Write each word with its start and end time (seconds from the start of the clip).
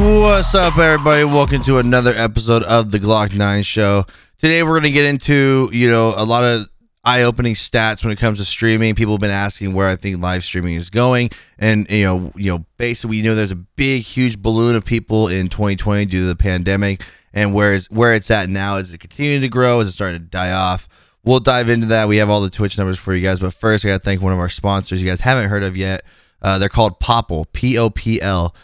What's 0.00 0.54
up, 0.54 0.78
everybody? 0.78 1.24
Welcome 1.24 1.62
to 1.64 1.76
another 1.76 2.14
episode 2.16 2.62
of 2.62 2.90
the 2.90 2.98
Glock 2.98 3.34
9 3.34 3.62
Show. 3.62 4.06
Today, 4.38 4.62
we're 4.62 4.70
going 4.70 4.84
to 4.84 4.90
get 4.90 5.04
into, 5.04 5.68
you 5.74 5.90
know, 5.90 6.14
a 6.16 6.24
lot 6.24 6.42
of 6.42 6.70
eye-opening 7.04 7.52
stats 7.52 8.02
when 8.02 8.10
it 8.10 8.18
comes 8.18 8.38
to 8.38 8.46
streaming. 8.46 8.94
People 8.94 9.12
have 9.12 9.20
been 9.20 9.30
asking 9.30 9.74
where 9.74 9.86
I 9.86 9.96
think 9.96 10.22
live 10.22 10.42
streaming 10.42 10.76
is 10.76 10.88
going, 10.88 11.28
and 11.58 11.86
you 11.90 12.04
know, 12.04 12.32
you 12.34 12.50
know, 12.50 12.64
basically, 12.78 13.18
we 13.18 13.22
know 13.22 13.34
there's 13.34 13.52
a 13.52 13.56
big, 13.56 14.00
huge 14.00 14.38
balloon 14.38 14.74
of 14.74 14.86
people 14.86 15.28
in 15.28 15.50
2020 15.50 16.06
due 16.06 16.20
to 16.20 16.26
the 16.28 16.34
pandemic, 16.34 17.04
and 17.34 17.52
where 17.52 17.74
is 17.74 17.90
where 17.90 18.14
it's 18.14 18.30
at 18.30 18.48
now? 18.48 18.76
Is 18.76 18.94
it 18.94 19.00
continuing 19.00 19.42
to 19.42 19.50
grow? 19.50 19.80
Is 19.80 19.90
it 19.90 19.92
starting 19.92 20.22
to 20.22 20.26
die 20.26 20.52
off? 20.52 20.88
We'll 21.24 21.40
dive 21.40 21.68
into 21.68 21.88
that. 21.88 22.08
We 22.08 22.16
have 22.16 22.30
all 22.30 22.40
the 22.40 22.48
Twitch 22.48 22.78
numbers 22.78 22.98
for 22.98 23.14
you 23.14 23.22
guys, 23.22 23.38
but 23.38 23.52
first, 23.52 23.84
I 23.84 23.88
got 23.88 23.98
to 23.98 24.02
thank 24.02 24.22
one 24.22 24.32
of 24.32 24.38
our 24.38 24.48
sponsors 24.48 25.02
you 25.02 25.08
guys 25.08 25.20
haven't 25.20 25.50
heard 25.50 25.62
of 25.62 25.76
yet. 25.76 26.04
Uh, 26.40 26.58
they're 26.58 26.70
called 26.70 27.00
Popl, 27.00 27.52
P 27.52 27.76
O 27.76 27.90
P 27.90 28.18
L. 28.22 28.54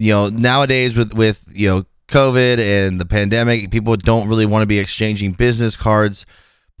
You 0.00 0.12
know, 0.14 0.28
nowadays 0.30 0.96
with 0.96 1.12
with 1.12 1.44
you 1.52 1.68
know 1.68 1.84
COVID 2.08 2.58
and 2.58 2.98
the 2.98 3.04
pandemic, 3.04 3.70
people 3.70 3.94
don't 3.96 4.28
really 4.28 4.46
want 4.46 4.62
to 4.62 4.66
be 4.66 4.78
exchanging 4.78 5.32
business 5.32 5.76
cards. 5.76 6.24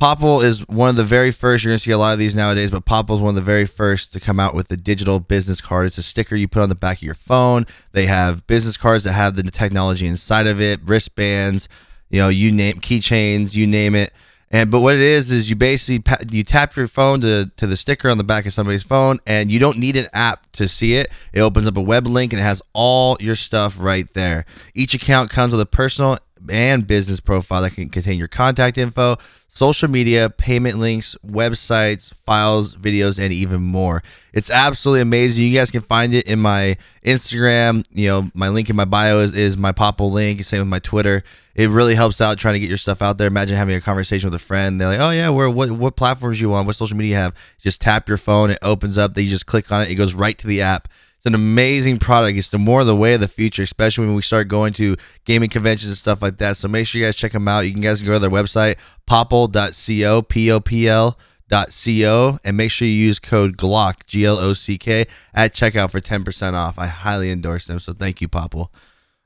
Popl 0.00 0.42
is 0.42 0.66
one 0.68 0.88
of 0.88 0.96
the 0.96 1.04
very 1.04 1.30
first. 1.30 1.62
You're 1.62 1.72
gonna 1.72 1.80
see 1.80 1.90
a 1.90 1.98
lot 1.98 2.14
of 2.14 2.18
these 2.18 2.34
nowadays, 2.34 2.70
but 2.70 2.86
Popl 2.86 3.16
is 3.16 3.20
one 3.20 3.28
of 3.28 3.34
the 3.34 3.42
very 3.42 3.66
first 3.66 4.14
to 4.14 4.20
come 4.20 4.40
out 4.40 4.54
with 4.54 4.68
the 4.68 4.76
digital 4.78 5.20
business 5.20 5.60
card. 5.60 5.84
It's 5.84 5.98
a 5.98 6.02
sticker 6.02 6.34
you 6.34 6.48
put 6.48 6.62
on 6.62 6.70
the 6.70 6.74
back 6.74 6.96
of 6.96 7.02
your 7.02 7.14
phone. 7.14 7.66
They 7.92 8.06
have 8.06 8.46
business 8.46 8.78
cards 8.78 9.04
that 9.04 9.12
have 9.12 9.36
the 9.36 9.42
technology 9.42 10.06
inside 10.06 10.46
of 10.46 10.58
it, 10.58 10.80
wristbands, 10.82 11.68
you 12.08 12.22
know, 12.22 12.30
you 12.30 12.50
name 12.50 12.76
keychains, 12.76 13.54
you 13.54 13.66
name 13.66 13.94
it. 13.94 14.14
And 14.50 14.70
but 14.70 14.80
what 14.80 14.96
it 14.96 15.00
is 15.00 15.30
is 15.30 15.48
you 15.48 15.54
basically 15.54 16.02
you 16.30 16.42
tap 16.42 16.74
your 16.74 16.88
phone 16.88 17.20
to 17.20 17.50
to 17.56 17.66
the 17.66 17.76
sticker 17.76 18.10
on 18.10 18.18
the 18.18 18.24
back 18.24 18.46
of 18.46 18.52
somebody's 18.52 18.82
phone, 18.82 19.20
and 19.26 19.50
you 19.50 19.60
don't 19.60 19.78
need 19.78 19.96
an 19.96 20.08
app 20.12 20.50
to 20.52 20.66
see 20.66 20.96
it. 20.96 21.10
It 21.32 21.40
opens 21.40 21.68
up 21.68 21.76
a 21.76 21.82
web 21.82 22.06
link 22.06 22.32
and 22.32 22.40
it 22.40 22.44
has 22.44 22.60
all 22.72 23.16
your 23.20 23.36
stuff 23.36 23.76
right 23.78 24.12
there. 24.14 24.44
Each 24.74 24.92
account 24.92 25.30
comes 25.30 25.52
with 25.52 25.60
a 25.60 25.66
personal 25.66 26.18
and 26.48 26.86
business 26.86 27.20
profile 27.20 27.62
that 27.62 27.74
can 27.74 27.88
contain 27.88 28.18
your 28.18 28.28
contact 28.28 28.78
info, 28.78 29.16
social 29.48 29.88
media, 29.88 30.30
payment 30.30 30.78
links, 30.78 31.16
websites, 31.26 32.14
files, 32.24 32.76
videos, 32.76 33.18
and 33.18 33.32
even 33.32 33.60
more. 33.60 34.02
It's 34.32 34.50
absolutely 34.50 35.02
amazing. 35.02 35.44
You 35.44 35.58
guys 35.58 35.70
can 35.70 35.80
find 35.80 36.14
it 36.14 36.26
in 36.26 36.38
my 36.38 36.76
Instagram. 37.04 37.84
You 37.90 38.08
know, 38.08 38.30
my 38.34 38.48
link 38.48 38.70
in 38.70 38.76
my 38.76 38.84
bio 38.84 39.18
is, 39.18 39.34
is 39.34 39.56
my 39.56 39.72
Popl 39.72 40.10
link. 40.10 40.42
Same 40.44 40.60
with 40.60 40.68
my 40.68 40.78
Twitter. 40.78 41.22
It 41.54 41.68
really 41.68 41.94
helps 41.94 42.20
out 42.20 42.38
trying 42.38 42.54
to 42.54 42.60
get 42.60 42.68
your 42.68 42.78
stuff 42.78 43.02
out 43.02 43.18
there. 43.18 43.26
Imagine 43.26 43.56
having 43.56 43.74
a 43.74 43.80
conversation 43.80 44.30
with 44.30 44.40
a 44.40 44.44
friend. 44.44 44.80
They're 44.80 44.88
like, 44.88 45.00
"Oh 45.00 45.10
yeah, 45.10 45.28
where 45.30 45.50
what 45.50 45.70
what 45.72 45.96
platforms 45.96 46.40
you 46.40 46.54
on? 46.54 46.64
What 46.64 46.76
social 46.76 46.96
media 46.96 47.16
you 47.16 47.22
have?" 47.22 47.56
Just 47.58 47.80
tap 47.80 48.08
your 48.08 48.16
phone. 48.16 48.50
It 48.50 48.58
opens 48.62 48.96
up. 48.96 49.14
Then 49.14 49.24
you 49.24 49.30
just 49.30 49.46
click 49.46 49.70
on 49.70 49.82
it. 49.82 49.90
It 49.90 49.96
goes 49.96 50.14
right 50.14 50.38
to 50.38 50.46
the 50.46 50.62
app. 50.62 50.88
It's 51.20 51.26
an 51.26 51.34
amazing 51.34 51.98
product. 51.98 52.38
It's 52.38 52.48
the 52.48 52.56
more 52.56 52.82
the 52.82 52.96
way 52.96 53.12
of 53.12 53.20
the 53.20 53.28
future, 53.28 53.62
especially 53.62 54.06
when 54.06 54.16
we 54.16 54.22
start 54.22 54.48
going 54.48 54.72
to 54.74 54.96
gaming 55.26 55.50
conventions 55.50 55.90
and 55.90 55.98
stuff 55.98 56.22
like 56.22 56.38
that. 56.38 56.56
So 56.56 56.66
make 56.66 56.86
sure 56.86 56.98
you 56.98 57.06
guys 57.06 57.14
check 57.14 57.32
them 57.32 57.46
out. 57.46 57.66
You 57.66 57.74
can 57.74 57.82
guys 57.82 58.00
go 58.00 58.14
to 58.14 58.18
their 58.18 58.30
website, 58.30 58.78
popl.co, 59.06 60.22
P 60.22 60.50
O 60.50 60.60
P 60.60 60.88
L 60.88 61.18
dot 61.50 61.78
co, 61.84 62.38
and 62.42 62.56
make 62.56 62.70
sure 62.70 62.88
you 62.88 62.94
use 62.94 63.18
code 63.18 63.58
GLOCK, 63.58 64.06
G 64.06 64.24
L 64.24 64.38
O 64.38 64.54
C 64.54 64.78
K, 64.78 65.04
at 65.34 65.52
checkout 65.52 65.90
for 65.90 66.00
10% 66.00 66.54
off. 66.54 66.78
I 66.78 66.86
highly 66.86 67.30
endorse 67.30 67.66
them. 67.66 67.80
So 67.80 67.92
thank 67.92 68.22
you, 68.22 68.28
Popl. 68.28 68.70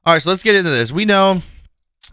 All 0.05 0.15
right, 0.15 0.21
so 0.21 0.31
let's 0.31 0.43
get 0.43 0.57
into 0.57 0.71
this. 0.71 0.91
We 0.91 1.05
know 1.05 1.43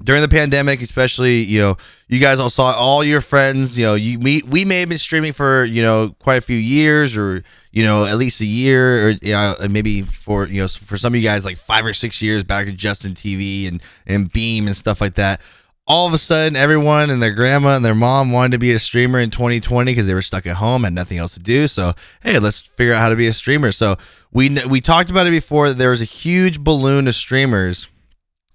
during 0.03 0.21
the 0.21 0.27
pandemic, 0.27 0.81
especially, 0.81 1.37
you 1.37 1.59
know, 1.61 1.77
you 2.07 2.19
guys 2.19 2.39
all 2.39 2.49
saw 2.49 2.73
all 2.73 3.03
your 3.03 3.21
friends, 3.21 3.77
you 3.77 3.85
know, 3.85 3.93
you 3.95 4.19
we, 4.19 4.41
we 4.43 4.65
may 4.65 4.81
have 4.81 4.89
been 4.89 4.97
streaming 4.97 5.33
for, 5.33 5.63
you 5.63 5.81
know, 5.81 6.15
quite 6.19 6.37
a 6.37 6.41
few 6.41 6.57
years 6.57 7.15
or, 7.17 7.43
you 7.71 7.83
know, 7.83 8.05
at 8.05 8.17
least 8.17 8.41
a 8.41 8.45
year 8.45 9.07
or 9.07 9.09
you 9.21 9.33
know, 9.33 9.55
maybe 9.69 10.01
for, 10.01 10.47
you 10.47 10.61
know, 10.61 10.67
for 10.67 10.97
some 10.97 11.13
of 11.13 11.19
you 11.19 11.27
guys 11.27 11.45
like 11.45 11.57
five 11.57 11.85
or 11.85 11.93
six 11.93 12.21
years 12.21 12.43
back 12.43 12.67
at 12.67 12.75
Justin 12.75 13.13
TV 13.13 13.67
and, 13.67 13.81
and 14.05 14.31
Beam 14.31 14.67
and 14.67 14.75
stuff 14.75 15.01
like 15.01 15.15
that. 15.15 15.41
All 15.87 16.07
of 16.07 16.13
a 16.13 16.17
sudden, 16.17 16.55
everyone 16.55 17.09
and 17.09 17.21
their 17.21 17.33
grandma 17.33 17.75
and 17.75 17.83
their 17.83 17.95
mom 17.95 18.31
wanted 18.31 18.53
to 18.53 18.59
be 18.59 18.71
a 18.71 18.79
streamer 18.79 19.19
in 19.19 19.29
2020 19.29 19.91
because 19.91 20.07
they 20.07 20.13
were 20.13 20.21
stuck 20.21 20.45
at 20.45 20.57
home 20.57 20.85
and 20.85 20.95
nothing 20.95 21.17
else 21.17 21.33
to 21.33 21.39
do. 21.39 21.67
So, 21.67 21.93
hey, 22.21 22.39
let's 22.39 22.61
figure 22.61 22.93
out 22.93 22.99
how 22.99 23.09
to 23.09 23.15
be 23.15 23.27
a 23.27 23.33
streamer. 23.33 23.71
So, 23.71 23.97
we 24.31 24.49
we 24.65 24.79
talked 24.79 25.09
about 25.09 25.27
it 25.27 25.31
before. 25.31 25.73
There 25.73 25.89
was 25.89 26.01
a 26.01 26.05
huge 26.05 26.61
balloon 26.61 27.07
of 27.07 27.15
streamers 27.15 27.89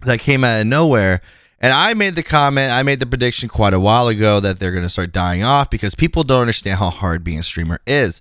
that 0.00 0.20
came 0.20 0.44
out 0.44 0.60
of 0.60 0.66
nowhere. 0.66 1.20
And 1.60 1.72
I 1.72 1.94
made 1.94 2.14
the 2.16 2.22
comment, 2.22 2.72
I 2.72 2.82
made 2.82 3.00
the 3.00 3.06
prediction 3.06 3.48
quite 3.48 3.72
a 3.72 3.80
while 3.80 4.08
ago 4.08 4.40
that 4.40 4.58
they're 4.58 4.72
going 4.72 4.82
to 4.82 4.90
start 4.90 5.12
dying 5.12 5.42
off 5.42 5.70
because 5.70 5.94
people 5.94 6.22
don't 6.22 6.42
understand 6.42 6.78
how 6.78 6.90
hard 6.90 7.24
being 7.24 7.38
a 7.38 7.42
streamer 7.42 7.80
is. 7.86 8.20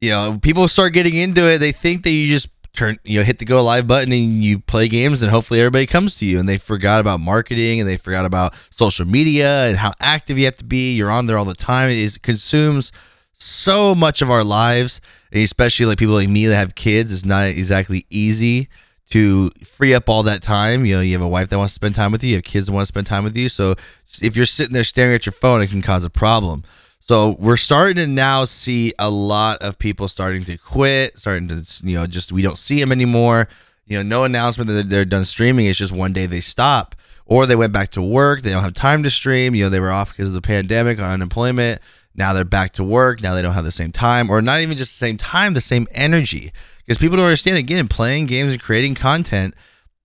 You 0.00 0.10
know, 0.10 0.38
people 0.40 0.68
start 0.68 0.92
getting 0.92 1.14
into 1.14 1.50
it, 1.50 1.58
they 1.58 1.72
think 1.72 2.02
that 2.02 2.10
you 2.10 2.28
just 2.28 2.48
turn, 2.74 2.98
you 3.04 3.18
know, 3.18 3.24
hit 3.24 3.38
the 3.38 3.44
go 3.44 3.64
live 3.64 3.86
button 3.86 4.12
and 4.12 4.44
you 4.44 4.60
play 4.60 4.86
games 4.86 5.22
and 5.22 5.30
hopefully 5.30 5.60
everybody 5.60 5.86
comes 5.86 6.18
to 6.18 6.26
you. 6.26 6.38
And 6.38 6.48
they 6.48 6.58
forgot 6.58 7.00
about 7.00 7.20
marketing 7.20 7.80
and 7.80 7.88
they 7.88 7.96
forgot 7.96 8.26
about 8.26 8.54
social 8.70 9.06
media 9.06 9.66
and 9.66 9.78
how 9.78 9.92
active 9.98 10.38
you 10.38 10.44
have 10.44 10.56
to 10.56 10.64
be. 10.64 10.94
You're 10.94 11.10
on 11.10 11.26
there 11.26 11.38
all 11.38 11.46
the 11.46 11.54
time. 11.54 11.88
It 11.88 11.98
is, 11.98 12.18
consumes 12.18 12.92
so 13.32 13.94
much 13.94 14.20
of 14.20 14.30
our 14.30 14.44
lives, 14.44 15.00
especially 15.32 15.86
like 15.86 15.98
people 15.98 16.14
like 16.14 16.28
me 16.28 16.46
that 16.46 16.56
have 16.56 16.74
kids. 16.74 17.12
It's 17.12 17.24
not 17.24 17.48
exactly 17.48 18.04
easy 18.10 18.68
to 19.10 19.50
free 19.64 19.94
up 19.94 20.08
all 20.08 20.22
that 20.24 20.42
time. 20.42 20.84
You 20.84 20.96
know, 20.96 21.00
you 21.00 21.12
have 21.12 21.22
a 21.22 21.28
wife 21.28 21.48
that 21.48 21.58
wants 21.58 21.72
to 21.72 21.76
spend 21.76 21.94
time 21.94 22.12
with 22.12 22.22
you, 22.22 22.30
you 22.30 22.36
have 22.36 22.44
kids 22.44 22.66
that 22.66 22.72
want 22.72 22.82
to 22.82 22.86
spend 22.86 23.06
time 23.06 23.24
with 23.24 23.36
you. 23.36 23.48
So 23.48 23.74
if 24.20 24.36
you're 24.36 24.46
sitting 24.46 24.74
there 24.74 24.84
staring 24.84 25.14
at 25.14 25.26
your 25.26 25.32
phone, 25.32 25.62
it 25.62 25.70
can 25.70 25.82
cause 25.82 26.04
a 26.04 26.10
problem. 26.10 26.64
So 27.00 27.36
we're 27.38 27.56
starting 27.56 27.96
to 27.96 28.06
now 28.06 28.44
see 28.44 28.92
a 28.98 29.08
lot 29.08 29.62
of 29.62 29.78
people 29.78 30.08
starting 30.08 30.44
to 30.44 30.58
quit, 30.58 31.18
starting 31.18 31.48
to, 31.48 31.64
you 31.82 31.96
know, 31.96 32.06
just 32.06 32.32
we 32.32 32.42
don't 32.42 32.58
see 32.58 32.78
them 32.80 32.92
anymore. 32.92 33.48
You 33.86 33.96
know, 33.96 34.02
no 34.02 34.24
announcement 34.24 34.68
that 34.68 34.90
they're 34.90 35.06
done 35.06 35.24
streaming. 35.24 35.64
It's 35.66 35.78
just 35.78 35.92
one 35.92 36.12
day 36.12 36.26
they 36.26 36.40
stop 36.40 36.94
or 37.24 37.46
they 37.46 37.56
went 37.56 37.72
back 37.72 37.90
to 37.92 38.02
work. 38.02 38.42
They 38.42 38.50
don't 38.50 38.62
have 38.62 38.74
time 38.74 39.02
to 39.04 39.10
stream. 39.10 39.54
You 39.54 39.64
know, 39.64 39.70
they 39.70 39.80
were 39.80 39.90
off 39.90 40.10
because 40.10 40.28
of 40.28 40.34
the 40.34 40.42
pandemic 40.42 40.98
or 40.98 41.04
unemployment. 41.04 41.80
Now 42.18 42.32
they're 42.32 42.44
back 42.44 42.72
to 42.72 42.84
work. 42.84 43.22
Now 43.22 43.34
they 43.34 43.42
don't 43.42 43.54
have 43.54 43.64
the 43.64 43.70
same 43.70 43.92
time, 43.92 44.28
or 44.28 44.42
not 44.42 44.60
even 44.60 44.76
just 44.76 44.92
the 44.92 45.06
same 45.06 45.16
time, 45.16 45.54
the 45.54 45.60
same 45.60 45.86
energy. 45.92 46.52
Because 46.78 46.98
people 46.98 47.16
don't 47.16 47.26
understand, 47.26 47.56
again, 47.58 47.86
playing 47.86 48.26
games 48.26 48.52
and 48.52 48.60
creating 48.60 48.96
content 48.96 49.54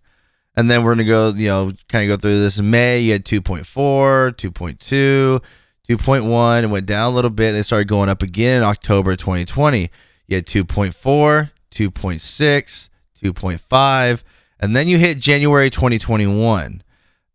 And 0.55 0.71
then 0.71 0.83
we're 0.83 0.95
gonna 0.95 1.05
go, 1.05 1.29
you 1.35 1.49
know, 1.49 1.73
kind 1.89 2.09
of 2.09 2.17
go 2.17 2.21
through 2.21 2.39
this. 2.39 2.59
May, 2.59 3.01
you 3.01 3.11
had 3.11 3.25
2.4, 3.25 4.31
2.2, 4.35 5.41
2.1. 5.87 6.63
It 6.63 6.67
went 6.67 6.85
down 6.85 7.11
a 7.11 7.15
little 7.15 7.29
bit. 7.29 7.51
They 7.51 7.61
started 7.61 7.87
going 7.87 8.09
up 8.09 8.23
again 8.23 8.57
in 8.57 8.63
October 8.63 9.15
2020. 9.15 9.89
You 10.27 10.35
had 10.35 10.45
2.4, 10.45 11.51
2.6, 11.71 12.89
2.5, 13.21 14.23
and 14.59 14.75
then 14.75 14.87
you 14.87 14.97
hit 14.97 15.19
January 15.19 15.69
2021, 15.69 16.81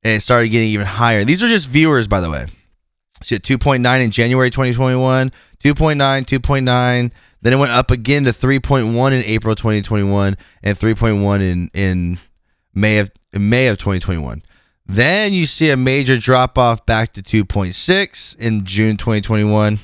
and 0.02 0.16
it 0.16 0.20
started 0.20 0.48
getting 0.48 0.68
even 0.68 0.86
higher. 0.86 1.24
These 1.24 1.42
are 1.42 1.48
just 1.48 1.68
viewers, 1.68 2.08
by 2.08 2.20
the 2.20 2.30
way. 2.30 2.46
So 3.22 3.36
2.9 3.36 4.02
in 4.02 4.10
January 4.10 4.50
2021, 4.50 5.30
2.9, 5.30 5.96
2.9. 6.24 7.12
Then 7.42 7.52
it 7.52 7.56
went 7.56 7.72
up 7.72 7.90
again 7.90 8.24
to 8.24 8.30
3.1 8.30 9.12
in 9.12 9.22
April 9.24 9.54
2021 9.54 10.36
and 10.62 10.78
3.1 10.78 11.40
in 11.40 11.70
in 11.72 12.18
May 12.74 12.98
of 12.98 13.10
in 13.32 13.48
May 13.48 13.68
of 13.68 13.78
2021. 13.78 14.42
Then 14.86 15.32
you 15.32 15.46
see 15.46 15.70
a 15.70 15.76
major 15.76 16.18
drop 16.18 16.58
off 16.58 16.84
back 16.84 17.12
to 17.12 17.22
2.6 17.22 18.36
in 18.38 18.64
June 18.64 18.96
2021, 18.96 19.78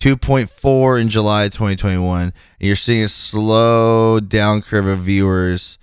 2.4 0.00 1.00
in 1.00 1.08
July 1.10 1.48
2021. 1.48 2.22
And 2.22 2.32
you're 2.58 2.74
seeing 2.74 3.04
a 3.04 3.08
slow 3.08 4.20
down 4.20 4.62
curve 4.62 4.86
of 4.86 5.00
viewers. 5.00 5.76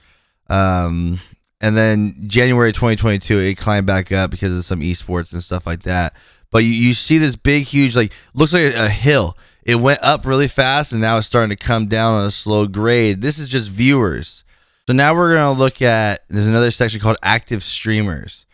Um, 0.50 1.20
and 1.62 1.78
then 1.78 2.16
January 2.28 2.72
2022, 2.72 3.38
it 3.38 3.58
climbed 3.58 3.86
back 3.88 4.12
up 4.12 4.32
because 4.32 4.58
of 4.58 4.66
some 4.66 4.82
esports 4.82 5.32
and 5.32 5.44
stuff 5.44 5.68
like 5.68 5.84
that. 5.84 6.16
But 6.52 6.64
you, 6.64 6.70
you 6.70 6.94
see 6.94 7.18
this 7.18 7.36
big, 7.36 7.64
huge, 7.64 7.96
like, 7.96 8.14
looks 8.34 8.54
like 8.54 8.74
a, 8.74 8.86
a 8.86 8.90
hill. 8.90 9.38
It 9.64 9.76
went 9.76 10.00
up 10.04 10.26
really 10.26 10.48
fast 10.48 10.92
and 10.92 11.02
now 11.02 11.18
it's 11.18 11.28
starting 11.28 11.50
to 11.50 11.56
come 11.56 11.88
down 11.88 12.14
on 12.14 12.28
a 12.28 12.32
slow 12.32 12.68
grade. 12.68 13.22
This 13.22 13.40
is 13.40 13.50
just 13.50 13.70
viewers. 13.70 14.44
So 14.88 14.94
now 14.94 15.16
we're 15.16 15.34
going 15.34 15.56
to 15.56 15.60
look 15.60 15.82
at, 15.82 16.24
there's 16.30 16.46
another 16.48 16.70
section 16.72 17.00
called 17.00 17.18
active 17.24 17.64
streamers. 17.64 18.46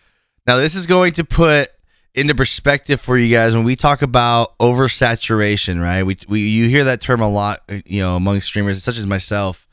Now, 0.48 0.56
this 0.56 0.74
is 0.74 0.88
going 0.88 1.12
to 1.14 1.26
put 1.26 1.70
into 2.16 2.34
perspective 2.36 3.00
for 3.00 3.18
you 3.18 3.34
guys 3.34 3.54
when 3.54 3.64
we 3.64 3.76
talk 3.76 4.02
about 4.02 4.58
oversaturation, 4.60 5.82
right? 5.82 6.04
We, 6.04 6.18
we 6.28 6.40
you 6.42 6.68
hear 6.68 6.86
that 6.86 7.02
term 7.02 7.22
a 7.22 7.30
lot, 7.30 7.62
you 7.86 8.02
know, 8.02 8.16
among 8.16 8.42
streamers 8.42 8.82
such 8.84 8.98
as 8.98 9.06
myself. 9.06 9.68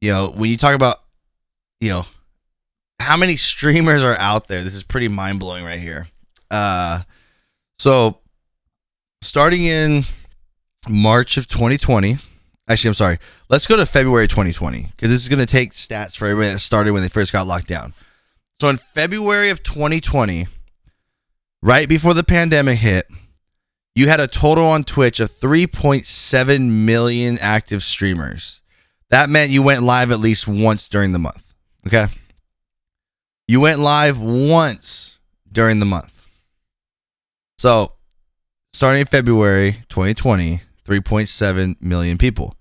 You 0.00 0.12
know, 0.12 0.30
when 0.30 0.50
you 0.50 0.56
talk 0.56 0.74
about, 0.74 1.02
you 1.80 1.88
know, 1.88 2.06
how 3.00 3.16
many 3.16 3.36
streamers 3.36 4.02
are 4.02 4.16
out 4.16 4.48
there, 4.48 4.62
this 4.62 4.74
is 4.74 4.82
pretty 4.84 5.08
mind 5.08 5.40
blowing 5.40 5.64
right 5.64 5.80
here. 5.80 6.08
Uh, 6.50 7.02
so 7.78 8.18
starting 9.22 9.64
in 9.64 10.04
March 10.88 11.36
of 11.36 11.46
2020, 11.46 12.18
actually, 12.68 12.88
I'm 12.88 12.94
sorry, 12.94 13.18
let's 13.48 13.66
go 13.66 13.76
to 13.76 13.86
February 13.86 14.28
2020 14.28 14.92
because 14.94 15.10
this 15.10 15.22
is 15.22 15.28
going 15.28 15.40
to 15.40 15.46
take 15.46 15.72
stats 15.72 16.16
for 16.16 16.26
everybody 16.26 16.52
that 16.52 16.60
started 16.60 16.92
when 16.92 17.02
they 17.02 17.08
first 17.08 17.32
got 17.32 17.46
locked 17.46 17.68
down. 17.68 17.94
So 18.60 18.68
in 18.68 18.78
February 18.78 19.50
of 19.50 19.62
2020, 19.62 20.46
right 21.62 21.88
before 21.88 22.14
the 22.14 22.24
pandemic 22.24 22.78
hit, 22.78 23.06
you 23.94 24.08
had 24.08 24.20
a 24.20 24.26
total 24.26 24.66
on 24.66 24.84
Twitch 24.84 25.20
of 25.20 25.30
3.7 25.30 26.70
million 26.70 27.38
active 27.40 27.82
streamers. 27.82 28.62
That 29.10 29.30
meant 29.30 29.50
you 29.50 29.62
went 29.62 29.82
live 29.82 30.10
at 30.10 30.20
least 30.20 30.46
once 30.48 30.88
during 30.88 31.12
the 31.12 31.18
month. 31.18 31.54
Okay. 31.86 32.06
You 33.48 33.60
went 33.60 33.78
live 33.78 34.20
once 34.20 35.18
during 35.50 35.78
the 35.78 35.86
month. 35.86 36.15
So, 37.58 37.92
starting 38.72 39.00
in 39.00 39.06
February 39.06 39.84
2020, 39.88 40.60
3.7 40.84 41.80
million 41.80 42.18
people. 42.18 42.54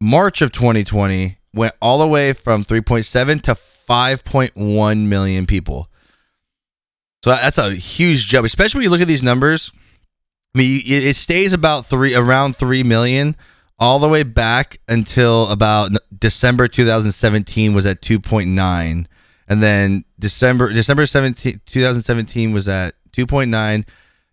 March 0.00 0.42
of 0.42 0.52
2020 0.52 1.38
went 1.54 1.74
all 1.80 1.98
the 1.98 2.06
way 2.06 2.32
from 2.32 2.64
3.7 2.64 3.40
to 3.42 3.52
5.1 3.54 5.06
million 5.06 5.46
people. 5.46 5.88
So 7.22 7.30
that's 7.30 7.56
a 7.56 7.72
huge 7.74 8.26
jump, 8.28 8.44
especially 8.44 8.80
when 8.80 8.84
you 8.84 8.90
look 8.90 9.00
at 9.00 9.08
these 9.08 9.22
numbers. 9.22 9.72
I 10.54 10.58
mean, 10.58 10.82
it 10.84 11.16
stays 11.16 11.52
about 11.52 11.86
three, 11.86 12.14
around 12.14 12.54
three 12.56 12.82
million, 12.82 13.34
all 13.78 13.98
the 13.98 14.08
way 14.08 14.22
back 14.22 14.78
until 14.86 15.48
about 15.48 15.92
December 16.16 16.68
2017 16.68 17.74
was 17.74 17.86
at 17.86 18.02
2.9, 18.02 19.06
and 19.48 19.62
then 19.62 20.04
December 20.18 20.72
December 20.72 21.06
17 21.06 21.60
2017 21.66 22.52
was 22.52 22.68
at 22.68 22.94
2.9. 23.14 23.86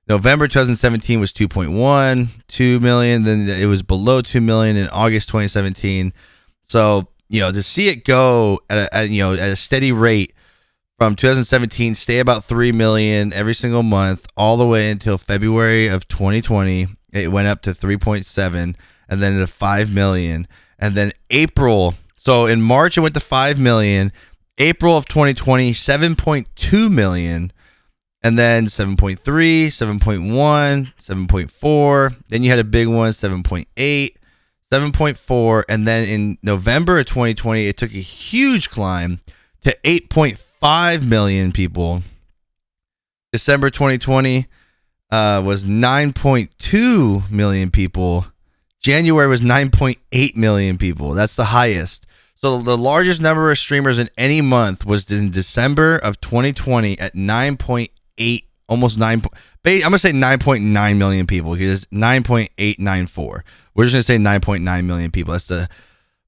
November 0.07 0.47
2017 0.47 1.19
was 1.19 1.31
2.1, 1.31 2.29
2 2.47 2.79
million. 2.79 3.23
Then 3.23 3.47
it 3.47 3.67
was 3.67 3.83
below 3.83 4.21
2 4.21 4.41
million 4.41 4.75
in 4.75 4.89
August 4.89 5.29
2017. 5.29 6.11
So 6.63 7.07
you 7.31 7.39
know, 7.39 7.51
to 7.51 7.63
see 7.63 7.87
it 7.87 8.03
go 8.03 8.59
at, 8.69 8.77
a, 8.77 8.95
at 8.95 9.09
you 9.09 9.23
know 9.23 9.33
at 9.33 9.53
a 9.53 9.55
steady 9.55 9.93
rate 9.93 10.33
from 10.99 11.15
2017, 11.15 11.95
stay 11.95 12.19
about 12.19 12.43
three 12.43 12.73
million 12.73 13.31
every 13.31 13.55
single 13.55 13.83
month, 13.83 14.27
all 14.35 14.57
the 14.57 14.67
way 14.67 14.91
until 14.91 15.17
February 15.17 15.87
of 15.87 16.07
2020. 16.09 16.87
It 17.13 17.31
went 17.31 17.47
up 17.47 17.61
to 17.63 17.71
3.7, 17.71 18.75
and 19.09 19.21
then 19.23 19.39
to 19.39 19.47
five 19.47 19.91
million, 19.91 20.45
and 20.77 20.95
then 20.95 21.13
April. 21.29 21.95
So 22.17 22.45
in 22.45 22.61
March 22.61 22.97
it 22.97 23.01
went 23.01 23.13
to 23.13 23.21
five 23.21 23.59
million. 23.59 24.11
April 24.57 24.97
of 24.97 25.05
2020, 25.05 25.71
7.2 25.71 26.91
million 26.91 27.51
and 28.23 28.37
then 28.37 28.65
7.3, 28.65 29.17
7.1, 29.17 30.93
7.4. 30.95 32.15
Then 32.29 32.43
you 32.43 32.49
had 32.49 32.59
a 32.59 32.63
big 32.63 32.87
one, 32.87 33.11
7.8, 33.11 34.15
7.4 34.71 35.63
and 35.67 35.87
then 35.87 36.07
in 36.07 36.37
November 36.41 36.97
of 36.99 37.05
2020 37.05 37.67
it 37.67 37.77
took 37.77 37.91
a 37.91 37.97
huge 37.97 38.69
climb 38.69 39.19
to 39.63 39.75
8.5 39.83 41.05
million 41.05 41.51
people. 41.51 42.03
December 43.33 43.69
2020 43.69 44.47
uh, 45.11 45.41
was 45.45 45.65
9.2 45.65 47.29
million 47.29 47.69
people. 47.69 48.27
January 48.79 49.27
was 49.27 49.41
9.8 49.41 50.35
million 50.35 50.77
people. 50.77 51.13
That's 51.13 51.35
the 51.35 51.45
highest. 51.45 52.07
So 52.35 52.57
the 52.57 52.77
largest 52.77 53.21
number 53.21 53.51
of 53.51 53.59
streamers 53.59 53.99
in 53.99 54.09
any 54.17 54.41
month 54.41 54.85
was 54.85 55.11
in 55.11 55.29
December 55.31 55.97
of 55.97 56.19
2020 56.21 56.97
at 56.97 57.13
9.8 57.13 57.89
almost 58.67 58.97
9 58.97 59.21
I'm 59.65 59.91
to 59.91 59.99
say 59.99 60.11
9.9 60.11 60.97
million 60.97 61.27
people 61.27 61.53
because 61.53 61.85
9.894. 61.85 63.41
We're 63.75 63.85
just 63.85 63.95
to 63.95 64.03
say 64.03 64.17
9.9 64.17 64.85
million 64.85 65.11
people. 65.11 65.33
That's 65.33 65.47
the 65.47 65.69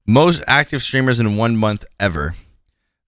most 0.06 0.42
active 0.46 0.82
streamers 0.82 1.18
in 1.18 1.36
one 1.36 1.56
month 1.56 1.84
ever. 1.98 2.34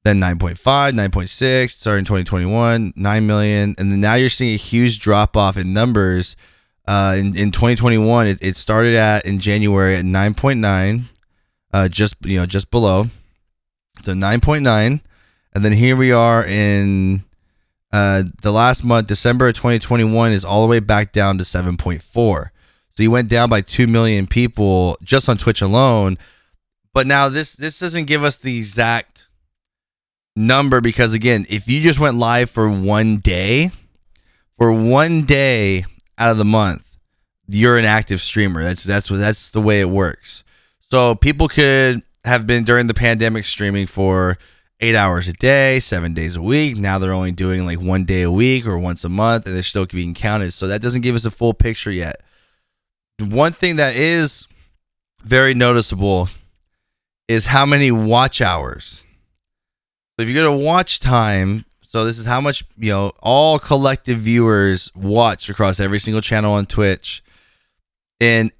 Then 0.04 0.20
9.5, 0.20 0.56
9.6, 0.92 1.70
starting 1.70 2.04
2021, 2.04 2.92
9 2.94 3.26
million. 3.26 3.74
And 3.76 3.90
then 3.90 4.00
now 4.00 4.14
you're 4.14 4.28
seeing 4.28 4.54
a 4.54 4.58
huge 4.58 5.00
drop 5.00 5.36
off 5.36 5.56
in 5.56 5.72
numbers. 5.72 6.36
Uh, 6.86 7.16
in, 7.18 7.36
in 7.36 7.50
2021, 7.50 8.28
it, 8.28 8.38
it 8.40 8.56
started 8.56 8.94
at 8.94 9.26
in 9.26 9.40
January 9.40 9.96
at 9.96 10.04
9.9, 10.04 11.06
uh, 11.72 11.88
just 11.88 12.14
you 12.24 12.38
know 12.38 12.46
just 12.46 12.70
below, 12.70 13.06
so 14.02 14.12
9.9, 14.12 15.00
and 15.52 15.64
then 15.64 15.72
here 15.72 15.96
we 15.96 16.12
are 16.12 16.44
in 16.44 17.24
uh, 17.96 18.24
the 18.42 18.52
last 18.52 18.84
month, 18.84 19.06
December 19.06 19.48
of 19.48 19.54
2021, 19.54 20.30
is 20.32 20.44
all 20.44 20.60
the 20.60 20.68
way 20.68 20.80
back 20.80 21.12
down 21.12 21.38
to 21.38 21.44
7.4. 21.44 22.50
So 22.90 23.02
you 23.02 23.10
went 23.10 23.30
down 23.30 23.48
by 23.48 23.62
2 23.62 23.86
million 23.86 24.26
people 24.26 24.98
just 25.02 25.30
on 25.30 25.38
Twitch 25.38 25.62
alone. 25.62 26.18
But 26.92 27.06
now 27.06 27.30
this 27.30 27.54
this 27.54 27.80
doesn't 27.80 28.04
give 28.04 28.22
us 28.22 28.36
the 28.36 28.58
exact 28.58 29.28
number 30.34 30.82
because 30.82 31.14
again, 31.14 31.46
if 31.48 31.68
you 31.68 31.80
just 31.80 31.98
went 31.98 32.16
live 32.18 32.50
for 32.50 32.70
one 32.70 33.16
day, 33.16 33.70
for 34.58 34.70
one 34.70 35.24
day 35.24 35.86
out 36.18 36.30
of 36.30 36.36
the 36.36 36.44
month, 36.44 36.98
you're 37.48 37.78
an 37.78 37.86
active 37.86 38.20
streamer. 38.20 38.62
That's 38.62 38.84
that's 38.84 39.10
what 39.10 39.20
that's 39.20 39.50
the 39.50 39.62
way 39.62 39.80
it 39.80 39.88
works. 39.88 40.44
So 40.80 41.14
people 41.14 41.48
could 41.48 42.02
have 42.26 42.46
been 42.46 42.64
during 42.64 42.88
the 42.88 42.94
pandemic 42.94 43.46
streaming 43.46 43.86
for 43.86 44.36
eight 44.80 44.94
hours 44.94 45.28
a 45.28 45.32
day, 45.32 45.80
seven 45.80 46.14
days 46.14 46.36
a 46.36 46.42
week. 46.42 46.76
Now 46.76 46.98
they're 46.98 47.12
only 47.12 47.32
doing 47.32 47.64
like 47.64 47.80
one 47.80 48.04
day 48.04 48.22
a 48.22 48.30
week 48.30 48.66
or 48.66 48.78
once 48.78 49.04
a 49.04 49.08
month, 49.08 49.46
and 49.46 49.54
they're 49.54 49.62
still 49.62 49.86
being 49.86 50.14
counted. 50.14 50.52
So 50.52 50.66
that 50.68 50.82
doesn't 50.82 51.00
give 51.00 51.14
us 51.14 51.24
a 51.24 51.30
full 51.30 51.54
picture 51.54 51.90
yet 51.90 52.22
one 53.18 53.52
thing 53.52 53.76
that 53.76 53.96
is 53.96 54.46
very 55.22 55.54
noticeable 55.54 56.28
is 57.28 57.46
how 57.46 57.66
many 57.66 57.90
watch 57.90 58.40
hours. 58.40 59.04
So 60.16 60.22
if 60.22 60.28
you 60.28 60.34
go 60.34 60.44
to 60.44 60.64
watch 60.64 61.00
time, 61.00 61.64
so 61.82 62.04
this 62.04 62.18
is 62.18 62.26
how 62.26 62.40
much, 62.40 62.64
you 62.76 62.90
know, 62.90 63.12
all 63.20 63.58
collective 63.58 64.18
viewers 64.18 64.90
watch 64.94 65.48
across 65.48 65.80
every 65.80 65.98
single 65.98 66.20
channel 66.20 66.52
on 66.52 66.66
Twitch. 66.66 67.22
And 68.20 68.50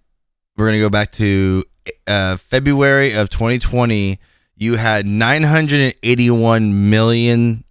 we're 0.57 0.67
going 0.67 0.79
to 0.79 0.85
go 0.85 0.91
back 0.91 1.13
to 1.13 1.65
uh, 2.07 2.37
February 2.37 3.13
of 3.13 3.31
2020. 3.31 4.19
You 4.57 4.77
had 4.77 5.07
981 5.07 6.91
million 6.91 7.65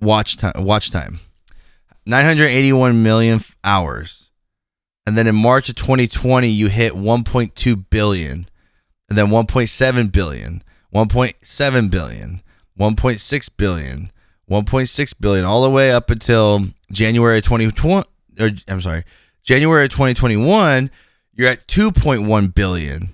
watch 0.00 0.36
time. 0.36 0.64
Watch 0.64 0.90
time. 0.90 1.20
981 2.06 3.02
million 3.02 3.40
hours 3.62 4.24
and 5.06 5.18
then 5.18 5.26
in 5.26 5.34
March 5.34 5.68
of 5.68 5.76
2020 5.76 6.48
you 6.48 6.68
hit 6.68 6.92
1.2 6.94 7.84
billion, 7.90 8.48
and 9.08 9.18
then 9.18 9.26
1.7 9.26 10.12
billion, 10.12 10.62
1.7 10.94 11.90
billion, 11.90 12.42
1.6 12.78 13.50
billion, 13.56 14.10
1.6 14.50 15.14
billion, 15.20 15.44
all 15.44 15.62
the 15.62 15.70
way 15.70 15.92
up 15.92 16.10
until 16.10 16.68
January 16.90 17.40
2020. 17.40 18.08
Or 18.40 18.50
I'm 18.66 18.80
sorry, 18.80 19.04
January 19.42 19.88
2021, 19.88 20.90
you're 21.34 21.48
at 21.48 21.66
2.1 21.66 22.54
billion, 22.54 23.10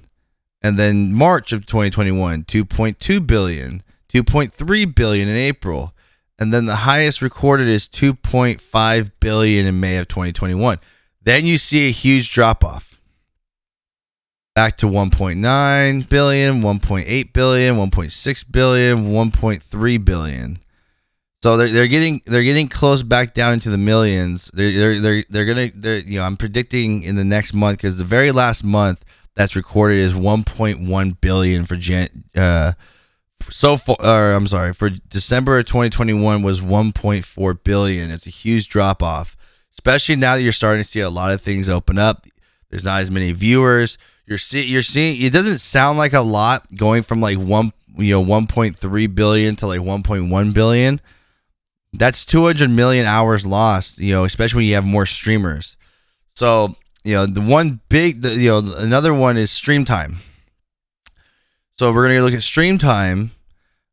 and 0.62 0.78
then 0.78 1.12
March 1.14 1.52
of 1.52 1.66
2021, 1.66 2.44
2.2 2.44 3.26
billion, 3.26 3.82
2.3 4.12 4.94
billion 4.94 5.28
in 5.28 5.36
April, 5.36 5.94
and 6.38 6.52
then 6.52 6.66
the 6.66 6.76
highest 6.76 7.22
recorded 7.22 7.68
is 7.68 7.88
2.5 7.88 9.10
billion 9.20 9.66
in 9.66 9.80
May 9.80 9.96
of 9.96 10.08
2021. 10.08 10.78
Then 11.22 11.44
you 11.44 11.58
see 11.58 11.88
a 11.88 11.92
huge 11.92 12.32
drop 12.32 12.64
off. 12.64 12.98
Back 14.54 14.76
to 14.78 14.86
1.9 14.86 16.08
billion, 16.08 16.62
1.8 16.62 17.32
billion, 17.32 17.76
1.6 17.76 18.44
billion, 18.50 19.06
1.3 19.06 20.04
billion. 20.04 20.58
So 21.42 21.56
they're, 21.56 21.68
they're 21.68 21.86
getting 21.86 22.20
they're 22.26 22.42
getting 22.42 22.68
close 22.68 23.02
back 23.02 23.32
down 23.32 23.54
into 23.54 23.70
the 23.70 23.78
millions. 23.78 24.50
They're 24.52 24.72
they're 24.72 25.00
they're, 25.00 25.24
they're 25.30 25.46
gonna 25.46 25.70
they're, 25.74 25.98
you 25.98 26.18
know 26.18 26.24
I'm 26.24 26.36
predicting 26.36 27.02
in 27.02 27.16
the 27.16 27.24
next 27.24 27.54
month 27.54 27.78
because 27.78 27.96
the 27.96 28.04
very 28.04 28.30
last 28.30 28.62
month 28.62 29.04
that's 29.40 29.56
recorded 29.56 29.96
is 29.96 30.12
1.1 30.12 31.20
billion 31.22 31.64
for 31.64 31.76
Jan 31.76 32.24
uh 32.36 32.72
so 33.48 33.78
far 33.78 33.96
or 34.00 34.32
I'm 34.34 34.46
sorry 34.46 34.74
for 34.74 34.90
December 34.90 35.58
of 35.58 35.64
2021 35.64 36.42
was 36.42 36.60
1.4 36.60 37.64
billion. 37.64 38.10
It's 38.10 38.26
a 38.26 38.30
huge 38.30 38.68
drop 38.68 39.02
off, 39.02 39.36
especially 39.72 40.16
now 40.16 40.34
that 40.36 40.42
you're 40.42 40.52
starting 40.52 40.82
to 40.82 40.88
see 40.88 41.00
a 41.00 41.08
lot 41.08 41.32
of 41.32 41.40
things 41.40 41.70
open 41.70 41.98
up. 41.98 42.26
There's 42.68 42.84
not 42.84 43.00
as 43.00 43.10
many 43.10 43.32
viewers. 43.32 43.96
You're 44.26 44.36
see 44.36 44.66
you're 44.66 44.82
seeing 44.82 45.20
it 45.22 45.32
doesn't 45.32 45.58
sound 45.58 45.96
like 45.96 46.12
a 46.12 46.20
lot 46.20 46.66
going 46.76 47.02
from 47.02 47.22
like 47.22 47.38
one 47.38 47.72
you 47.96 48.14
know 48.14 48.24
1.3 48.24 49.14
billion 49.14 49.56
to 49.56 49.66
like 49.66 49.80
1.1 49.80 50.54
billion 50.54 51.00
that's 51.92 52.24
200 52.24 52.70
million 52.70 53.06
hours 53.06 53.44
lost, 53.44 53.98
you 53.98 54.14
know, 54.14 54.24
especially 54.24 54.58
when 54.58 54.66
you 54.66 54.74
have 54.74 54.84
more 54.84 55.06
streamers. 55.06 55.76
So, 56.34 56.76
you 57.04 57.14
know, 57.14 57.26
the 57.26 57.40
one 57.40 57.80
big, 57.88 58.22
the, 58.22 58.34
you 58.34 58.50
know, 58.50 58.62
another 58.76 59.14
one 59.14 59.36
is 59.36 59.50
stream 59.50 59.84
time. 59.84 60.18
So 61.76 61.92
we're 61.92 62.08
to 62.08 62.22
look 62.22 62.34
at 62.34 62.42
stream 62.42 62.78
time. 62.78 63.32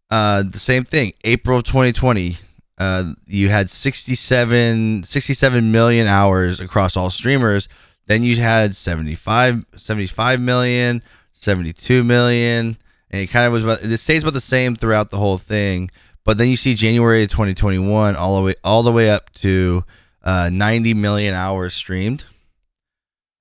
Uh, 0.10 0.44
the 0.44 0.60
same 0.60 0.84
thing, 0.84 1.14
April 1.24 1.60
of 1.60 1.64
2020, 1.64 2.38
uh, 2.78 3.14
you 3.26 3.50
had 3.50 3.70
67, 3.70 5.04
67 5.04 5.72
million 5.72 6.08
hours 6.08 6.60
across 6.60 6.96
all 6.96 7.10
streamers. 7.10 7.68
Then 8.08 8.24
you 8.24 8.36
had 8.38 8.76
75, 8.76 9.66
75 9.76 10.42
million, 10.42 11.02
72 11.34 12.04
million. 12.04 12.78
And 13.10 13.22
it 13.22 13.28
kind 13.28 13.46
of 13.46 13.54
was 13.54 13.64
about, 13.64 13.82
it 13.82 13.98
stays 13.98 14.24
about 14.24 14.34
the 14.34 14.42
same 14.42 14.76
throughout 14.76 15.10
the 15.10 15.18
whole 15.18 15.38
thing. 15.38 15.90
But 16.24 16.38
then 16.38 16.50
you 16.50 16.58
see 16.58 16.74
January 16.74 17.26
2021 17.26 18.16
all 18.16 18.36
the 18.36 18.42
way 18.44 18.56
all 18.64 18.84
the 18.84 18.92
way 18.92 19.10
up 19.10 19.34
to 19.36 19.86
uh, 20.24 20.50
90 20.52 20.94
million 20.94 21.34
hours 21.34 21.74
streamed, 21.74 22.26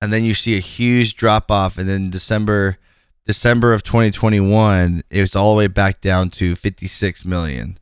and 0.01 0.13
then 0.13 0.23
you 0.23 0.33
see 0.33 0.55
a 0.55 0.61
huge 0.61 1.15
drop 1.15 1.49
off, 1.51 1.77
and 1.77 1.87
then 1.87 2.09
December 2.09 2.77
December 3.25 3.73
of 3.73 3.83
2021 3.83 5.03
it 5.09 5.21
was 5.21 5.35
all 5.35 5.51
the 5.51 5.57
way 5.57 5.67
back 5.67 5.99
down 5.99 6.29
to 6.29 6.55
56 6.55 7.25
million. 7.25 7.77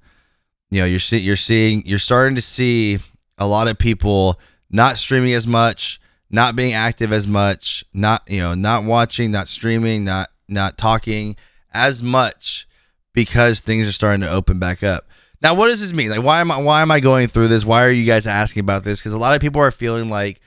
You 0.71 0.81
know, 0.81 0.85
you're 0.87 0.99
see, 0.99 1.19
you're 1.19 1.35
seeing 1.35 1.85
you're 1.85 1.99
starting 1.99 2.35
to 2.35 2.41
see 2.41 2.99
a 3.37 3.47
lot 3.47 3.67
of 3.67 3.77
people 3.77 4.39
not 4.69 4.97
streaming 4.97 5.33
as 5.33 5.45
much, 5.45 5.99
not 6.29 6.55
being 6.55 6.73
active 6.73 7.13
as 7.13 7.27
much, 7.27 7.85
not 7.93 8.23
you 8.27 8.39
know, 8.39 8.55
not 8.55 8.83
watching, 8.83 9.31
not 9.31 9.47
streaming, 9.47 10.03
not 10.03 10.29
not 10.47 10.77
talking 10.77 11.35
as 11.73 12.01
much 12.01 12.67
because 13.13 13.59
things 13.59 13.87
are 13.87 13.93
starting 13.93 14.21
to 14.21 14.29
open 14.29 14.59
back 14.59 14.83
up. 14.83 15.07
Now, 15.41 15.53
what 15.53 15.67
does 15.67 15.81
this 15.81 15.93
mean? 15.93 16.09
Like, 16.09 16.23
why 16.23 16.41
am 16.41 16.51
I 16.51 16.57
why 16.57 16.81
am 16.81 16.91
I 16.91 16.99
going 16.99 17.27
through 17.27 17.49
this? 17.49 17.65
Why 17.65 17.85
are 17.85 17.91
you 17.91 18.05
guys 18.05 18.25
asking 18.25 18.61
about 18.61 18.83
this? 18.83 18.99
Because 18.99 19.13
a 19.13 19.17
lot 19.17 19.35
of 19.35 19.41
people 19.41 19.61
are 19.61 19.71
feeling 19.71 20.09
like 20.09 20.41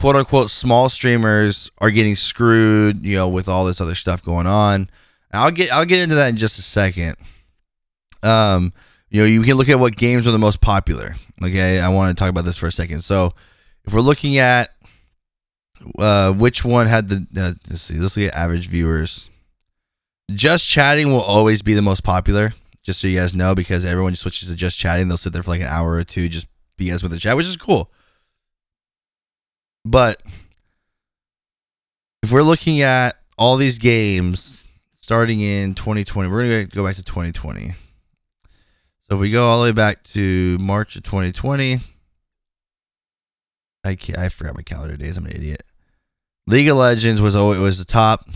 quote 0.00 0.16
unquote 0.16 0.50
small 0.50 0.88
streamers 0.88 1.70
are 1.78 1.90
getting 1.90 2.16
screwed, 2.16 3.04
you 3.04 3.16
know, 3.16 3.28
with 3.28 3.48
all 3.48 3.64
this 3.64 3.80
other 3.80 3.94
stuff 3.94 4.22
going 4.22 4.46
on. 4.46 4.74
And 5.30 5.40
I'll 5.42 5.50
get 5.50 5.72
I'll 5.72 5.84
get 5.84 6.00
into 6.00 6.14
that 6.16 6.30
in 6.30 6.36
just 6.36 6.58
a 6.58 6.62
second. 6.62 7.16
Um, 8.22 8.72
you 9.10 9.20
know, 9.20 9.26
you 9.26 9.42
can 9.42 9.54
look 9.54 9.68
at 9.68 9.78
what 9.78 9.96
games 9.96 10.26
are 10.26 10.32
the 10.32 10.38
most 10.38 10.60
popular. 10.60 11.16
Okay, 11.42 11.80
I 11.80 11.88
want 11.88 12.16
to 12.16 12.20
talk 12.20 12.30
about 12.30 12.44
this 12.44 12.58
for 12.58 12.66
a 12.66 12.72
second. 12.72 13.00
So, 13.00 13.34
if 13.84 13.94
we're 13.94 14.00
looking 14.00 14.38
at 14.38 14.70
uh, 15.98 16.32
which 16.32 16.64
one 16.64 16.86
had 16.86 17.08
the 17.08 17.26
uh, 17.40 17.52
let's 17.68 17.82
see, 17.82 17.94
let's 17.94 18.16
look 18.16 18.26
at 18.26 18.34
average 18.34 18.68
viewers 18.68 19.30
just 20.34 20.68
chatting 20.68 21.10
will 21.10 21.20
always 21.20 21.62
be 21.62 21.74
the 21.74 21.82
most 21.82 22.04
popular, 22.04 22.54
just 22.82 23.00
so 23.00 23.08
you 23.08 23.18
guys 23.18 23.34
know, 23.34 23.54
because 23.54 23.84
everyone 23.84 24.12
just 24.12 24.22
switches 24.22 24.48
to 24.48 24.54
just 24.54 24.78
chatting. 24.78 25.08
They'll 25.08 25.16
sit 25.16 25.32
there 25.32 25.42
for 25.42 25.50
like 25.50 25.60
an 25.60 25.66
hour 25.66 25.92
or 25.92 26.04
two, 26.04 26.28
just 26.28 26.46
BS 26.78 27.02
with 27.02 27.12
the 27.12 27.18
chat, 27.18 27.36
which 27.36 27.46
is 27.46 27.56
cool. 27.56 27.90
But 29.84 30.20
if 32.22 32.32
we're 32.32 32.42
looking 32.42 32.82
at 32.82 33.16
all 33.38 33.56
these 33.56 33.78
games 33.78 34.62
starting 35.00 35.40
in 35.40 35.74
2020, 35.74 36.28
we're 36.28 36.48
going 36.48 36.68
to 36.68 36.76
go 36.76 36.84
back 36.84 36.96
to 36.96 37.02
2020. 37.02 37.70
So 37.70 39.16
if 39.16 39.18
we 39.20 39.30
go 39.30 39.48
all 39.48 39.60
the 39.60 39.68
way 39.68 39.72
back 39.72 40.04
to 40.04 40.58
March 40.58 40.94
of 40.96 41.02
2020, 41.02 41.80
I 43.84 43.96
I 44.16 44.28
forgot 44.28 44.54
my 44.54 44.62
calendar 44.62 44.96
days. 44.96 45.16
I'm 45.16 45.26
an 45.26 45.32
idiot. 45.32 45.64
League 46.46 46.68
of 46.68 46.76
Legends 46.76 47.20
was 47.20 47.34
always 47.34 47.58
was 47.58 47.78
the 47.78 47.84
top 47.84 48.28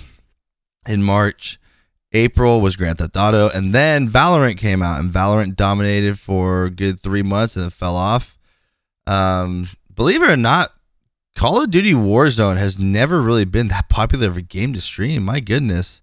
in 0.88 1.02
March. 1.02 1.58
April 2.12 2.60
was 2.60 2.76
Grand 2.76 2.98
Theft 2.98 3.16
Auto, 3.16 3.50
and 3.50 3.74
then 3.74 4.08
Valorant 4.08 4.56
came 4.56 4.82
out, 4.82 5.00
and 5.00 5.12
Valorant 5.12 5.56
dominated 5.56 6.18
for 6.18 6.70
good 6.70 6.98
three 6.98 7.22
months 7.22 7.56
and 7.56 7.64
then 7.64 7.70
fell 7.70 7.96
off. 7.96 8.38
Um, 9.06 9.68
believe 9.94 10.22
it 10.22 10.30
or 10.30 10.36
not, 10.36 10.72
Call 11.36 11.62
of 11.62 11.70
Duty 11.70 11.92
Warzone 11.92 12.56
has 12.56 12.78
never 12.78 13.20
really 13.20 13.44
been 13.44 13.68
that 13.68 13.88
popular 13.88 14.28
of 14.28 14.36
a 14.36 14.42
game 14.42 14.72
to 14.72 14.80
stream. 14.80 15.24
My 15.24 15.40
goodness. 15.40 16.00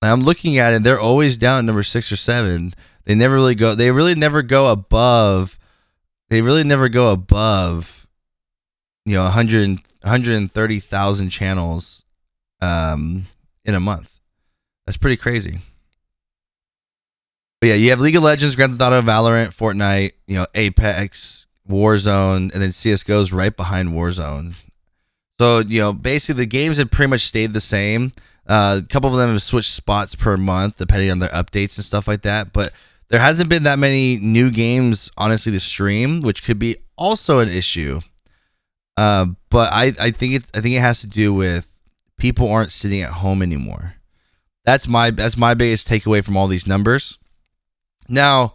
I'm 0.00 0.20
looking 0.22 0.58
at 0.58 0.72
it, 0.72 0.82
they're 0.84 1.00
always 1.00 1.36
down 1.36 1.66
number 1.66 1.82
six 1.82 2.12
or 2.12 2.16
seven. 2.16 2.74
They 3.04 3.14
never 3.14 3.34
really 3.34 3.56
go, 3.56 3.74
they 3.74 3.90
really 3.90 4.14
never 4.14 4.42
go 4.42 4.68
above, 4.68 5.58
they 6.28 6.40
really 6.40 6.62
never 6.62 6.88
go 6.88 7.10
above, 7.10 8.06
you 9.04 9.14
know, 9.14 9.24
100, 9.24 9.80
130,000 10.02 11.30
channels 11.30 12.04
um, 12.60 13.26
in 13.64 13.74
a 13.74 13.80
month. 13.80 14.20
That's 14.86 14.98
pretty 14.98 15.16
crazy. 15.16 15.62
But 17.60 17.68
yeah, 17.68 17.74
you 17.74 17.90
have 17.90 17.98
League 17.98 18.14
of 18.14 18.22
Legends, 18.22 18.54
Grand 18.54 18.78
Theft 18.78 18.92
Auto, 18.92 19.02
Valorant, 19.02 19.48
Fortnite, 19.48 20.12
you 20.28 20.36
know, 20.36 20.46
Apex, 20.54 21.47
Warzone, 21.68 22.52
and 22.52 22.62
then 22.62 22.72
CS:GO's 22.72 23.32
right 23.32 23.56
behind 23.56 23.90
Warzone. 23.90 24.54
So 25.38 25.60
you 25.60 25.80
know, 25.80 25.92
basically 25.92 26.42
the 26.42 26.46
games 26.46 26.78
have 26.78 26.90
pretty 26.90 27.10
much 27.10 27.26
stayed 27.26 27.52
the 27.52 27.60
same. 27.60 28.12
Uh, 28.46 28.80
a 28.82 28.86
couple 28.86 29.10
of 29.10 29.16
them 29.16 29.30
have 29.30 29.42
switched 29.42 29.70
spots 29.70 30.14
per 30.14 30.36
month 30.36 30.78
depending 30.78 31.10
on 31.10 31.18
their 31.18 31.28
updates 31.30 31.76
and 31.76 31.84
stuff 31.84 32.08
like 32.08 32.22
that. 32.22 32.52
But 32.52 32.72
there 33.08 33.20
hasn't 33.20 33.48
been 33.48 33.62
that 33.64 33.78
many 33.78 34.16
new 34.16 34.50
games, 34.50 35.10
honestly, 35.16 35.52
to 35.52 35.60
stream, 35.60 36.20
which 36.20 36.42
could 36.42 36.58
be 36.58 36.76
also 36.96 37.40
an 37.40 37.48
issue. 37.48 38.00
Uh, 38.96 39.26
but 39.50 39.72
I, 39.72 39.92
I 40.00 40.10
think 40.10 40.34
it 40.34 40.44
I 40.54 40.60
think 40.60 40.74
it 40.74 40.80
has 40.80 41.00
to 41.02 41.06
do 41.06 41.32
with 41.32 41.68
people 42.18 42.50
aren't 42.50 42.72
sitting 42.72 43.00
at 43.02 43.10
home 43.10 43.42
anymore. 43.42 43.94
That's 44.64 44.88
my 44.88 45.10
that's 45.10 45.36
my 45.36 45.54
biggest 45.54 45.88
takeaway 45.88 46.22
from 46.24 46.36
all 46.36 46.48
these 46.48 46.66
numbers. 46.66 47.18
Now, 48.08 48.54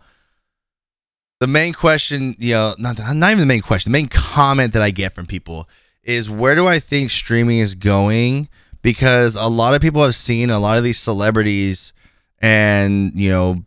the 1.44 1.48
main 1.48 1.74
question, 1.74 2.38
you 2.40 2.54
know, 2.54 2.74
not 2.80 2.98
not 2.98 3.32
even 3.32 3.40
the 3.40 3.46
main 3.46 3.62
question, 3.62 3.92
the 3.92 3.98
main 4.00 4.08
comment 4.08 4.72
that 4.72 4.82
I 4.82 4.92
get 4.92 5.12
from 5.12 5.26
people 5.26 5.68
is 6.02 6.30
where 6.30 6.56
do 6.56 6.70
I 6.70 6.80
think 6.80 7.12
streaming 7.12 7.60
is 7.60 7.76
going? 7.76 8.48
Because 8.82 9.36
a 9.36 9.48
lot 9.48 9.74
of 9.74 9.82
people 9.82 10.02
have 10.04 10.16
seen 10.16 10.50
a 10.50 10.58
lot 10.58 10.78
of 10.78 10.86
these 10.86 11.00
celebrities 11.00 11.92
and 12.42 13.12
you 13.14 13.30
know 13.30 13.66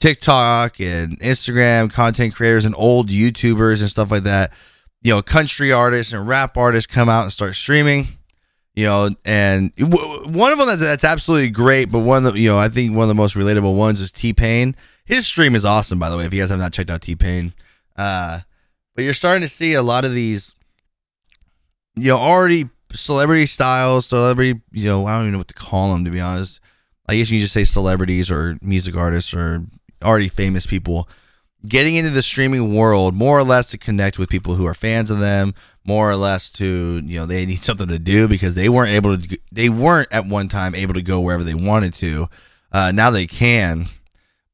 TikTok 0.00 0.78
and 0.80 1.18
Instagram 1.20 1.90
content 1.90 2.34
creators 2.34 2.66
and 2.66 2.74
old 2.76 3.08
YouTubers 3.08 3.80
and 3.80 3.88
stuff 3.88 4.10
like 4.10 4.24
that, 4.24 4.52
you 5.00 5.10
know, 5.10 5.22
country 5.22 5.72
artists 5.72 6.12
and 6.12 6.28
rap 6.28 6.58
artists 6.58 6.92
come 6.92 7.08
out 7.08 7.22
and 7.22 7.32
start 7.32 7.54
streaming 7.54 8.18
you 8.76 8.86
know, 8.86 9.10
and 9.24 9.72
one 9.78 10.50
of 10.50 10.58
them 10.58 10.66
that's, 10.66 10.80
that's 10.80 11.04
absolutely 11.04 11.48
great, 11.48 11.92
but 11.92 12.00
one 12.00 12.26
of 12.26 12.32
the, 12.32 12.40
you 12.40 12.50
know, 12.50 12.58
I 12.58 12.68
think 12.68 12.92
one 12.92 13.04
of 13.04 13.08
the 13.08 13.14
most 13.14 13.36
relatable 13.36 13.76
ones 13.76 14.00
is 14.00 14.10
T 14.10 14.32
Pain. 14.32 14.74
His 15.04 15.26
stream 15.26 15.54
is 15.54 15.64
awesome, 15.64 15.98
by 15.98 16.10
the 16.10 16.16
way. 16.16 16.24
If 16.24 16.32
you 16.32 16.40
guys 16.40 16.50
have 16.50 16.58
not 16.58 16.72
checked 16.72 16.90
out 16.90 17.02
T 17.02 17.14
Pain, 17.14 17.52
uh, 17.96 18.40
but 18.94 19.04
you're 19.04 19.14
starting 19.14 19.42
to 19.42 19.48
see 19.48 19.74
a 19.74 19.82
lot 19.82 20.04
of 20.04 20.12
these, 20.12 20.54
you 21.94 22.08
know, 22.08 22.18
already 22.18 22.64
celebrity 22.92 23.46
styles, 23.46 24.06
celebrity, 24.06 24.60
you 24.70 24.86
know, 24.86 25.06
I 25.06 25.12
don't 25.12 25.22
even 25.22 25.32
know 25.32 25.38
what 25.38 25.48
to 25.48 25.54
call 25.54 25.92
them 25.92 26.04
to 26.04 26.10
be 26.10 26.20
honest. 26.20 26.60
I 27.06 27.16
guess 27.16 27.30
you 27.30 27.40
just 27.40 27.52
say 27.52 27.64
celebrities 27.64 28.30
or 28.30 28.56
music 28.62 28.96
artists 28.96 29.34
or 29.34 29.66
already 30.02 30.28
famous 30.28 30.66
people 30.66 31.08
getting 31.66 31.94
into 31.96 32.10
the 32.10 32.22
streaming 32.22 32.74
world 32.74 33.14
more 33.14 33.38
or 33.38 33.44
less 33.44 33.70
to 33.70 33.78
connect 33.78 34.18
with 34.18 34.28
people 34.28 34.54
who 34.54 34.66
are 34.66 34.74
fans 34.74 35.10
of 35.10 35.18
them 35.18 35.54
more 35.84 36.10
or 36.10 36.16
less 36.16 36.50
to 36.50 37.00
you 37.04 37.18
know 37.18 37.26
they 37.26 37.46
need 37.46 37.58
something 37.62 37.88
to 37.88 37.98
do 37.98 38.28
because 38.28 38.54
they 38.54 38.68
weren't 38.68 38.92
able 38.92 39.16
to 39.16 39.38
they 39.50 39.68
weren't 39.68 40.08
at 40.12 40.26
one 40.26 40.48
time 40.48 40.74
able 40.74 40.94
to 40.94 41.02
go 41.02 41.20
wherever 41.20 41.44
they 41.44 41.54
wanted 41.54 41.94
to 41.94 42.28
uh, 42.72 42.92
now 42.92 43.10
they 43.10 43.26
can 43.26 43.88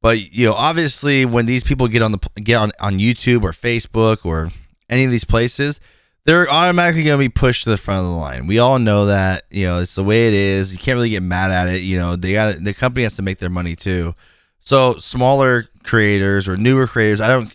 but 0.02 0.32
you 0.32 0.46
know 0.46 0.54
obviously 0.54 1.24
when 1.24 1.46
these 1.46 1.64
people 1.64 1.88
get 1.88 2.02
on 2.02 2.12
the 2.12 2.18
get 2.36 2.56
on, 2.56 2.72
on 2.80 2.98
youtube 2.98 3.42
or 3.42 3.52
facebook 3.52 4.24
or 4.24 4.50
any 4.88 5.04
of 5.04 5.10
these 5.10 5.24
places 5.24 5.80
they're 6.24 6.50
automatically 6.50 7.02
going 7.02 7.18
to 7.18 7.24
be 7.24 7.28
pushed 7.28 7.64
to 7.64 7.70
the 7.70 7.78
front 7.78 8.00
of 8.00 8.06
the 8.06 8.12
line 8.12 8.46
we 8.46 8.58
all 8.58 8.78
know 8.78 9.06
that 9.06 9.44
you 9.50 9.66
know 9.66 9.80
it's 9.80 9.94
the 9.94 10.04
way 10.04 10.28
it 10.28 10.34
is 10.34 10.72
you 10.72 10.78
can't 10.78 10.96
really 10.96 11.10
get 11.10 11.22
mad 11.22 11.50
at 11.50 11.68
it 11.68 11.82
you 11.82 11.98
know 11.98 12.16
they 12.16 12.32
got 12.32 12.56
the 12.62 12.74
company 12.74 13.02
has 13.02 13.16
to 13.16 13.22
make 13.22 13.38
their 13.38 13.50
money 13.50 13.74
too 13.74 14.14
so 14.60 14.96
smaller 14.96 15.68
creators 15.82 16.48
or 16.48 16.56
newer 16.56 16.86
creators. 16.86 17.20
I 17.20 17.28
don't. 17.28 17.52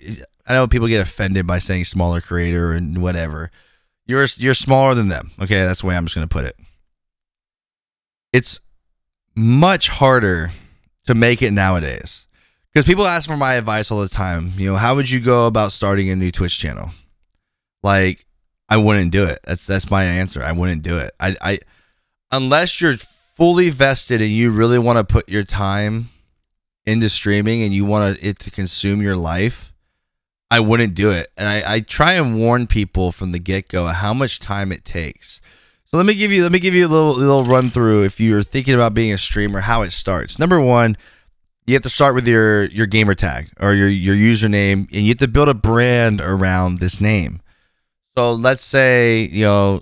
I 0.48 0.54
know 0.54 0.68
people 0.68 0.88
get 0.88 1.02
offended 1.02 1.48
by 1.48 1.60
saying 1.60 1.86
smaller 1.86 2.22
creator 2.22 2.74
and 2.74 3.02
whatever. 3.02 3.52
You're 4.06 4.28
you're 4.38 4.54
smaller 4.54 4.94
than 4.94 5.10
them. 5.10 5.32
Okay, 5.42 5.64
that's 5.64 5.82
the 5.82 5.88
way 5.88 5.96
I'm 5.96 6.06
just 6.06 6.16
gonna 6.16 6.28
put 6.28 6.46
it. 6.46 6.56
It's 8.34 8.60
much 9.36 9.90
harder 9.90 10.52
to 11.08 11.16
make 11.16 11.42
it 11.42 11.52
nowadays 11.52 12.28
because 12.76 12.86
people 12.86 13.08
ask 13.08 13.30
for 13.30 13.38
my 13.38 13.54
advice 13.54 13.90
all 13.90 14.02
the 14.02 14.10
time. 14.10 14.52
You 14.58 14.72
know, 14.72 14.76
how 14.76 14.96
would 14.96 15.10
you 15.10 15.22
go 15.22 15.48
about 15.48 15.72
starting 15.72 16.10
a 16.10 16.16
new 16.16 16.30
Twitch 16.30 16.60
channel? 16.60 16.92
Like, 17.82 18.26
I 18.68 18.76
wouldn't 18.76 19.14
do 19.14 19.26
it. 19.26 19.40
That's 19.46 19.66
that's 19.66 19.90
my 19.90 20.04
answer. 20.04 20.44
I 20.44 20.52
wouldn't 20.52 20.84
do 20.84 20.98
it. 20.98 21.14
I 21.18 21.38
I 21.40 21.60
unless 22.34 22.82
you're 22.82 22.98
fully 22.98 23.70
vested 23.70 24.22
and 24.22 24.30
you 24.30 24.52
really 24.52 24.78
want 24.78 24.98
to 24.98 25.06
put 25.06 25.30
your 25.30 25.46
time 25.46 26.10
into 26.86 27.08
streaming 27.08 27.64
and 27.64 27.74
you 27.74 27.86
want 27.86 28.18
it 28.22 28.40
to 28.40 28.52
consume 28.52 29.02
your 29.02 29.16
life, 29.16 29.74
I 30.52 30.60
wouldn't 30.60 30.96
do 30.96 31.12
it. 31.12 31.32
And 31.38 31.48
I, 31.48 31.76
I 31.76 31.80
try 31.80 32.14
and 32.14 32.38
warn 32.38 32.68
people 32.68 33.14
from 33.14 33.32
the 33.32 33.40
get 33.40 33.70
go 33.70 33.88
how 33.88 34.14
much 34.14 34.42
time 34.42 34.74
it 34.74 34.84
takes. 34.84 35.40
So 35.86 35.96
let 35.96 36.06
me 36.06 36.14
give 36.14 36.34
you 36.34 36.44
let 36.44 36.52
me 36.52 36.60
give 36.60 36.74
you 36.74 36.86
a 36.86 36.90
little 36.90 37.14
little 37.14 37.46
run 37.46 37.70
through 37.70 38.04
if 38.04 38.20
you're 38.20 38.44
thinking 38.44 38.74
about 38.74 38.94
being 38.94 39.14
a 39.14 39.18
streamer, 39.18 39.62
how 39.62 39.84
it 39.84 39.92
starts. 39.92 40.38
Number 40.38 40.60
one, 40.60 40.98
you 41.66 41.74
have 41.74 41.84
to 41.84 41.90
start 41.90 42.16
with 42.16 42.28
your 42.28 42.66
your 42.66 42.86
gamer 42.86 43.16
tag 43.16 43.50
or 43.60 43.74
your 43.74 43.90
your 43.90 44.16
username, 44.16 44.88
and 44.92 45.04
you 45.04 45.10
have 45.10 45.18
to 45.18 45.28
build 45.28 45.50
a 45.50 45.54
brand 45.54 46.22
around 46.22 46.78
this 46.78 47.02
name. 47.02 47.42
So 48.18 48.34
let's 48.34 48.64
say 48.64 49.24
you 49.24 49.46
know. 49.46 49.82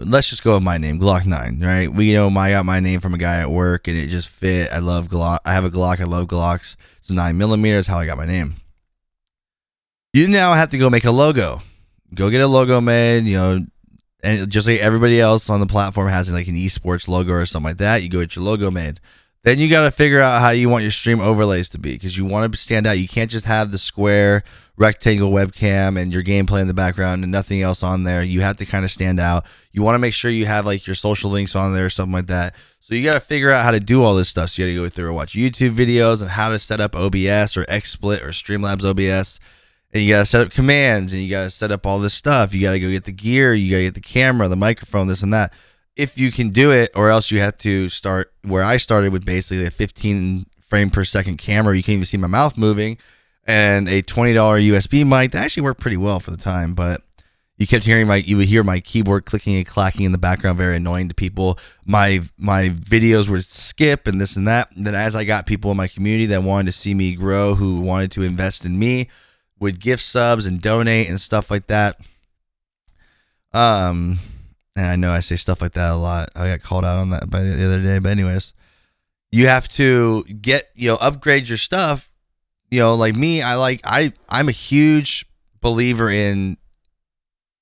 let's 0.00 0.30
just 0.30 0.42
go 0.44 0.54
with 0.54 0.62
my 0.62 0.78
name, 0.78 0.98
Glock 0.98 1.26
Nine, 1.26 1.60
right? 1.60 1.92
We 1.92 2.12
you 2.12 2.16
know 2.16 2.28
I 2.38 2.50
got 2.50 2.64
my 2.64 2.80
name 2.80 3.00
from 3.00 3.14
a 3.14 3.18
guy 3.18 3.40
at 3.40 3.50
work, 3.50 3.88
and 3.88 3.96
it 3.96 4.08
just 4.08 4.28
fit. 4.28 4.72
I 4.72 4.78
love 4.78 5.08
Glock. 5.08 5.38
I 5.44 5.52
have 5.52 5.64
a 5.64 5.70
Glock. 5.70 6.00
I 6.00 6.04
love 6.04 6.26
Glocks. 6.26 6.76
It's 6.98 7.10
nine 7.10 7.36
millimeters. 7.36 7.86
How 7.86 7.98
I 7.98 8.06
got 8.06 8.18
my 8.18 8.26
name. 8.26 8.56
You 10.14 10.28
now 10.28 10.54
have 10.54 10.70
to 10.70 10.78
go 10.78 10.88
make 10.88 11.04
a 11.04 11.10
logo. 11.10 11.62
Go 12.14 12.30
get 12.30 12.40
a 12.40 12.46
logo 12.46 12.80
made. 12.80 13.24
You 13.24 13.36
know, 13.36 13.66
and 14.22 14.50
just 14.50 14.66
like 14.66 14.80
everybody 14.80 15.20
else 15.20 15.50
on 15.50 15.60
the 15.60 15.66
platform 15.66 16.08
has 16.08 16.32
like 16.32 16.48
an 16.48 16.54
esports 16.54 17.08
logo 17.08 17.32
or 17.32 17.46
something 17.46 17.68
like 17.68 17.78
that. 17.78 18.02
You 18.02 18.08
go 18.08 18.20
get 18.20 18.36
your 18.36 18.44
logo 18.44 18.70
made. 18.70 19.00
Then 19.44 19.58
you 19.58 19.70
got 19.70 19.82
to 19.82 19.90
figure 19.90 20.20
out 20.20 20.40
how 20.40 20.50
you 20.50 20.68
want 20.68 20.82
your 20.82 20.90
stream 20.90 21.20
overlays 21.20 21.68
to 21.70 21.78
be 21.78 21.92
because 21.92 22.16
you 22.16 22.26
want 22.26 22.52
to 22.52 22.58
stand 22.58 22.86
out. 22.86 22.98
You 22.98 23.08
can't 23.08 23.30
just 23.30 23.46
have 23.46 23.70
the 23.70 23.78
square 23.78 24.42
rectangle 24.76 25.32
webcam 25.32 26.00
and 26.00 26.12
your 26.12 26.22
gameplay 26.22 26.60
in 26.60 26.68
the 26.68 26.74
background 26.74 27.22
and 27.22 27.32
nothing 27.32 27.62
else 27.62 27.82
on 27.82 28.04
there. 28.04 28.22
You 28.22 28.40
have 28.40 28.56
to 28.56 28.66
kind 28.66 28.84
of 28.84 28.90
stand 28.90 29.18
out. 29.20 29.44
You 29.72 29.82
want 29.82 29.96
to 29.96 30.00
make 30.00 30.14
sure 30.14 30.30
you 30.30 30.46
have 30.46 30.66
like 30.66 30.86
your 30.86 30.96
social 30.96 31.30
links 31.30 31.56
on 31.56 31.74
there 31.74 31.86
or 31.86 31.90
something 31.90 32.12
like 32.12 32.26
that. 32.28 32.54
So 32.80 32.94
you 32.94 33.04
got 33.04 33.14
to 33.14 33.20
figure 33.20 33.50
out 33.50 33.64
how 33.64 33.72
to 33.72 33.80
do 33.80 34.02
all 34.02 34.14
this 34.14 34.28
stuff. 34.28 34.50
So 34.50 34.62
you 34.62 34.68
got 34.68 34.82
to 34.82 34.88
go 34.88 34.94
through 34.94 35.06
and 35.08 35.16
watch 35.16 35.34
YouTube 35.34 35.74
videos 35.74 36.22
on 36.22 36.28
how 36.28 36.50
to 36.50 36.58
set 36.58 36.80
up 36.80 36.94
OBS 36.94 37.56
or 37.56 37.64
XSplit 37.64 38.22
or 38.22 38.28
Streamlabs 38.28 38.84
OBS. 38.84 39.40
And 39.92 40.02
you 40.02 40.14
got 40.14 40.20
to 40.20 40.26
set 40.26 40.40
up 40.40 40.52
commands 40.52 41.12
and 41.12 41.22
you 41.22 41.30
got 41.30 41.44
to 41.44 41.50
set 41.50 41.72
up 41.72 41.86
all 41.86 41.98
this 41.98 42.14
stuff. 42.14 42.54
You 42.54 42.62
got 42.62 42.72
to 42.72 42.80
go 42.80 42.90
get 42.90 43.04
the 43.04 43.12
gear, 43.12 43.54
you 43.54 43.70
got 43.70 43.78
to 43.78 43.84
get 43.84 43.94
the 43.94 44.00
camera, 44.00 44.48
the 44.48 44.56
microphone, 44.56 45.08
this 45.08 45.22
and 45.22 45.32
that. 45.32 45.52
If 45.98 46.16
you 46.16 46.32
can 46.32 46.50
do 46.50 46.72
it, 46.72 46.90
or 46.94 47.10
else 47.10 47.30
you 47.30 47.40
have 47.40 47.58
to 47.58 47.90
start 47.90 48.32
where 48.42 48.62
I 48.62 48.78
started 48.78 49.12
with 49.12 49.26
basically 49.26 49.66
a 49.66 49.70
15 49.70 50.46
frame 50.68 50.90
per 50.90 51.04
second 51.04 51.38
camera. 51.38 51.76
You 51.76 51.82
can't 51.82 51.94
even 51.94 52.04
see 52.04 52.16
my 52.16 52.28
mouth 52.28 52.56
moving. 52.56 52.98
And 53.46 53.88
a 53.88 54.02
$20 54.02 54.34
USB 54.34 55.06
mic 55.06 55.32
that 55.32 55.44
actually 55.44 55.62
worked 55.62 55.80
pretty 55.80 55.96
well 55.96 56.20
for 56.20 56.30
the 56.30 56.36
time, 56.36 56.74
but 56.74 57.02
you 57.56 57.66
kept 57.66 57.84
hearing 57.84 58.06
my 58.06 58.16
you 58.16 58.36
would 58.36 58.46
hear 58.46 58.62
my 58.62 58.78
keyboard 58.78 59.24
clicking 59.24 59.56
and 59.56 59.66
clacking 59.66 60.04
in 60.04 60.12
the 60.12 60.18
background 60.18 60.58
very 60.58 60.76
annoying 60.76 61.08
to 61.08 61.14
people. 61.14 61.58
My 61.84 62.20
my 62.36 62.68
videos 62.68 63.28
would 63.28 63.44
skip 63.44 64.06
and 64.06 64.20
this 64.20 64.36
and 64.36 64.46
that. 64.46 64.70
And 64.76 64.86
then 64.86 64.94
as 64.94 65.16
i 65.16 65.24
got 65.24 65.46
people 65.46 65.70
in 65.70 65.76
my 65.76 65.88
community 65.88 66.26
that 66.26 66.44
wanted 66.44 66.70
to 66.70 66.78
see 66.78 66.94
me 66.94 67.14
grow 67.14 67.56
who 67.56 67.80
wanted 67.80 68.12
to 68.12 68.22
invest 68.22 68.64
in 68.64 68.78
me 68.78 69.08
would 69.58 69.80
gift 69.80 70.04
subs 70.04 70.46
and 70.46 70.60
donate 70.60 71.08
and 71.08 71.20
stuff 71.20 71.50
like 71.50 71.66
that. 71.66 71.98
Um 73.52 74.20
and 74.78 74.86
i 74.86 74.96
know 74.96 75.10
i 75.10 75.20
say 75.20 75.36
stuff 75.36 75.60
like 75.60 75.72
that 75.72 75.90
a 75.92 75.96
lot. 75.96 76.30
I 76.34 76.48
got 76.48 76.62
called 76.62 76.84
out 76.84 76.98
on 76.98 77.10
that 77.10 77.28
by 77.28 77.42
the 77.42 77.66
other 77.66 77.82
day 77.82 77.98
but 77.98 78.10
anyways 78.10 78.52
you 79.30 79.46
have 79.46 79.68
to 79.68 80.24
get 80.24 80.70
you 80.74 80.88
know 80.88 80.96
upgrade 80.96 81.48
your 81.48 81.58
stuff. 81.58 82.12
You 82.70 82.80
know, 82.80 82.94
like 82.94 83.14
me, 83.14 83.42
I 83.42 83.54
like 83.54 83.80
I 83.84 84.12
I'm 84.28 84.48
a 84.48 84.52
huge 84.52 85.26
believer 85.60 86.10
in 86.10 86.56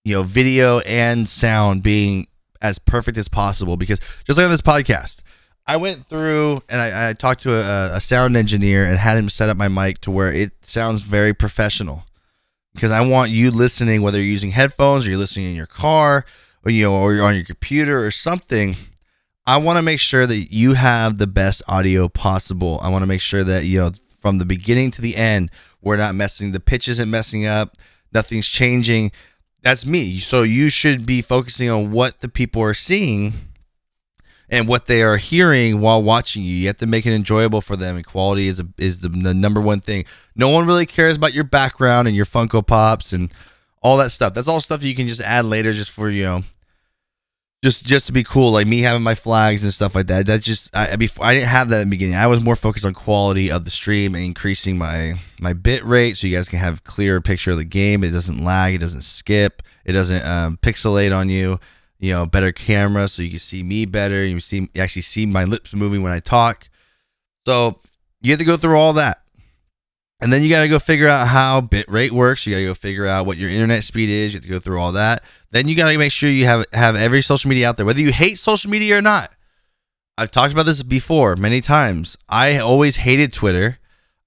you 0.04 0.14
know 0.14 0.22
video 0.22 0.80
and 0.80 1.28
sound 1.28 1.82
being 1.82 2.26
as 2.62 2.78
perfect 2.78 3.18
as 3.18 3.28
possible 3.28 3.76
because 3.76 3.98
just 4.24 4.38
like 4.38 4.44
on 4.44 4.50
this 4.50 4.60
podcast, 4.60 5.22
I 5.66 5.76
went 5.76 6.04
through 6.04 6.62
and 6.68 6.80
I, 6.80 7.10
I 7.10 7.12
talked 7.12 7.42
to 7.42 7.54
a, 7.54 7.96
a 7.96 8.00
sound 8.00 8.36
engineer 8.36 8.84
and 8.84 8.98
had 8.98 9.18
him 9.18 9.28
set 9.28 9.48
up 9.48 9.56
my 9.56 9.68
mic 9.68 10.00
to 10.02 10.10
where 10.10 10.32
it 10.32 10.52
sounds 10.64 11.02
very 11.02 11.34
professional 11.34 12.04
because 12.74 12.90
I 12.90 13.00
want 13.02 13.30
you 13.30 13.50
listening 13.50 14.02
whether 14.02 14.18
you're 14.18 14.26
using 14.26 14.50
headphones 14.50 15.06
or 15.06 15.10
you're 15.10 15.18
listening 15.18 15.46
in 15.46 15.56
your 15.56 15.66
car 15.66 16.24
or 16.66 16.70
you 16.70 16.82
know 16.82 16.94
or 16.94 17.22
on 17.22 17.36
your 17.36 17.44
computer 17.44 18.04
or 18.04 18.10
something. 18.10 18.76
I 19.46 19.58
want 19.58 19.76
to 19.76 19.82
make 19.82 20.00
sure 20.00 20.26
that 20.26 20.52
you 20.52 20.74
have 20.74 21.18
the 21.18 21.28
best 21.28 21.62
audio 21.68 22.08
possible. 22.08 22.80
I 22.82 22.88
want 22.90 23.02
to 23.02 23.06
make 23.06 23.20
sure 23.20 23.44
that 23.44 23.64
you 23.64 23.78
know 23.78 23.92
from 24.18 24.38
the 24.38 24.44
beginning 24.44 24.90
to 24.92 25.00
the 25.00 25.14
end. 25.16 25.50
We're 25.80 25.96
not 25.96 26.16
messing 26.16 26.50
the 26.50 26.58
pitch 26.58 26.88
isn't 26.88 27.08
messing 27.08 27.46
up. 27.46 27.76
Nothing's 28.12 28.48
changing. 28.48 29.12
That's 29.62 29.86
me. 29.86 30.18
So 30.18 30.42
you 30.42 30.68
should 30.68 31.06
be 31.06 31.22
focusing 31.22 31.70
on 31.70 31.92
what 31.92 32.20
the 32.20 32.28
people 32.28 32.60
are 32.62 32.74
seeing 32.74 33.34
and 34.48 34.66
what 34.66 34.86
they 34.86 35.02
are 35.02 35.16
hearing 35.16 35.80
while 35.80 36.02
watching 36.02 36.42
you. 36.42 36.54
You 36.54 36.66
have 36.66 36.78
to 36.78 36.86
make 36.86 37.06
it 37.06 37.12
enjoyable 37.12 37.60
for 37.60 37.76
them, 37.76 37.94
and 37.94 38.04
quality 38.04 38.48
is 38.48 38.58
a, 38.58 38.66
is 38.78 39.00
the, 39.00 39.08
the 39.08 39.34
number 39.34 39.60
one 39.60 39.80
thing. 39.80 40.04
No 40.34 40.48
one 40.48 40.66
really 40.66 40.86
cares 40.86 41.16
about 41.16 41.34
your 41.34 41.44
background 41.44 42.08
and 42.08 42.16
your 42.16 42.26
Funko 42.26 42.66
Pops 42.66 43.12
and 43.12 43.32
all 43.80 43.96
that 43.98 44.10
stuff. 44.10 44.34
That's 44.34 44.48
all 44.48 44.60
stuff 44.60 44.82
you 44.82 44.96
can 44.96 45.06
just 45.06 45.20
add 45.20 45.44
later, 45.44 45.72
just 45.72 45.92
for 45.92 46.10
you 46.10 46.24
know 46.24 46.42
just 47.66 47.84
just 47.84 48.06
to 48.06 48.12
be 48.12 48.22
cool, 48.22 48.52
like 48.52 48.68
me 48.68 48.80
having 48.80 49.02
my 49.02 49.16
flags 49.16 49.64
and 49.64 49.74
stuff 49.74 49.96
like 49.96 50.06
that. 50.06 50.24
That's 50.24 50.44
just 50.44 50.74
I 50.74 50.94
before 50.94 51.26
I 51.26 51.34
didn't 51.34 51.48
have 51.48 51.68
that 51.70 51.82
in 51.82 51.88
the 51.88 51.96
beginning. 51.96 52.14
I 52.14 52.28
was 52.28 52.40
more 52.40 52.54
focused 52.54 52.84
on 52.84 52.94
quality 52.94 53.50
of 53.50 53.64
the 53.64 53.72
stream 53.72 54.14
and 54.14 54.22
increasing 54.22 54.78
my 54.78 55.14
my 55.40 55.52
bit 55.52 55.84
rate 55.84 56.16
so 56.16 56.28
you 56.28 56.36
guys 56.36 56.48
can 56.48 56.60
have 56.60 56.84
clearer 56.84 57.20
picture 57.20 57.50
of 57.50 57.56
the 57.56 57.64
game. 57.64 58.04
It 58.04 58.10
doesn't 58.10 58.38
lag, 58.38 58.74
it 58.74 58.78
doesn't 58.78 59.02
skip, 59.02 59.64
it 59.84 59.94
doesn't 59.94 60.24
um, 60.24 60.58
pixelate 60.58 61.16
on 61.16 61.28
you. 61.28 61.58
You 61.98 62.12
know, 62.12 62.26
better 62.26 62.52
camera 62.52 63.08
so 63.08 63.22
you 63.22 63.30
can 63.30 63.38
see 63.40 63.64
me 63.64 63.84
better. 63.84 64.24
You 64.24 64.38
see 64.38 64.68
you 64.72 64.80
actually 64.80 65.02
see 65.02 65.26
my 65.26 65.42
lips 65.42 65.74
moving 65.74 66.02
when 66.02 66.12
I 66.12 66.20
talk. 66.20 66.68
So 67.46 67.80
you 68.20 68.30
have 68.30 68.38
to 68.38 68.44
go 68.44 68.56
through 68.56 68.78
all 68.78 68.92
that. 68.92 69.22
And 70.20 70.32
then 70.32 70.40
you 70.42 70.48
got 70.48 70.62
to 70.62 70.68
go 70.68 70.78
figure 70.78 71.08
out 71.08 71.28
how 71.28 71.60
bitrate 71.60 72.10
works. 72.10 72.46
You 72.46 72.52
got 72.54 72.58
to 72.58 72.64
go 72.64 72.74
figure 72.74 73.06
out 73.06 73.26
what 73.26 73.36
your 73.36 73.50
internet 73.50 73.84
speed 73.84 74.08
is. 74.08 74.32
You 74.32 74.38
have 74.38 74.44
to 74.44 74.50
go 74.50 74.60
through 74.60 74.80
all 74.80 74.92
that. 74.92 75.22
Then 75.56 75.68
you 75.68 75.74
got 75.74 75.90
to 75.90 75.96
make 75.96 76.12
sure 76.12 76.28
you 76.28 76.44
have 76.44 76.66
have 76.74 76.96
every 76.96 77.22
social 77.22 77.48
media 77.48 77.66
out 77.66 77.78
there, 77.78 77.86
whether 77.86 78.00
you 78.00 78.12
hate 78.12 78.38
social 78.38 78.70
media 78.70 78.98
or 78.98 79.00
not. 79.00 79.34
I've 80.18 80.30
talked 80.30 80.52
about 80.52 80.66
this 80.66 80.82
before 80.82 81.34
many 81.34 81.62
times. 81.62 82.18
I 82.28 82.58
always 82.58 82.96
hated 82.96 83.32
Twitter. 83.32 83.78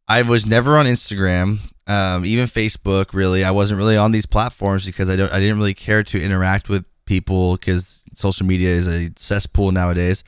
I 0.07 0.23
was 0.23 0.47
never 0.47 0.75
on 0.75 0.87
Instagram, 0.87 1.59
um, 1.85 2.25
even 2.25 2.47
Facebook. 2.47 3.13
Really, 3.13 3.43
I 3.43 3.51
wasn't 3.51 3.77
really 3.77 3.95
on 3.95 4.11
these 4.11 4.25
platforms 4.25 4.87
because 4.87 5.07
I 5.07 5.15
don't. 5.15 5.31
I 5.31 5.39
didn't 5.39 5.59
really 5.59 5.75
care 5.75 6.01
to 6.01 6.19
interact 6.19 6.67
with 6.67 6.83
people 7.05 7.57
because 7.57 8.03
social 8.15 8.47
media 8.47 8.69
is 8.69 8.87
a 8.87 9.11
cesspool 9.15 9.71
nowadays. 9.71 10.23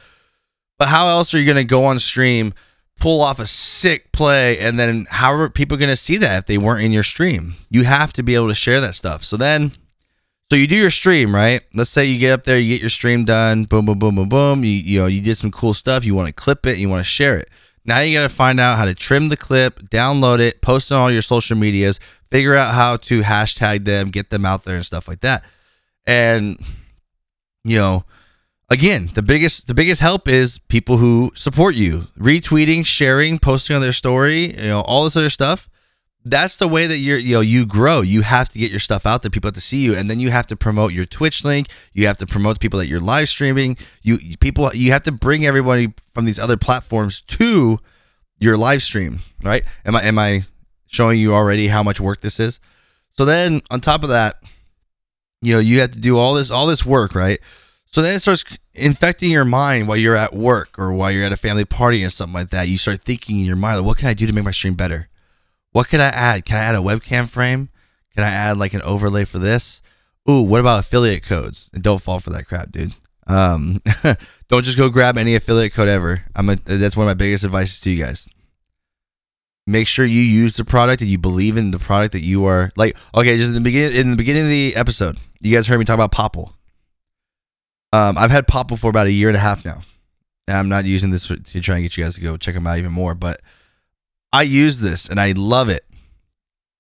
But 0.78 0.90
how 0.90 1.08
else 1.08 1.34
are 1.34 1.40
you 1.40 1.46
going 1.46 1.58
to 1.58 1.64
go 1.64 1.84
on 1.86 1.98
stream? 1.98 2.54
pull 3.00 3.24
off 3.24 3.40
a 3.40 3.48
sick 3.48 4.12
play 4.12 4.60
and 4.60 4.78
then 4.78 5.08
how 5.10 5.34
are 5.34 5.50
people 5.50 5.76
going 5.76 5.90
to 5.90 5.96
see 5.96 6.18
that 6.18 6.38
if 6.38 6.46
they 6.46 6.60
weren't 6.60 6.84
in 6.84 6.92
your 6.92 7.02
stream 7.02 7.56
you 7.68 7.84
have 7.84 8.14
to 8.14 8.22
be 8.22 8.36
able 8.36 8.48
to 8.48 8.54
share 8.54 8.80
that 8.80 8.94
stuff 8.94 9.24
so 9.24 9.36
then 9.36 9.72
so 10.52 10.58
you 10.58 10.68
do 10.68 10.76
your 10.76 10.92
stream 10.92 11.34
right? 11.34 11.62
Let's 11.74 11.90
say 11.90 12.04
you 12.04 12.20
get 12.20 12.34
up 12.34 12.44
there 12.44 12.60
you 12.60 12.74
get 12.74 12.82
your 12.82 12.90
stream 12.90 13.24
done 13.24 13.64
boom 13.64 13.86
boom 13.86 14.00
boom 14.00 14.16
boom 14.16 14.28
boom. 14.28 14.66
You, 14.66 14.72
you 14.72 15.00
know 15.00 15.06
you 15.06 15.22
did 15.22 15.38
some 15.38 15.50
cool 15.50 15.74
stuff. 15.74 16.04
You 16.04 16.14
want 16.14 16.28
to 16.28 16.34
clip 16.34 16.66
it 16.66 16.78
you 16.78 16.90
want 16.90 17.00
to 17.00 17.10
share 17.10 17.38
it. 17.38 17.48
Now 17.86 18.02
you 18.02 18.18
got 18.18 18.24
to 18.24 18.36
find 18.36 18.60
out 18.60 18.78
how 18.78 18.84
to 18.84 18.94
trim 18.94 19.30
the 19.30 19.38
clip 19.38 19.80
download 19.84 20.40
it 20.40 20.62
post 20.62 20.92
it 20.92 20.96
on 20.96 21.00
all 21.00 21.10
your 21.10 21.22
social 21.22 21.56
medias 21.56 22.02
figure 22.30 22.54
out 22.54 22.74
how 22.74 22.98
to 22.98 23.22
hashtag 23.22 23.86
them 23.86 24.10
get 24.10 24.30
them 24.30 24.46
out 24.46 24.66
there 24.66 24.76
and 24.76 24.86
stuff 24.86 25.08
like 25.08 25.22
that. 25.22 25.46
And 26.06 26.62
you 27.64 27.78
know 27.78 28.04
again, 28.70 29.10
the 29.14 29.22
biggest 29.22 29.68
the 29.68 29.74
biggest 29.74 30.02
help 30.02 30.28
is 30.28 30.60
people 30.68 30.98
who 30.98 31.32
support 31.34 31.76
you, 31.76 32.08
retweeting, 32.20 32.86
sharing, 32.86 33.40
posting 33.40 33.78
on 33.78 33.82
their 33.82 33.94
story, 33.94 34.52
you 34.52 34.68
know, 34.68 34.82
all 34.82 35.06
this 35.06 35.16
other 35.16 35.30
stuff. 35.30 35.70
That's 36.24 36.58
the 36.58 36.68
way 36.68 36.86
that 36.86 37.00
you're, 37.00 37.18
you 37.18 37.36
know, 37.36 37.42
you 37.42 37.66
grow. 37.66 38.02
You 38.02 38.22
have 38.22 38.50
to 38.50 38.60
get 38.60 38.70
your 38.70 38.80
stuff 38.80 39.06
out 39.08 39.24
there. 39.24 39.32
People 39.32 39.48
have 39.48 39.56
to 39.56 39.62
see 39.62 39.84
you, 39.84 39.96
and 39.96 40.10
then 40.10 40.20
you 40.20 40.30
have 40.30 40.46
to 40.48 40.56
promote 40.56 40.94
your 40.94 41.06
Twitch 41.06 41.44
link. 41.44 41.68
You 41.94 42.06
have 42.06 42.18
to 42.18 42.28
promote 42.28 42.60
people 42.60 42.78
that 42.80 42.88
you're 42.88 43.00
live 43.00 43.28
streaming. 43.28 43.76
You 44.04 44.20
people, 44.38 44.72
you 44.74 44.92
have 44.92 45.04
to 45.04 45.12
bring 45.12 45.46
everybody 45.46 45.94
from 46.14 46.26
these 46.26 46.38
other 46.38 46.58
platforms 46.58 47.22
to 47.22 47.80
your 48.40 48.56
live 48.56 48.84
stream. 48.84 49.22
Right? 49.44 49.64
Am 49.84 49.96
I 49.96 50.04
am 50.04 50.20
I 50.20 50.44
showing 50.86 51.20
you 51.20 51.34
already 51.34 51.68
how 51.68 51.82
much 51.82 52.00
work 52.00 52.22
this 52.22 52.40
is? 52.40 52.60
So 53.18 53.26
then, 53.26 53.62
on 53.72 53.82
top 53.82 54.04
of 54.04 54.10
that, 54.10 54.36
you 55.42 55.54
know, 55.54 55.60
you 55.60 55.80
have 55.80 55.92
to 55.92 56.00
do 56.00 56.20
all 56.20 56.36
this 56.36 56.52
all 56.52 56.68
this 56.68 56.86
work, 56.86 57.16
right? 57.16 57.40
So 57.88 58.02
then 58.02 58.16
it 58.16 58.20
starts 58.20 58.46
infecting 58.74 59.32
your 59.32 59.44
mind 59.44 59.88
while 59.88 59.98
you're 59.98 60.16
at 60.16 60.34
work 60.34 60.80
or 60.80 60.94
while 60.94 61.12
you're 61.12 61.26
at 61.26 61.34
a 61.34 61.38
family 61.38 61.66
party 61.66 62.06
or 62.06 62.10
something 62.10 62.34
like 62.34 62.52
that. 62.52 62.70
You 62.70 62.78
start 62.78 63.02
thinking 63.02 63.40
in 63.40 63.46
your 63.46 63.58
mind, 63.58 63.78
like, 63.78 63.86
what 63.86 63.98
can 63.98 64.08
I 64.08 64.14
do 64.14 64.26
to 64.28 64.34
make 64.34 64.46
my 64.46 64.52
stream 64.52 64.76
better? 64.76 65.10
What 65.72 65.88
can 65.88 66.02
I 66.02 66.10
add? 66.10 66.46
Can 66.46 66.58
I 66.58 66.62
add 66.62 66.76
a 66.76 66.80
webcam 66.80 67.28
frame? 67.28 67.70
Can 68.14 68.24
I 68.24 68.30
add 68.30 68.58
like 68.58 68.74
an 68.74 68.82
overlay 68.82 69.26
for 69.26 69.40
this? 69.40 69.82
Ooh, 70.30 70.42
what 70.42 70.60
about 70.60 70.80
affiliate 70.80 71.24
codes? 71.24 71.70
And 71.74 71.82
don't 71.82 72.02
fall 72.02 72.20
for 72.20 72.30
that 72.32 72.46
crap, 72.46 72.72
dude. 72.72 72.94
Um, 73.28 73.82
don't 74.50 74.64
just 74.64 74.78
go 74.78 74.90
grab 74.90 75.18
any 75.18 75.36
affiliate 75.36 75.74
code 75.74 75.88
ever. 75.88 76.26
I'm 76.36 76.50
a, 76.50 76.56
that's 76.56 76.98
one 76.98 77.08
of 77.08 77.10
my 77.10 77.16
biggest 77.16 77.44
advices 77.44 77.80
to 77.82 77.90
you 77.90 78.04
guys. 78.04 78.30
Make 79.66 79.88
sure 79.88 80.06
you 80.06 80.22
use 80.22 80.58
the 80.58 80.66
product 80.66 81.02
and 81.02 81.10
you 81.10 81.18
believe 81.18 81.56
in 81.56 81.72
the 81.72 81.80
product 81.80 82.14
that 82.14 82.24
you 82.24 82.46
are 82.46 82.72
like. 82.76 82.98
Okay, 83.16 83.38
just 83.38 83.50
in 83.50 83.54
the 83.54 83.62
beginning, 83.62 83.98
in 83.98 84.12
the 84.12 84.18
beginning 84.18 84.44
of 84.44 84.50
the 84.50 84.76
episode, 84.76 85.18
you 85.40 85.56
guys 85.56 85.68
heard 85.68 85.80
me 85.80 85.86
talk 85.86 86.00
about 86.00 86.12
Popl. 86.12 86.54
Um, 87.94 88.18
I've 88.18 88.32
had 88.32 88.48
Popl 88.48 88.78
for 88.78 88.90
about 88.90 89.08
a 89.08 89.12
year 89.12 89.28
and 89.28 89.38
a 89.38 89.42
half 89.42 89.64
now. 89.64 89.82
And 90.48 90.58
I'm 90.58 90.70
not 90.70 90.86
using 90.86 91.12
this 91.12 91.28
to 91.28 91.62
try 91.62 91.76
and 91.76 91.84
get 91.84 91.96
you 91.96 92.04
guys 92.04 92.16
to 92.16 92.22
go 92.22 92.38
check 92.38 92.56
them 92.56 92.68
out 92.68 92.78
even 92.78 92.92
more, 92.92 93.14
but 93.16 93.42
I 94.34 94.44
use 94.44 94.80
this 94.80 95.10
and 95.10 95.20
I 95.20 95.34
love 95.34 95.70
it. 95.70 95.86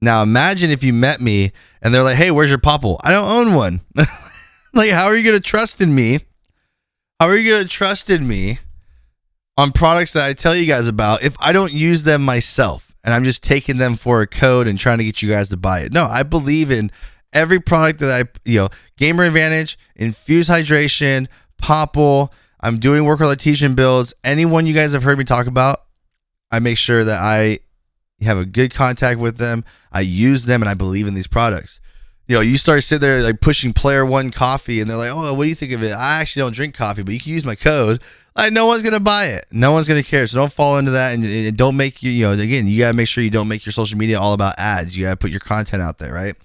Now 0.01 0.23
imagine 0.23 0.71
if 0.71 0.83
you 0.83 0.93
met 0.93 1.21
me 1.21 1.51
and 1.81 1.93
they're 1.93 2.03
like, 2.03 2.17
"Hey, 2.17 2.31
where's 2.31 2.49
your 2.49 2.59
Popl?" 2.59 2.99
I 3.03 3.11
don't 3.11 3.29
own 3.29 3.53
one. 3.53 3.81
like, 4.73 4.91
how 4.91 5.05
are 5.05 5.15
you 5.15 5.23
gonna 5.23 5.39
trust 5.39 5.79
in 5.79 5.93
me? 5.93 6.19
How 7.19 7.27
are 7.27 7.37
you 7.37 7.53
gonna 7.53 7.67
trust 7.67 8.09
in 8.09 8.27
me 8.27 8.59
on 9.57 9.71
products 9.71 10.13
that 10.13 10.27
I 10.27 10.33
tell 10.33 10.55
you 10.55 10.65
guys 10.65 10.87
about 10.87 11.23
if 11.23 11.35
I 11.39 11.53
don't 11.53 11.71
use 11.71 12.03
them 12.03 12.23
myself 12.23 12.95
and 13.03 13.13
I'm 13.13 13.23
just 13.23 13.43
taking 13.43 13.77
them 13.77 13.95
for 13.95 14.21
a 14.21 14.27
code 14.27 14.67
and 14.67 14.79
trying 14.79 14.97
to 14.97 15.03
get 15.03 15.21
you 15.21 15.29
guys 15.29 15.49
to 15.49 15.57
buy 15.57 15.81
it? 15.81 15.91
No, 15.91 16.05
I 16.05 16.23
believe 16.23 16.71
in 16.71 16.91
every 17.33 17.59
product 17.59 17.99
that 17.99 18.09
I, 18.09 18.29
you 18.49 18.61
know, 18.61 18.69
Gamer 18.97 19.23
Advantage, 19.23 19.77
Infuse 19.95 20.47
Hydration, 20.47 21.27
Popl. 21.61 22.31
I'm 22.59 22.79
doing 22.79 23.05
work 23.05 23.19
with 23.19 23.29
artesian 23.29 23.75
builds. 23.75 24.13
Anyone 24.23 24.65
you 24.65 24.73
guys 24.73 24.93
have 24.93 25.03
heard 25.03 25.17
me 25.17 25.23
talk 25.23 25.47
about, 25.47 25.83
I 26.51 26.59
make 26.59 26.77
sure 26.77 27.03
that 27.03 27.19
I 27.19 27.59
have 28.21 28.37
a 28.37 28.45
good 28.45 28.73
contact 28.73 29.19
with 29.19 29.37
them. 29.37 29.63
I 29.91 30.01
use 30.01 30.45
them 30.45 30.61
and 30.61 30.69
I 30.69 30.73
believe 30.73 31.07
in 31.07 31.13
these 31.13 31.27
products. 31.27 31.79
You 32.27 32.35
know, 32.35 32.41
you 32.41 32.57
start 32.57 32.83
sitting 32.83 33.01
there 33.01 33.21
like 33.23 33.41
pushing 33.41 33.73
player 33.73 34.05
one 34.05 34.31
coffee 34.31 34.79
and 34.79 34.89
they're 34.89 34.97
like, 34.97 35.11
oh, 35.11 35.33
what 35.33 35.43
do 35.43 35.49
you 35.49 35.55
think 35.55 35.73
of 35.73 35.83
it? 35.83 35.91
I 35.91 36.21
actually 36.21 36.43
don't 36.43 36.53
drink 36.53 36.75
coffee, 36.75 37.03
but 37.03 37.13
you 37.13 37.19
can 37.19 37.33
use 37.33 37.43
my 37.43 37.55
code. 37.55 38.01
Like, 38.35 38.53
no 38.53 38.67
one's 38.67 38.83
going 38.83 38.93
to 38.93 39.01
buy 39.01 39.25
it. 39.27 39.45
No 39.51 39.71
one's 39.73 39.87
going 39.87 40.01
to 40.01 40.09
care. 40.09 40.25
So 40.27 40.37
don't 40.37 40.51
fall 40.51 40.77
into 40.77 40.91
that 40.91 41.13
and, 41.13 41.25
and 41.25 41.57
don't 41.57 41.75
make 41.75 42.01
you, 42.01 42.11
you 42.11 42.25
know, 42.25 42.31
again, 42.31 42.67
you 42.67 42.79
got 42.79 42.91
to 42.91 42.93
make 42.93 43.09
sure 43.09 43.23
you 43.23 43.29
don't 43.29 43.49
make 43.49 43.65
your 43.65 43.73
social 43.73 43.97
media 43.97 44.19
all 44.19 44.33
about 44.33 44.55
ads. 44.57 44.95
You 44.95 45.05
got 45.05 45.11
to 45.11 45.17
put 45.17 45.31
your 45.31 45.41
content 45.41 45.81
out 45.81 45.97
there, 45.97 46.13
right? 46.13 46.35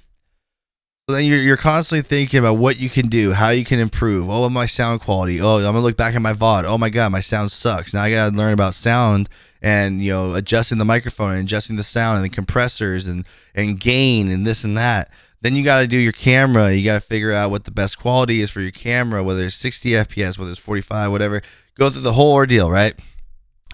So 1.08 1.14
then 1.14 1.26
you're, 1.26 1.38
you're 1.38 1.56
constantly 1.56 2.02
thinking 2.02 2.40
about 2.40 2.54
what 2.54 2.80
you 2.80 2.90
can 2.90 3.06
do, 3.06 3.30
how 3.30 3.50
you 3.50 3.64
can 3.64 3.78
improve. 3.78 4.28
Oh, 4.28 4.48
my 4.48 4.66
sound 4.66 5.02
quality. 5.02 5.40
Oh, 5.40 5.58
I'm 5.58 5.62
gonna 5.62 5.78
look 5.78 5.96
back 5.96 6.16
at 6.16 6.20
my 6.20 6.32
VOD. 6.32 6.64
Oh 6.64 6.78
my 6.78 6.90
god, 6.90 7.12
my 7.12 7.20
sound 7.20 7.52
sucks. 7.52 7.94
Now 7.94 8.02
I 8.02 8.10
gotta 8.10 8.36
learn 8.36 8.52
about 8.52 8.74
sound 8.74 9.28
and 9.62 10.02
you 10.02 10.10
know 10.10 10.34
adjusting 10.34 10.78
the 10.78 10.84
microphone 10.84 11.30
and 11.30 11.42
adjusting 11.42 11.76
the 11.76 11.84
sound 11.84 12.16
and 12.16 12.24
the 12.24 12.34
compressors 12.34 13.06
and 13.06 13.24
and 13.54 13.78
gain 13.78 14.32
and 14.32 14.44
this 14.44 14.64
and 14.64 14.76
that. 14.78 15.12
Then 15.42 15.54
you 15.54 15.62
got 15.62 15.78
to 15.82 15.86
do 15.86 15.96
your 15.96 16.10
camera. 16.10 16.72
You 16.72 16.84
got 16.84 16.94
to 16.94 17.06
figure 17.06 17.32
out 17.32 17.52
what 17.52 17.66
the 17.66 17.70
best 17.70 18.00
quality 18.00 18.40
is 18.40 18.50
for 18.50 18.60
your 18.60 18.72
camera, 18.72 19.22
whether 19.22 19.44
it's 19.44 19.54
60 19.54 19.90
FPS, 19.90 20.36
whether 20.36 20.50
it's 20.50 20.58
45, 20.58 21.12
whatever. 21.12 21.40
Go 21.78 21.88
through 21.88 22.02
the 22.02 22.14
whole 22.14 22.32
ordeal, 22.32 22.68
right? 22.68 22.98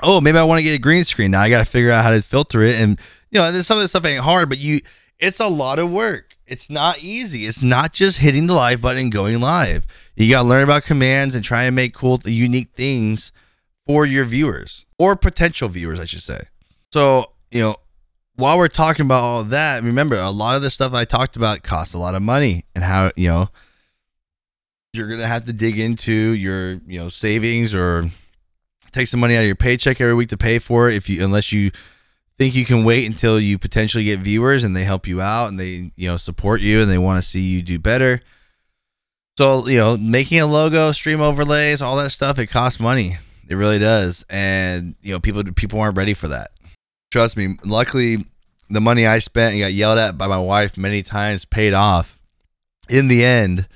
Oh, 0.02 0.20
maybe 0.20 0.36
I 0.36 0.42
want 0.42 0.58
to 0.58 0.64
get 0.64 0.74
a 0.74 0.78
green 0.78 1.04
screen. 1.04 1.30
Now 1.30 1.40
I 1.40 1.48
got 1.48 1.60
to 1.60 1.64
figure 1.64 1.92
out 1.92 2.02
how 2.02 2.10
to 2.10 2.20
filter 2.20 2.60
it, 2.60 2.78
and 2.78 3.00
you 3.30 3.38
know, 3.38 3.50
some 3.62 3.78
of 3.78 3.82
this 3.84 3.92
stuff 3.92 4.04
ain't 4.04 4.20
hard, 4.20 4.50
but 4.50 4.58
you, 4.58 4.80
it's 5.18 5.40
a 5.40 5.48
lot 5.48 5.78
of 5.78 5.90
work 5.90 6.31
it's 6.52 6.68
not 6.68 6.98
easy. 6.98 7.46
It's 7.46 7.62
not 7.62 7.94
just 7.94 8.18
hitting 8.18 8.46
the 8.46 8.52
live 8.52 8.82
button 8.82 9.04
and 9.04 9.12
going 9.12 9.40
live. 9.40 9.86
You 10.16 10.30
got 10.30 10.42
to 10.42 10.48
learn 10.48 10.62
about 10.62 10.84
commands 10.84 11.34
and 11.34 11.42
try 11.42 11.64
and 11.64 11.74
make 11.74 11.94
cool, 11.94 12.20
unique 12.26 12.72
things 12.74 13.32
for 13.86 14.04
your 14.04 14.26
viewers 14.26 14.84
or 14.98 15.16
potential 15.16 15.70
viewers, 15.70 15.98
I 15.98 16.04
should 16.04 16.22
say. 16.22 16.42
So, 16.92 17.32
you 17.50 17.62
know, 17.62 17.76
while 18.36 18.58
we're 18.58 18.68
talking 18.68 19.06
about 19.06 19.22
all 19.22 19.44
that, 19.44 19.82
remember 19.82 20.16
a 20.16 20.30
lot 20.30 20.54
of 20.54 20.60
the 20.60 20.68
stuff 20.68 20.92
I 20.92 21.06
talked 21.06 21.36
about 21.36 21.62
costs 21.62 21.94
a 21.94 21.98
lot 21.98 22.14
of 22.14 22.20
money 22.20 22.66
and 22.74 22.84
how, 22.84 23.12
you 23.16 23.28
know, 23.28 23.48
you're 24.92 25.08
going 25.08 25.20
to 25.20 25.26
have 25.26 25.46
to 25.46 25.54
dig 25.54 25.78
into 25.78 26.12
your, 26.12 26.72
you 26.86 27.00
know, 27.00 27.08
savings 27.08 27.74
or 27.74 28.10
take 28.92 29.08
some 29.08 29.20
money 29.20 29.36
out 29.36 29.40
of 29.40 29.46
your 29.46 29.56
paycheck 29.56 30.02
every 30.02 30.14
week 30.14 30.28
to 30.28 30.36
pay 30.36 30.58
for 30.58 30.90
it 30.90 30.96
if 30.96 31.08
you 31.08 31.24
unless 31.24 31.50
you 31.50 31.70
think 32.42 32.56
you 32.56 32.64
can 32.64 32.82
wait 32.82 33.06
until 33.06 33.38
you 33.38 33.56
potentially 33.56 34.02
get 34.02 34.18
viewers 34.18 34.64
and 34.64 34.74
they 34.74 34.82
help 34.82 35.06
you 35.06 35.20
out 35.20 35.48
and 35.48 35.60
they 35.60 35.92
you 35.94 36.08
know 36.08 36.16
support 36.16 36.60
you 36.60 36.82
and 36.82 36.90
they 36.90 36.98
want 36.98 37.22
to 37.22 37.28
see 37.28 37.40
you 37.40 37.62
do 37.62 37.78
better. 37.78 38.20
So 39.38 39.68
you 39.68 39.78
know 39.78 39.96
making 39.96 40.40
a 40.40 40.46
logo 40.46 40.90
stream 40.90 41.20
overlays 41.20 41.80
all 41.80 41.96
that 41.98 42.10
stuff 42.10 42.40
it 42.40 42.48
costs 42.48 42.80
money. 42.80 43.18
It 43.48 43.54
really 43.54 43.78
does. 43.78 44.24
And 44.28 44.96
you 45.02 45.12
know 45.12 45.20
people 45.20 45.44
people 45.54 45.80
aren't 45.80 45.96
ready 45.96 46.14
for 46.14 46.26
that. 46.28 46.50
Trust 47.12 47.36
me 47.36 47.58
luckily 47.64 48.24
the 48.68 48.80
money 48.80 49.06
i 49.06 49.18
spent 49.18 49.52
and 49.52 49.60
got 49.60 49.72
yelled 49.72 49.98
at 49.98 50.16
by 50.18 50.26
my 50.26 50.38
wife 50.38 50.76
many 50.76 51.04
times 51.04 51.44
paid 51.44 51.74
off. 51.74 52.18
In 52.88 53.06
the 53.06 53.24
end 53.24 53.68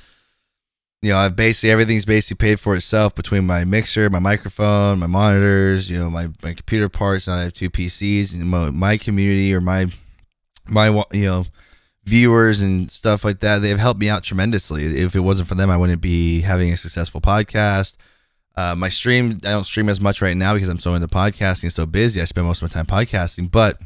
you 1.06 1.12
know, 1.12 1.18
I've 1.18 1.36
basically 1.36 1.70
everything's 1.70 2.04
basically 2.04 2.44
paid 2.44 2.58
for 2.58 2.74
itself 2.74 3.14
between 3.14 3.46
my 3.46 3.64
mixer, 3.64 4.10
my 4.10 4.18
microphone, 4.18 4.98
my 4.98 5.06
monitors, 5.06 5.88
you 5.88 5.96
know, 5.96 6.10
my, 6.10 6.30
my 6.42 6.52
computer 6.52 6.88
parts. 6.88 7.28
Now 7.28 7.34
I 7.34 7.42
have 7.42 7.54
two 7.54 7.70
PCs, 7.70 8.32
and 8.32 8.50
my, 8.50 8.70
my 8.70 8.96
community 8.96 9.54
or 9.54 9.60
my 9.60 9.86
my 10.66 10.88
you 11.12 11.24
know 11.24 11.46
viewers 12.04 12.60
and 12.60 12.90
stuff 12.90 13.24
like 13.24 13.38
that. 13.38 13.60
They've 13.60 13.78
helped 13.78 14.00
me 14.00 14.08
out 14.08 14.24
tremendously. 14.24 14.82
If 14.82 15.14
it 15.14 15.20
wasn't 15.20 15.48
for 15.48 15.54
them, 15.54 15.70
I 15.70 15.76
wouldn't 15.76 16.00
be 16.00 16.40
having 16.40 16.72
a 16.72 16.76
successful 16.76 17.20
podcast. 17.20 17.96
Uh, 18.56 18.74
my 18.74 18.88
stream, 18.88 19.38
I 19.44 19.50
don't 19.50 19.62
stream 19.62 19.88
as 19.88 20.00
much 20.00 20.20
right 20.20 20.36
now 20.36 20.54
because 20.54 20.68
I'm 20.68 20.80
so 20.80 20.94
into 20.94 21.06
podcasting, 21.06 21.70
so 21.70 21.86
busy. 21.86 22.20
I 22.20 22.24
spend 22.24 22.48
most 22.48 22.62
of 22.62 22.68
my 22.68 22.82
time 22.82 22.86
podcasting, 22.86 23.48
but 23.52 23.78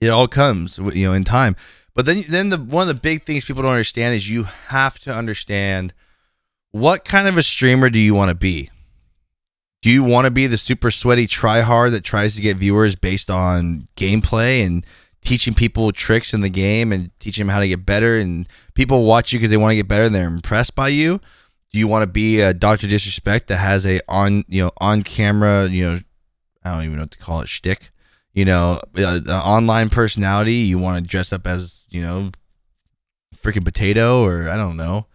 it 0.00 0.08
all 0.08 0.26
comes, 0.26 0.78
you 0.78 1.06
know, 1.06 1.12
in 1.12 1.24
time. 1.24 1.54
But 1.94 2.06
then, 2.06 2.24
then 2.30 2.48
the 2.48 2.56
one 2.56 2.88
of 2.88 2.96
the 2.96 3.02
big 3.02 3.24
things 3.24 3.44
people 3.44 3.62
don't 3.62 3.72
understand 3.72 4.14
is 4.14 4.30
you 4.30 4.44
have 4.68 4.98
to 5.00 5.14
understand 5.14 5.92
what 6.72 7.04
kind 7.04 7.26
of 7.28 7.36
a 7.36 7.42
streamer 7.42 7.90
do 7.90 7.98
you 7.98 8.14
want 8.14 8.28
to 8.30 8.34
be? 8.34 8.70
Do 9.82 9.90
you 9.90 10.04
want 10.04 10.26
to 10.26 10.30
be 10.30 10.46
the 10.46 10.58
super 10.58 10.90
sweaty 10.90 11.26
tryhard 11.26 11.92
that 11.92 12.04
tries 12.04 12.36
to 12.36 12.42
get 12.42 12.58
viewers 12.58 12.96
based 12.96 13.30
on 13.30 13.88
gameplay 13.96 14.64
and 14.64 14.84
teaching 15.22 15.54
people 15.54 15.90
tricks 15.92 16.34
in 16.34 16.42
the 16.42 16.50
game 16.50 16.92
and 16.92 17.10
teaching 17.18 17.46
them 17.46 17.52
how 17.52 17.60
to 17.60 17.68
get 17.68 17.86
better 17.86 18.18
and 18.18 18.48
people 18.74 19.04
watch 19.04 19.32
you 19.32 19.38
because 19.38 19.50
they 19.50 19.56
want 19.56 19.72
to 19.72 19.76
get 19.76 19.88
better 19.88 20.04
and 20.04 20.14
they're 20.14 20.26
impressed 20.26 20.74
by 20.74 20.88
you? 20.88 21.20
Do 21.72 21.78
you 21.78 21.88
want 21.88 22.02
to 22.02 22.06
be 22.06 22.40
a 22.40 22.52
Doctor 22.52 22.86
Disrespect 22.86 23.46
that 23.48 23.56
has 23.56 23.86
a 23.86 24.00
on 24.08 24.44
you 24.48 24.64
know 24.64 24.70
on 24.78 25.02
camera 25.02 25.66
you 25.66 25.88
know 25.88 26.00
I 26.64 26.74
don't 26.74 26.84
even 26.84 26.96
know 26.96 27.02
what 27.02 27.12
to 27.12 27.18
call 27.18 27.40
it 27.40 27.48
shtick 27.48 27.90
you 28.34 28.44
know 28.44 28.80
uh, 28.98 29.20
online 29.28 29.88
personality? 29.88 30.54
You 30.54 30.78
want 30.78 31.02
to 31.02 31.08
dress 31.08 31.32
up 31.32 31.46
as 31.46 31.86
you 31.90 32.02
know 32.02 32.32
freaking 33.36 33.64
potato 33.64 34.22
or 34.22 34.48
I 34.48 34.56
don't 34.56 34.76
know 34.76 35.06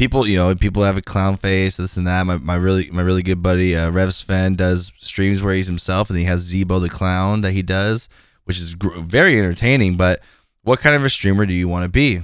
people, 0.00 0.26
you 0.26 0.38
know, 0.38 0.54
people 0.54 0.82
have 0.82 0.96
a 0.96 1.02
clown 1.02 1.36
face, 1.36 1.76
this 1.76 1.98
and 1.98 2.06
that. 2.06 2.26
My, 2.26 2.38
my 2.38 2.54
really 2.54 2.90
my 2.90 3.02
really 3.02 3.22
good 3.22 3.42
buddy 3.42 3.76
uh, 3.76 3.90
Rev 3.90 4.14
Sven 4.14 4.54
does 4.54 4.92
streams 4.98 5.42
where 5.42 5.52
he's 5.52 5.66
himself, 5.66 6.08
and 6.08 6.18
he 6.18 6.24
has 6.24 6.50
Zebo 6.50 6.80
the 6.80 6.88
clown 6.88 7.42
that 7.42 7.52
he 7.52 7.60
does, 7.60 8.08
which 8.44 8.58
is 8.58 8.74
gr- 8.74 8.98
very 8.98 9.38
entertaining. 9.38 9.98
But 9.98 10.20
what 10.62 10.80
kind 10.80 10.96
of 10.96 11.04
a 11.04 11.10
streamer 11.10 11.44
do 11.44 11.52
you 11.52 11.68
want 11.68 11.84
to 11.84 11.90
be? 11.90 12.22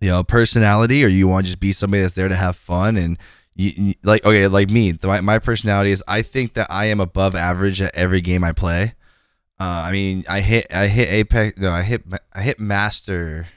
You 0.00 0.08
know, 0.08 0.24
personality, 0.24 1.04
or 1.04 1.08
you 1.08 1.28
want 1.28 1.44
to 1.44 1.50
just 1.50 1.60
be 1.60 1.72
somebody 1.72 2.00
that's 2.00 2.14
there 2.14 2.28
to 2.28 2.34
have 2.34 2.56
fun 2.56 2.96
and 2.96 3.18
you, 3.54 3.72
you, 3.76 3.94
like 4.02 4.24
okay, 4.24 4.48
like 4.48 4.70
me. 4.70 4.94
My, 5.02 5.20
my 5.20 5.38
personality 5.38 5.90
is 5.90 6.02
I 6.08 6.22
think 6.22 6.54
that 6.54 6.66
I 6.70 6.86
am 6.86 7.00
above 7.00 7.34
average 7.34 7.82
at 7.82 7.94
every 7.94 8.22
game 8.22 8.42
I 8.42 8.52
play. 8.52 8.94
Uh, 9.60 9.84
I 9.86 9.92
mean, 9.92 10.24
I 10.30 10.40
hit 10.40 10.66
I 10.74 10.86
hit 10.86 11.08
Apex. 11.08 11.58
No, 11.58 11.70
I 11.70 11.82
hit 11.82 12.04
I 12.32 12.40
hit 12.40 12.58
Master 12.58 13.48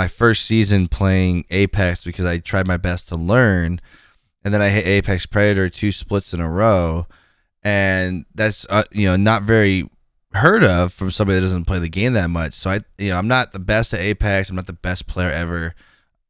my 0.00 0.08
first 0.08 0.46
season 0.46 0.88
playing 0.88 1.44
Apex 1.50 2.04
because 2.04 2.24
I 2.24 2.38
tried 2.38 2.66
my 2.66 2.78
best 2.78 3.06
to 3.10 3.16
learn, 3.16 3.82
and 4.42 4.54
then 4.54 4.62
I 4.62 4.68
hit 4.70 4.86
Apex 4.86 5.26
Predator 5.26 5.68
two 5.68 5.92
splits 5.92 6.32
in 6.32 6.40
a 6.40 6.48
row, 6.48 7.06
and 7.62 8.24
that's 8.34 8.64
uh, 8.70 8.84
you 8.92 9.04
know 9.04 9.16
not 9.16 9.42
very 9.42 9.90
heard 10.32 10.64
of 10.64 10.94
from 10.94 11.10
somebody 11.10 11.34
that 11.34 11.42
doesn't 11.42 11.66
play 11.66 11.78
the 11.78 11.90
game 11.90 12.14
that 12.14 12.30
much. 12.30 12.54
So 12.54 12.70
I 12.70 12.80
you 12.96 13.10
know 13.10 13.18
I'm 13.18 13.28
not 13.28 13.52
the 13.52 13.58
best 13.58 13.92
at 13.92 14.00
Apex. 14.00 14.48
I'm 14.48 14.56
not 14.56 14.66
the 14.66 14.72
best 14.72 15.06
player 15.06 15.30
ever. 15.30 15.74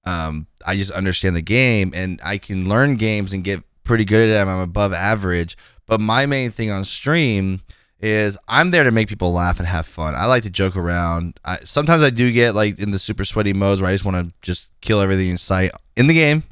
Um, 0.04 0.48
I 0.66 0.74
just 0.74 0.90
understand 0.90 1.36
the 1.36 1.42
game 1.42 1.92
and 1.94 2.20
I 2.24 2.38
can 2.38 2.68
learn 2.68 2.96
games 2.96 3.32
and 3.32 3.44
get 3.44 3.62
pretty 3.84 4.04
good 4.04 4.30
at 4.30 4.32
them. 4.32 4.48
I'm 4.48 4.58
above 4.58 4.92
average. 4.92 5.56
But 5.86 6.00
my 6.00 6.26
main 6.26 6.50
thing 6.50 6.72
on 6.72 6.84
stream 6.84 7.60
is 8.00 8.38
I'm 8.48 8.70
there 8.70 8.84
to 8.84 8.90
make 8.90 9.08
people 9.08 9.32
laugh 9.32 9.58
and 9.58 9.68
have 9.68 9.86
fun. 9.86 10.14
I 10.14 10.26
like 10.26 10.42
to 10.44 10.50
joke 10.50 10.76
around. 10.76 11.38
I, 11.44 11.58
sometimes 11.64 12.02
I 12.02 12.10
do 12.10 12.32
get 12.32 12.54
like 12.54 12.78
in 12.78 12.90
the 12.90 12.98
super 12.98 13.24
sweaty 13.24 13.52
modes 13.52 13.80
where 13.80 13.90
I 13.90 13.94
just 13.94 14.04
want 14.04 14.16
to 14.16 14.32
just 14.42 14.70
kill 14.80 15.00
everything 15.00 15.28
in 15.28 15.38
sight 15.38 15.72
in 15.96 16.06
the 16.06 16.14
game. 16.14 16.44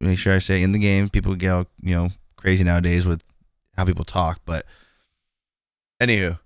Make 0.00 0.18
sure 0.18 0.34
I 0.34 0.40
say 0.40 0.62
in 0.62 0.72
the 0.72 0.78
game. 0.78 1.08
People 1.08 1.34
get 1.34 1.50
all, 1.50 1.66
you 1.80 1.94
know 1.94 2.10
crazy 2.36 2.62
nowadays 2.62 3.04
with 3.04 3.24
how 3.76 3.84
people 3.84 4.04
talk, 4.04 4.40
but 4.44 4.64
anywho, 6.00 6.38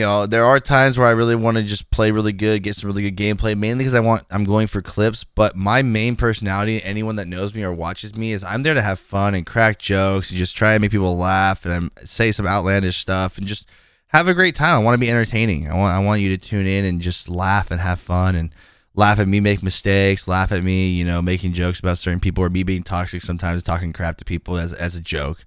you 0.00 0.06
know, 0.06 0.24
there 0.24 0.46
are 0.46 0.58
times 0.58 0.96
where 0.96 1.06
I 1.06 1.10
really 1.10 1.36
want 1.36 1.58
to 1.58 1.62
just 1.62 1.90
play 1.90 2.10
really 2.10 2.32
good, 2.32 2.62
get 2.62 2.74
some 2.74 2.88
really 2.88 3.10
good 3.10 3.16
gameplay, 3.18 3.54
mainly 3.54 3.84
because 3.84 3.94
I 3.94 4.00
want 4.00 4.24
I'm 4.30 4.44
going 4.44 4.66
for 4.66 4.80
clips. 4.80 5.24
But 5.24 5.56
my 5.56 5.82
main 5.82 6.16
personality, 6.16 6.82
anyone 6.82 7.16
that 7.16 7.28
knows 7.28 7.54
me 7.54 7.62
or 7.62 7.74
watches 7.74 8.16
me, 8.16 8.32
is 8.32 8.42
I'm 8.42 8.62
there 8.62 8.72
to 8.72 8.80
have 8.80 8.98
fun 8.98 9.34
and 9.34 9.44
crack 9.44 9.78
jokes 9.78 10.30
and 10.30 10.38
just 10.38 10.56
try 10.56 10.72
and 10.72 10.80
make 10.80 10.90
people 10.90 11.18
laugh 11.18 11.66
and 11.66 11.90
say 12.02 12.32
some 12.32 12.46
outlandish 12.46 12.96
stuff 12.96 13.36
and 13.36 13.46
just 13.46 13.68
have 14.06 14.26
a 14.26 14.32
great 14.32 14.56
time. 14.56 14.74
I 14.74 14.78
want 14.78 14.94
to 14.94 14.98
be 14.98 15.10
entertaining. 15.10 15.68
I 15.68 15.76
want 15.76 15.94
I 15.94 15.98
want 15.98 16.22
you 16.22 16.30
to 16.30 16.38
tune 16.38 16.66
in 16.66 16.86
and 16.86 17.02
just 17.02 17.28
laugh 17.28 17.70
and 17.70 17.78
have 17.78 18.00
fun 18.00 18.36
and 18.36 18.54
laugh 18.94 19.18
at 19.18 19.28
me 19.28 19.38
make 19.38 19.62
mistakes, 19.62 20.26
laugh 20.26 20.50
at 20.50 20.62
me, 20.62 20.88
you 20.92 21.04
know, 21.04 21.20
making 21.20 21.52
jokes 21.52 21.78
about 21.78 21.98
certain 21.98 22.20
people 22.20 22.42
or 22.42 22.48
me 22.48 22.62
being 22.62 22.84
toxic 22.84 23.20
sometimes, 23.20 23.62
talking 23.62 23.92
crap 23.92 24.16
to 24.16 24.24
people 24.24 24.56
as 24.56 24.72
as 24.72 24.94
a 24.94 25.00
joke. 25.02 25.44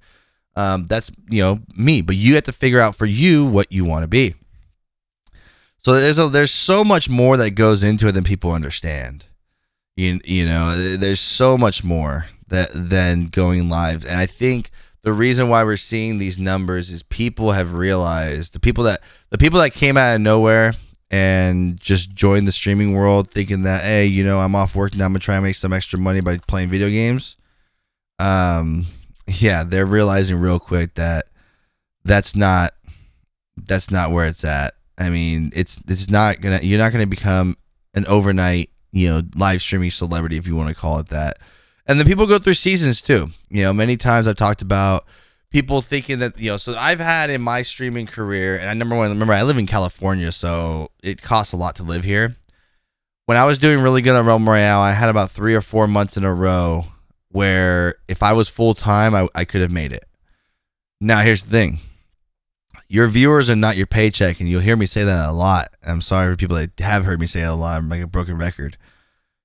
Um, 0.56 0.86
that's 0.86 1.10
you 1.28 1.42
know 1.42 1.62
me, 1.76 2.04
but 2.04 2.16
you 2.16 2.36
have 2.36 2.44
to 2.44 2.52
figure 2.52 2.80
out 2.80 2.96
for 2.96 3.08
you 3.08 3.48
what 3.48 3.72
you 3.72 3.84
want 3.84 4.04
to 4.04 4.08
be. 4.08 4.36
So 5.84 5.94
there's 5.94 6.18
a 6.18 6.30
there's 6.30 6.52
so 6.52 6.84
much 6.84 7.10
more 7.10 7.36
that 7.38 7.52
goes 7.52 7.84
into 7.84 8.08
it 8.08 8.14
than 8.14 8.24
people 8.24 8.54
understand. 8.54 9.26
You 9.96 10.20
you 10.24 10.46
know, 10.46 10.98
there's 10.98 11.20
so 11.20 11.58
much 11.58 11.84
more 11.84 12.28
that 12.48 12.70
than 12.74 13.26
going 13.26 13.70
live, 13.70 14.06
and 14.06 14.18
I 14.18 14.26
think 14.26 14.72
the 15.04 15.14
reason 15.14 15.50
why 15.50 15.64
we're 15.64 15.78
seeing 15.78 16.18
these 16.18 16.40
numbers 16.40 16.90
is 16.90 17.04
people 17.04 17.52
have 17.52 17.74
realized 17.74 18.54
the 18.54 18.60
people 18.60 18.86
that 18.86 19.04
the 19.30 19.38
people 19.38 19.60
that 19.60 19.72
came 19.72 19.98
out 19.98 20.16
of 20.16 20.22
nowhere 20.22 20.74
and 21.12 21.80
just 21.80 22.14
joined 22.14 22.48
the 22.48 22.52
streaming 22.52 22.94
world 22.94 23.30
thinking 23.30 23.64
that 23.64 23.84
hey 23.84 24.06
you 24.06 24.24
know 24.24 24.40
i'm 24.40 24.56
off 24.56 24.74
work 24.76 24.96
now 24.96 25.06
i'm 25.06 25.12
gonna 25.12 25.20
try 25.20 25.36
and 25.36 25.44
make 25.44 25.56
some 25.56 25.74
extra 25.74 26.00
money 26.00 26.22
by 26.22 26.38
playing 26.48 26.70
video 26.70 26.90
games. 26.90 27.36
Um 28.20 28.88
yeah 29.28 29.64
they're 29.64 29.86
realizing 29.86 30.38
real 30.38 30.60
quick 30.60 30.96
that 30.96 31.26
that's 32.04 32.36
not 32.36 32.72
that's 33.58 33.92
not 33.92 34.12
where 34.12 34.28
it's 34.28 34.44
at 34.44 34.74
i 34.98 35.10
mean 35.10 35.52
it's 35.56 35.82
it's 35.88 36.10
not 36.10 36.42
gonna 36.42 36.60
you're 36.62 36.80
not 36.80 36.92
gonna 36.92 37.08
become 37.08 37.58
an 37.94 38.06
overnight 38.08 38.70
you 38.92 39.10
know 39.10 39.22
live 39.36 39.62
streaming 39.62 39.92
celebrity 39.92 40.38
if 40.38 40.48
you 40.48 40.56
want 40.56 40.70
to 40.70 40.76
call 40.76 41.00
it 41.00 41.10
that 41.10 41.38
and 41.86 42.00
then 42.00 42.08
people 42.08 42.28
go 42.28 42.40
through 42.40 42.54
seasons 42.54 43.02
too. 43.02 43.32
You 43.50 43.64
know, 43.64 43.74
many 43.74 43.98
times 43.98 44.28
I've 44.28 44.36
talked 44.36 44.62
about 44.62 45.06
people 45.50 45.82
thinking 45.82 46.20
that 46.20 46.40
you 46.40 46.52
know. 46.52 46.58
So 46.58 46.76
I've 46.78 47.00
had 47.00 47.30
in 47.30 47.42
my 47.42 47.62
streaming 47.62 48.06
career, 48.06 48.58
and 48.58 48.70
I 48.70 48.74
number 48.74 48.96
one 48.96 49.10
remember 49.10 49.34
I 49.34 49.44
live 49.44 49.58
in 49.58 49.68
California, 49.68 50.32
so 50.32 50.92
it 51.04 51.22
costs 51.22 51.54
a 51.54 51.58
lot 51.58 51.76
to 51.78 51.84
live 51.84 52.04
here. 52.04 52.36
When 53.26 53.38
I 53.38 53.46
was 53.46 53.58
doing 53.58 53.80
really 53.80 54.02
good 54.02 54.16
on 54.16 54.26
Realm 54.26 54.48
Royale, 54.48 54.80
I 54.80 54.92
had 54.92 55.10
about 55.10 55.32
three 55.32 55.56
or 55.56 55.62
four 55.62 55.88
months 55.88 56.18
in 56.18 56.24
a 56.24 56.34
row 56.34 56.88
where 57.30 57.96
if 58.08 58.22
I 58.22 58.34
was 58.34 58.50
full 58.50 58.74
time, 58.74 59.16
I, 59.16 59.28
I 59.34 59.46
could 59.46 59.62
have 59.62 59.72
made 59.72 59.94
it. 59.94 60.06
Now 61.00 61.22
here's 61.22 61.44
the 61.44 61.50
thing. 61.50 61.80
Your 62.94 63.08
viewers 63.08 63.50
are 63.50 63.56
not 63.56 63.76
your 63.76 63.88
paycheck, 63.88 64.40
and 64.40 64.48
you'll 64.48 64.62
hear 64.62 64.78
me 64.78 64.86
say 64.86 65.04
that 65.04 65.28
a 65.28 65.32
lot. 65.32 65.70
I'm 65.84 66.02
sorry 66.02 66.32
for 66.32 66.38
people 66.38 66.58
that 66.58 66.80
have 66.80 67.06
heard 67.06 67.20
me 67.20 67.26
say 67.26 67.42
it 67.42 67.46
a 67.46 67.56
lot. 67.56 67.80
I'm 67.80 67.90
like 67.90 68.02
a 68.02 68.08
broken 68.08 68.38
record 68.38 68.78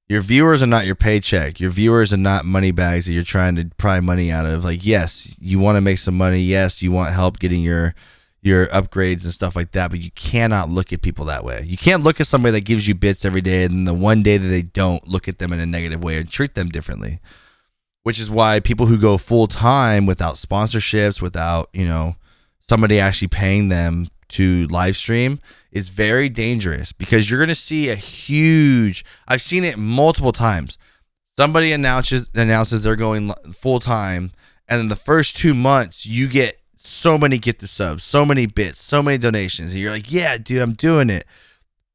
your 0.08 0.22
viewers 0.22 0.62
are 0.62 0.66
not 0.66 0.86
your 0.86 0.94
paycheck. 0.94 1.60
Your 1.60 1.70
viewers 1.70 2.12
are 2.12 2.18
not 2.18 2.46
money 2.46 2.70
bags 2.70 3.06
that 3.06 3.12
you're 3.12 3.22
trying 3.22 3.56
to 3.56 3.66
pry 3.76 4.00
money 4.00 4.32
out 4.32 4.46
of. 4.46 4.64
Like, 4.64 4.84
yes, 4.84 5.36
you 5.38 5.58
want 5.58 5.76
to 5.76 5.82
make 5.82 5.98
some 5.98 6.16
money. 6.16 6.40
Yes, 6.40 6.80
you 6.80 6.90
want 6.90 7.14
help 7.14 7.38
getting 7.38 7.60
your 7.60 7.94
your 8.40 8.68
upgrades 8.68 9.24
and 9.24 9.34
stuff 9.34 9.56
like 9.56 9.72
that, 9.72 9.90
but 9.90 10.00
you 10.00 10.12
cannot 10.12 10.70
look 10.70 10.92
at 10.92 11.02
people 11.02 11.24
that 11.24 11.44
way. 11.44 11.62
You 11.66 11.76
can't 11.76 12.04
look 12.04 12.20
at 12.20 12.26
somebody 12.28 12.52
that 12.52 12.64
gives 12.64 12.86
you 12.86 12.94
bits 12.94 13.24
every 13.24 13.40
day 13.40 13.64
and 13.64 13.86
the 13.86 13.92
one 13.92 14.22
day 14.22 14.36
that 14.36 14.46
they 14.46 14.62
don't 14.62 15.06
look 15.08 15.26
at 15.26 15.38
them 15.38 15.52
in 15.52 15.58
a 15.58 15.66
negative 15.66 16.02
way 16.02 16.16
and 16.16 16.30
treat 16.30 16.54
them 16.54 16.68
differently. 16.68 17.18
Which 18.04 18.20
is 18.20 18.30
why 18.30 18.60
people 18.60 18.86
who 18.86 18.96
go 18.96 19.18
full 19.18 19.48
time 19.48 20.06
without 20.06 20.36
sponsorships, 20.36 21.20
without, 21.20 21.68
you 21.72 21.86
know, 21.86 22.14
somebody 22.68 23.00
actually 23.00 23.28
paying 23.28 23.68
them 23.68 24.08
to 24.28 24.66
live 24.66 24.96
stream 24.96 25.40
is 25.72 25.88
very 25.88 26.28
dangerous 26.28 26.92
because 26.92 27.28
you're 27.28 27.38
going 27.38 27.48
to 27.48 27.54
see 27.54 27.88
a 27.88 27.94
huge 27.94 29.04
I've 29.26 29.40
seen 29.40 29.64
it 29.64 29.78
multiple 29.78 30.32
times. 30.32 30.76
Somebody 31.38 31.72
announces 31.72 32.28
announces 32.34 32.82
they're 32.82 32.96
going 32.96 33.32
full 33.52 33.80
time 33.80 34.32
and 34.68 34.80
in 34.80 34.88
the 34.88 34.96
first 34.96 35.36
2 35.38 35.54
months 35.54 36.04
you 36.04 36.28
get 36.28 36.60
so 36.76 37.18
many 37.18 37.38
get 37.38 37.58
the 37.58 37.66
subs, 37.66 38.04
so 38.04 38.24
many 38.24 38.46
bits, 38.46 38.82
so 38.82 39.02
many 39.02 39.18
donations 39.18 39.72
and 39.72 39.80
you're 39.80 39.90
like, 39.90 40.12
"Yeah, 40.12 40.36
dude, 40.36 40.62
I'm 40.62 40.74
doing 40.74 41.10
it." 41.10 41.26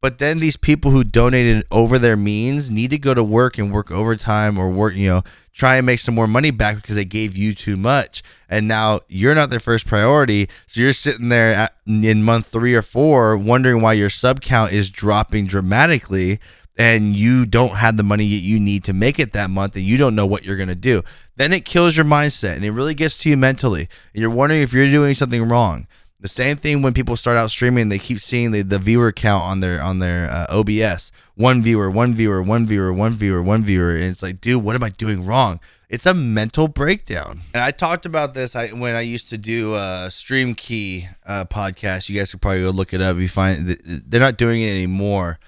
But 0.04 0.18
then 0.18 0.40
these 0.40 0.58
people 0.58 0.92
who 0.92 1.06
donated 1.06 1.66
over 1.72 1.98
their 1.98 2.18
means 2.18 2.70
need 2.70 2.92
to 2.92 2.98
go 2.98 3.14
to 3.14 3.24
work 3.24 3.58
and 3.58 3.72
work 3.72 3.90
overtime 3.90 4.58
or 4.58 4.70
work, 4.70 4.96
you 4.96 5.08
know, 5.08 5.24
try 5.54 5.78
and 5.78 5.86
make 5.86 6.00
some 6.02 6.14
more 6.14 6.28
money 6.28 6.52
back 6.52 6.76
because 6.76 6.98
they 6.98 7.06
gave 7.06 7.38
you 7.38 7.56
too 7.56 7.78
much. 7.78 8.22
And 8.50 8.68
now 8.68 9.00
you're 9.08 9.34
not 9.34 9.50
their 9.50 9.62
first 9.62 9.88
priority. 9.88 10.50
So 10.68 10.82
you're 10.82 10.92
sitting 10.92 11.30
there 11.30 11.54
at, 11.54 11.76
in 11.88 12.22
month 12.22 12.48
three 12.48 12.76
or 12.76 12.82
four 12.82 13.38
wondering 13.38 13.82
why 13.82 13.94
your 13.94 14.10
sub 14.10 14.42
count 14.42 14.74
is 14.74 14.90
dropping 14.90 15.46
dramatically 15.48 16.42
and 16.78 17.16
you 17.16 17.46
don't 17.46 17.78
have 17.78 17.96
the 17.96 18.04
money 18.04 18.26
you 18.26 18.60
need 18.60 18.84
to 18.84 18.92
make 18.92 19.20
it 19.20 19.32
that 19.32 19.50
month 19.50 19.78
and 19.78 19.86
you 19.86 19.96
don't 19.96 20.16
know 20.16 20.26
what 20.26 20.44
you're 20.44 20.58
going 20.58 20.68
to 20.68 20.76
do. 20.76 21.02
Then 21.38 21.54
it 21.54 21.64
kills 21.64 21.96
your 21.96 22.06
mindset 22.06 22.58
and 22.58 22.66
it 22.66 22.72
really 22.72 22.94
gets 22.94 23.18
to 23.20 23.30
you 23.30 23.38
mentally. 23.38 23.88
And 24.14 24.22
you're 24.22 24.30
wondering 24.30 24.64
if 24.64 24.74
you're 24.74 24.90
doing 24.90 25.16
something 25.16 25.48
wrong. 25.48 25.88
The 26.24 26.30
same 26.30 26.56
thing 26.56 26.82
when 26.82 26.94
people 26.94 27.18
start 27.18 27.36
out 27.36 27.52
streaming, 27.52 27.90
they 27.90 28.00
keep 28.00 28.22
seeing 28.22 28.52
the, 28.52 28.62
the 28.62 28.80
viewer 28.80 29.12
count 29.12 29.44
on 29.44 29.60
their 29.60 29.82
on 29.82 30.00
their 30.00 30.32
uh, 30.32 30.46
OBS. 30.50 31.12
One 31.36 31.62
viewer, 31.62 31.92
one 31.92 32.16
viewer, 32.16 32.42
one 32.42 32.66
viewer, 32.66 32.94
one 32.94 33.16
viewer, 33.16 33.44
one 33.44 33.62
viewer, 33.62 33.96
and 33.96 34.06
it's 34.06 34.24
like, 34.24 34.40
dude, 34.40 34.64
what 34.64 34.74
am 34.74 34.84
I 34.84 34.90
doing 34.90 35.26
wrong? 35.26 35.60
It's 35.90 36.06
a 36.06 36.14
mental 36.14 36.70
breakdown. 36.70 37.42
And 37.54 37.62
I 37.62 37.72
talked 37.72 38.06
about 38.06 38.36
this 38.36 38.56
I, 38.56 38.70
when 38.70 38.96
I 38.96 39.02
used 39.02 39.30
to 39.32 39.38
do 39.38 39.76
a 39.76 40.08
Stream 40.10 40.56
Key 40.56 41.10
uh, 41.26 41.44
podcast. 41.44 42.08
You 42.08 42.16
guys 42.16 42.32
could 42.32 42.42
probably 42.42 42.62
go 42.62 42.70
look 42.70 42.94
it 42.94 43.02
up. 43.02 43.18
You 43.18 43.28
find 43.28 43.78
they're 43.84 44.22
not 44.22 44.38
doing 44.38 44.62
it 44.62 44.70
anymore. 44.70 45.40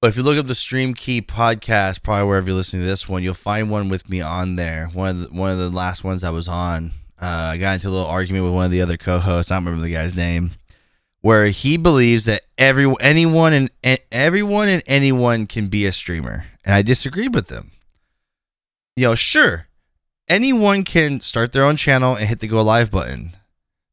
But 0.00 0.10
if 0.10 0.16
you 0.16 0.22
look 0.22 0.38
up 0.38 0.46
the 0.46 0.54
Stream 0.54 0.94
Key 0.94 1.22
podcast, 1.22 2.04
probably 2.04 2.28
wherever 2.28 2.46
you're 2.46 2.56
listening 2.56 2.82
to 2.82 2.88
this 2.88 3.08
one, 3.08 3.24
you'll 3.24 3.34
find 3.34 3.68
one 3.68 3.88
with 3.88 4.08
me 4.08 4.20
on 4.20 4.54
there. 4.54 4.86
One 4.92 5.08
of 5.08 5.20
the, 5.22 5.26
one 5.36 5.50
of 5.50 5.58
the 5.58 5.70
last 5.70 6.04
ones 6.04 6.22
I 6.22 6.30
was 6.30 6.46
on 6.46 6.92
uh, 7.20 7.52
I 7.52 7.58
got 7.58 7.74
into 7.74 7.88
a 7.88 7.90
little 7.90 8.06
argument 8.06 8.44
with 8.44 8.54
one 8.54 8.64
of 8.64 8.70
the 8.70 8.82
other 8.82 8.96
co-hosts. 8.96 9.50
I 9.50 9.56
don't 9.56 9.64
remember 9.64 9.86
the 9.86 9.92
guy's 9.92 10.14
name, 10.14 10.52
where 11.20 11.46
he 11.46 11.76
believes 11.76 12.24
that 12.26 12.42
every 12.58 12.92
anyone 13.00 13.52
and 13.52 13.70
everyone 14.12 14.68
and 14.68 14.82
anyone 14.86 15.46
can 15.46 15.66
be 15.66 15.86
a 15.86 15.92
streamer, 15.92 16.46
and 16.64 16.74
I 16.74 16.82
disagreed 16.82 17.34
with 17.34 17.48
them. 17.48 17.72
You 18.96 19.04
know, 19.04 19.14
sure, 19.14 19.68
anyone 20.28 20.84
can 20.84 21.20
start 21.20 21.52
their 21.52 21.64
own 21.64 21.76
channel 21.76 22.14
and 22.14 22.28
hit 22.28 22.40
the 22.40 22.48
go 22.48 22.62
live 22.62 22.90
button. 22.90 23.36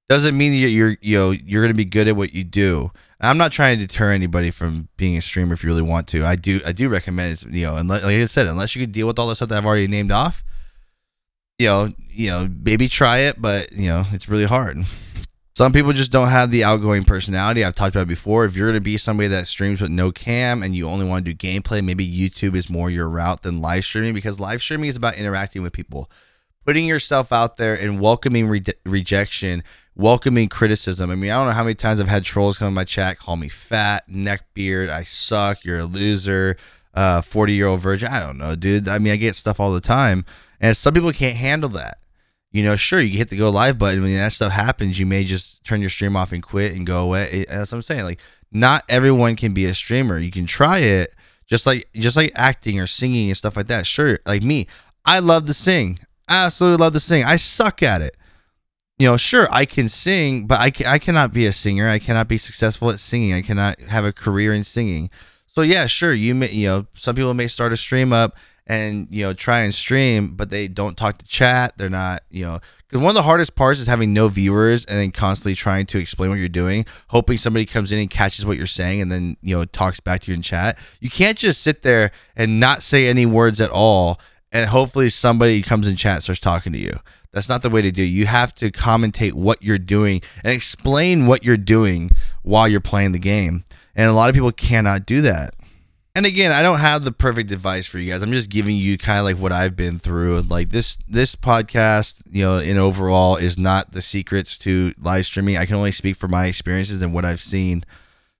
Doesn't 0.09 0.38
mean 0.38 0.51
that 0.62 0.69
you're 0.69 0.97
you 1.01 1.17
know 1.17 1.31
you're 1.31 1.63
gonna 1.63 1.73
be 1.73 1.86
good 1.86 2.07
at 2.07 2.15
what 2.15 2.33
you 2.33 2.43
do. 2.43 2.91
I'm 3.21 3.38
not 3.38 3.53
trying 3.53 3.79
to 3.79 3.88
deter 3.88 4.12
anybody 4.12 4.51
from 4.51 4.89
being 4.97 5.15
a 5.15 5.21
streamer 5.21 5.53
if 5.53 5.63
you 5.63 5.69
really 5.69 5.81
want 5.81 6.07
to. 6.09 6.25
I 6.25 6.36
do 6.36 6.59
I 6.65 6.73
do 6.73 6.89
recommend 6.89 7.41
you 7.43 7.65
know, 7.65 7.77
and 7.77 7.88
like 7.88 8.03
I 8.03 8.25
said, 8.25 8.47
unless 8.47 8.75
you 8.75 8.81
can 8.81 8.91
deal 8.91 9.07
with 9.07 9.17
all 9.17 9.27
the 9.27 9.36
stuff 9.36 9.47
that 9.49 9.57
I've 9.57 9.65
already 9.65 9.88
named 9.88 10.12
off, 10.12 10.43
you 11.59 11.67
know, 11.67 11.89
you 12.09 12.29
know, 12.29 12.49
maybe 12.63 12.87
try 12.87 13.19
it, 13.19 13.41
but 13.41 13.71
you 13.71 13.87
know, 13.87 14.03
it's 14.11 14.27
really 14.27 14.45
hard. 14.45 14.85
Some 15.55 15.71
people 15.71 15.93
just 15.93 16.11
don't 16.11 16.29
have 16.29 16.49
the 16.49 16.63
outgoing 16.63 17.03
personality. 17.03 17.63
I've 17.63 17.75
talked 17.75 17.95
about 17.95 18.07
before. 18.07 18.43
If 18.45 18.55
you're 18.55 18.69
going 18.69 18.79
to 18.79 18.81
be 18.81 18.97
somebody 18.97 19.27
that 19.27 19.45
streams 19.45 19.81
with 19.81 19.91
no 19.91 20.11
cam 20.11 20.63
and 20.63 20.75
you 20.75 20.89
only 20.89 21.05
want 21.05 21.25
to 21.25 21.33
do 21.33 21.47
gameplay, 21.47 21.83
maybe 21.83 22.07
YouTube 22.07 22.55
is 22.55 22.71
more 22.71 22.89
your 22.89 23.07
route 23.07 23.43
than 23.43 23.61
live 23.61 23.83
streaming 23.83 24.15
because 24.15 24.39
live 24.39 24.61
streaming 24.61 24.89
is 24.89 24.95
about 24.95 25.15
interacting 25.15 25.61
with 25.61 25.71
people, 25.71 26.09
putting 26.65 26.87
yourself 26.87 27.31
out 27.31 27.57
there 27.57 27.75
and 27.75 28.01
welcoming 28.01 28.47
re- 28.47 28.63
rejection, 28.83 29.63
welcoming 29.95 30.49
criticism. 30.49 31.11
I 31.11 31.15
mean, 31.15 31.29
I 31.29 31.35
don't 31.35 31.45
know 31.45 31.53
how 31.53 31.63
many 31.63 31.75
times 31.75 31.99
I've 31.99 32.07
had 32.07 32.23
trolls 32.23 32.57
come 32.57 32.69
in 32.69 32.73
my 32.73 32.83
chat, 32.83 33.19
call 33.19 33.35
me 33.35 33.47
fat, 33.47 34.09
neckbeard, 34.09 34.89
I 34.89 35.03
suck, 35.03 35.63
you're 35.63 35.79
a 35.79 35.85
loser, 35.85 36.57
uh, 36.93 37.21
40 37.21 37.53
year 37.53 37.67
old 37.67 37.79
virgin. 37.79 38.10
I 38.10 38.19
don't 38.19 38.38
know, 38.38 38.56
dude. 38.56 38.88
I 38.88 38.99
mean, 38.99 39.13
I 39.13 39.17
get 39.17 39.36
stuff 39.36 39.60
all 39.60 39.73
the 39.73 39.82
time. 39.82 40.25
And 40.60 40.77
some 40.77 40.93
people 40.93 41.12
can't 41.12 41.36
handle 41.36 41.69
that. 41.71 41.97
You 42.51 42.63
know, 42.63 42.75
sure, 42.75 43.01
you 43.01 43.17
hit 43.17 43.29
the 43.29 43.38
go 43.38 43.49
live 43.49 43.77
button. 43.79 44.03
When 44.03 44.13
that 44.13 44.32
stuff 44.32 44.51
happens, 44.51 44.99
you 44.99 45.08
may 45.08 45.23
just 45.23 45.63
turn 45.63 45.82
your 45.82 45.89
stream 45.89 46.15
off 46.15 46.32
and 46.32 46.43
quit 46.43 46.73
and 46.73 46.86
go 46.86 47.03
away. 47.03 47.45
That's 47.49 47.71
what 47.71 47.77
I'm 47.77 47.82
saying. 47.82 48.03
Like, 48.03 48.19
not 48.51 48.86
everyone 48.88 49.36
can 49.36 49.53
be 49.53 49.65
a 49.65 49.73
streamer. 49.73 50.19
You 50.19 50.29
can 50.29 50.45
try 50.45 50.77
it, 50.77 51.15
just 51.47 51.65
like 51.65 51.89
just 51.95 52.15
like 52.15 52.32
acting 52.36 52.79
or 52.79 52.86
singing 52.86 53.29
and 53.29 53.38
stuff 53.38 53.58
like 53.58 53.67
that. 53.67 53.88
Sure, 53.88 54.19
like 54.27 54.43
me, 54.43 54.67
I 55.03 55.17
love 55.17 55.47
to 55.47 55.53
sing. 55.53 55.97
I 56.27 56.45
absolutely 56.45 56.84
love 56.84 56.93
to 56.93 56.99
sing. 56.99 57.23
I 57.23 57.38
suck 57.38 57.82
at 57.82 58.01
it. 58.03 58.15
You 58.99 59.08
know, 59.08 59.17
sure, 59.17 59.47
I 59.51 59.65
can 59.65 59.89
sing, 59.89 60.45
but 60.45 60.60
I, 60.60 60.69
can, 60.69 60.86
I 60.86 60.99
cannot 60.99 61.34
be 61.34 61.47
a 61.47 61.51
singer. 61.51 61.89
I 61.89 61.99
cannot 61.99 62.27
be 62.27 62.38
successful 62.38 62.91
at 62.91 62.99
singing. 62.99 63.34
I 63.34 63.41
cannot 63.41 63.79
have 63.79 64.06
a 64.06 64.13
career 64.13 64.53
in 64.53 64.63
singing. 64.63 65.10
So 65.53 65.61
yeah, 65.61 65.85
sure, 65.85 66.13
you 66.13 66.33
may, 66.33 66.49
you 66.49 66.67
know, 66.67 66.87
some 66.95 67.15
people 67.15 67.35
may 67.35 67.45
start 67.45 67.73
a 67.73 67.77
stream 67.77 68.11
up 68.11 68.37
and 68.65 69.07
you 69.11 69.21
know 69.21 69.33
try 69.33 69.59
and 69.59 69.75
stream 69.75 70.35
but 70.35 70.49
they 70.49 70.67
don't 70.67 70.97
talk 70.97 71.19
to 71.19 71.25
chat. 71.27 71.73
They're 71.77 71.91
not 71.91 72.23
you 72.31 72.43
know 72.43 72.57
because 72.87 73.01
one 73.01 73.09
of 73.09 73.15
the 73.15 73.21
hardest 73.21 73.53
parts 73.53 73.79
is 73.79 73.85
having 73.85 74.13
no 74.13 74.29
viewers 74.29 74.83
and 74.85 74.97
then 74.97 75.11
constantly 75.11 75.53
trying 75.53 75.85
to 75.87 75.99
explain 75.99 76.31
what 76.31 76.39
you're 76.39 76.49
doing 76.49 76.85
hoping 77.09 77.37
somebody 77.37 77.65
comes 77.65 77.91
in 77.91 77.99
and 77.99 78.09
catches 78.09 78.47
what 78.47 78.57
you're 78.57 78.65
saying 78.65 78.99
and 79.01 79.11
then 79.11 79.37
you 79.43 79.55
know 79.55 79.63
talks 79.65 79.99
back 79.99 80.21
to 80.21 80.31
you 80.31 80.35
in 80.35 80.41
chat. 80.41 80.79
You 81.01 81.11
can't 81.11 81.37
just 81.37 81.61
sit 81.61 81.83
there 81.83 82.11
and 82.35 82.59
not 82.59 82.81
say 82.81 83.07
any 83.07 83.27
words 83.27 83.61
at 83.61 83.69
all 83.69 84.19
and 84.51 84.67
hopefully 84.69 85.11
somebody 85.11 85.61
comes 85.61 85.87
in 85.87 85.95
chat 85.95 86.23
starts 86.23 86.39
talking 86.39 86.73
to 86.73 86.79
you. 86.79 86.99
That's 87.31 87.49
not 87.49 87.61
the 87.61 87.69
way 87.69 87.83
to 87.83 87.91
do 87.91 88.01
it. 88.01 88.07
you 88.07 88.25
have 88.25 88.55
to 88.55 88.71
commentate 88.71 89.33
what 89.33 89.61
you're 89.61 89.77
doing 89.77 90.21
and 90.43 90.51
explain 90.51 91.27
what 91.27 91.43
you're 91.43 91.57
doing 91.57 92.09
while 92.41 92.67
you're 92.67 92.79
playing 92.79 93.11
the 93.11 93.19
game 93.19 93.65
and 93.95 94.10
a 94.10 94.13
lot 94.13 94.29
of 94.29 94.36
people 94.36 94.51
cannot 94.51 95.06
do 95.06 95.21
that 95.21 95.53
and 96.15 96.27
again, 96.27 96.51
I 96.51 96.62
don't 96.62 96.77
have 96.77 97.03
the 97.03 97.12
perfect 97.12 97.49
advice 97.49 97.88
for 97.88 97.97
you 97.97 98.12
guys. 98.12 98.21
I'm 98.21 98.32
just 98.32 98.51
giving 98.51 98.75
you 98.75 98.99
kind 98.99 99.17
of 99.17 99.25
like 99.25 99.38
what 99.38 99.51
I've 99.51 99.75
been 99.75 99.97
through. 99.97 100.41
Like 100.41 100.69
this 100.69 100.99
this 101.08 101.36
podcast, 101.36 102.21
you 102.32 102.43
know, 102.43 102.58
in 102.58 102.77
overall 102.77 103.36
is 103.36 103.58
not 103.58 103.93
the 103.93 104.01
secrets 104.01 104.60
to 104.60 104.93
live 104.99 105.25
streaming. 105.25 105.58
I 105.58 105.65
can 105.65 105.75
only 105.75 105.91
speak 105.91 106.15
for 106.15 106.27
my 106.27 106.45
experiences 106.45 107.01
and 107.01 107.15
what 107.15 107.25
I've 107.25 107.41
seen. 107.41 107.84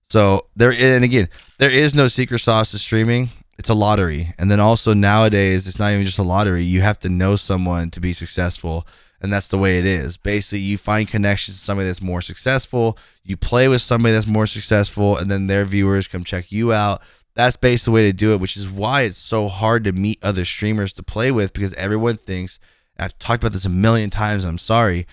So 0.08 0.46
there 0.54 0.72
and 0.72 1.02
again, 1.02 1.28
there 1.58 1.70
is 1.70 1.96
no 1.96 2.06
secret 2.06 2.38
sauce 2.38 2.70
to 2.70 2.78
streaming. 2.78 3.30
It's 3.58 3.68
a 3.68 3.74
lottery. 3.74 4.32
And 4.38 4.48
then 4.48 4.60
also 4.60 4.94
nowadays, 4.94 5.66
it's 5.66 5.78
not 5.78 5.92
even 5.92 6.06
just 6.06 6.18
a 6.18 6.22
lottery. 6.22 6.62
You 6.62 6.80
have 6.82 7.00
to 7.00 7.08
know 7.08 7.34
someone 7.34 7.90
to 7.90 8.00
be 8.00 8.12
successful. 8.12 8.86
And 9.24 9.32
that's 9.32 9.48
the 9.48 9.58
way 9.58 9.78
it 9.78 9.86
is. 9.86 10.16
Basically, 10.16 10.60
you 10.60 10.78
find 10.78 11.08
connections 11.08 11.58
to 11.58 11.64
somebody 11.64 11.88
that's 11.88 12.02
more 12.02 12.20
successful. 12.20 12.98
You 13.24 13.36
play 13.36 13.68
with 13.68 13.80
somebody 13.80 14.12
that's 14.12 14.26
more 14.26 14.46
successful, 14.46 15.16
and 15.16 15.30
then 15.30 15.46
their 15.46 15.64
viewers 15.64 16.06
come 16.06 16.22
check 16.24 16.52
you 16.52 16.72
out 16.72 17.02
that's 17.34 17.56
basically 17.56 17.90
the 17.90 17.94
way 17.94 18.10
to 18.10 18.16
do 18.16 18.32
it, 18.32 18.40
which 18.40 18.56
is 18.56 18.68
why 18.68 19.02
it's 19.02 19.18
so 19.18 19.48
hard 19.48 19.84
to 19.84 19.92
meet 19.92 20.22
other 20.22 20.44
streamers 20.44 20.92
to 20.94 21.02
play 21.02 21.32
with 21.32 21.52
because 21.52 21.74
everyone 21.74 22.16
thinks 22.16 22.60
I've 22.98 23.18
talked 23.18 23.42
about 23.42 23.52
this 23.52 23.64
a 23.64 23.70
million 23.70 24.10
times. 24.10 24.44
I'm 24.44 24.58
sorry, 24.58 25.06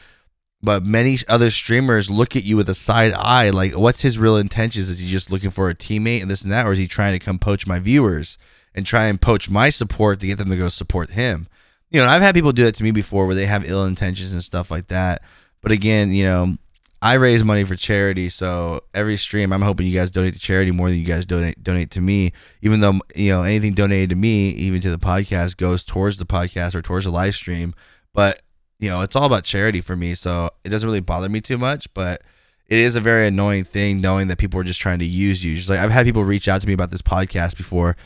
but 0.62 0.84
many 0.84 1.18
other 1.28 1.50
streamers 1.50 2.12
look 2.12 2.36
at 2.36 2.44
you 2.44 2.56
with 2.58 2.70
a 2.70 2.76
side 2.76 3.14
eye, 3.14 3.50
like, 3.50 3.76
what's 3.76 4.02
his 4.02 4.20
real 4.20 4.38
intentions? 4.38 4.90
Is 4.90 5.00
he 5.00 5.08
just 5.08 5.32
looking 5.32 5.50
for 5.50 5.70
a 5.70 5.76
teammate 5.76 6.22
and 6.22 6.30
this 6.30 6.44
and 6.44 6.52
that, 6.52 6.68
or 6.68 6.74
is 6.74 6.80
he 6.80 6.88
trying 6.88 7.14
to 7.14 7.26
come 7.26 7.40
poach 7.40 7.66
my 7.66 7.80
viewers 7.80 8.38
and 8.76 8.86
try 8.86 9.08
and 9.08 9.20
poach 9.20 9.50
my 9.50 9.72
support 9.72 10.20
to 10.20 10.28
get 10.28 10.38
them 10.38 10.50
to 10.50 10.58
go 10.58 10.70
support 10.70 11.12
him? 11.12 11.48
You 11.92 12.02
know, 12.02 12.08
I've 12.08 12.22
had 12.22 12.34
people 12.34 12.54
do 12.54 12.64
that 12.64 12.76
to 12.76 12.84
me 12.84 12.92
before 12.92 13.26
where 13.26 13.36
they 13.36 13.46
have 13.46 13.70
ill 13.70 13.86
intentions 13.86 14.34
and 14.34 14.44
stuff 14.44 14.72
like 14.72 14.88
that. 14.88 15.22
But 15.62 15.72
again, 15.72 16.12
you 16.12 16.24
know, 16.24 16.58
I 17.04 17.16
raise 17.16 17.44
money 17.44 17.64
for 17.64 17.76
charity, 17.76 18.30
so 18.30 18.82
every 18.94 19.18
stream 19.18 19.52
I'm 19.52 19.64
hoping 19.64 19.88
you 19.88 19.94
guys 19.94 20.12
donate 20.12 20.34
to 20.34 20.40
charity 20.40 20.70
more 20.72 20.88
than 20.88 21.00
you 21.00 21.06
guys 21.06 21.26
donate 21.26 21.62
donate 21.64 21.90
to 21.92 22.02
me. 22.02 22.32
Even 22.62 22.80
though 22.80 23.00
you 23.16 23.32
know 23.32 23.42
anything 23.42 23.74
donated 23.74 24.12
to 24.12 24.16
me, 24.16 24.50
even 24.50 24.82
to 24.82 24.92
the 24.92 25.00
podcast, 25.00 25.58
goes 25.58 25.84
towards 25.84 26.18
the 26.18 26.26
podcast 26.26 26.76
or 26.76 26.82
towards 26.84 27.06
the 27.06 27.12
live 27.12 27.34
stream. 27.34 27.74
But 28.14 28.42
you 28.80 28.90
know 28.90 29.02
it's 29.02 29.16
all 29.16 29.26
about 29.26 29.44
charity 29.44 29.82
for 29.82 29.96
me, 29.96 30.14
so 30.14 30.52
it 30.64 30.70
doesn't 30.70 30.88
really 30.88 31.00
bother 31.00 31.28
me 31.28 31.42
too 31.42 31.58
much. 31.58 31.92
But 31.96 32.22
it 32.68 32.78
is 32.78 32.96
a 32.96 33.02
very 33.02 33.26
annoying 33.28 33.64
thing 33.64 34.00
knowing 34.00 34.28
that 34.28 34.38
people 34.38 34.60
are 34.60 34.64
just 34.64 34.80
trying 34.80 35.00
to 35.00 35.06
use 35.06 35.44
you. 35.44 35.56
Just 35.56 35.70
like 35.70 35.80
I've 35.80 35.92
had 35.92 36.06
people 36.06 36.24
reach 36.24 36.48
out 36.48 36.62
to 36.62 36.68
me 36.68 36.74
about 36.74 36.92
this 36.92 37.02
podcast 37.02 37.58
before, 37.58 37.98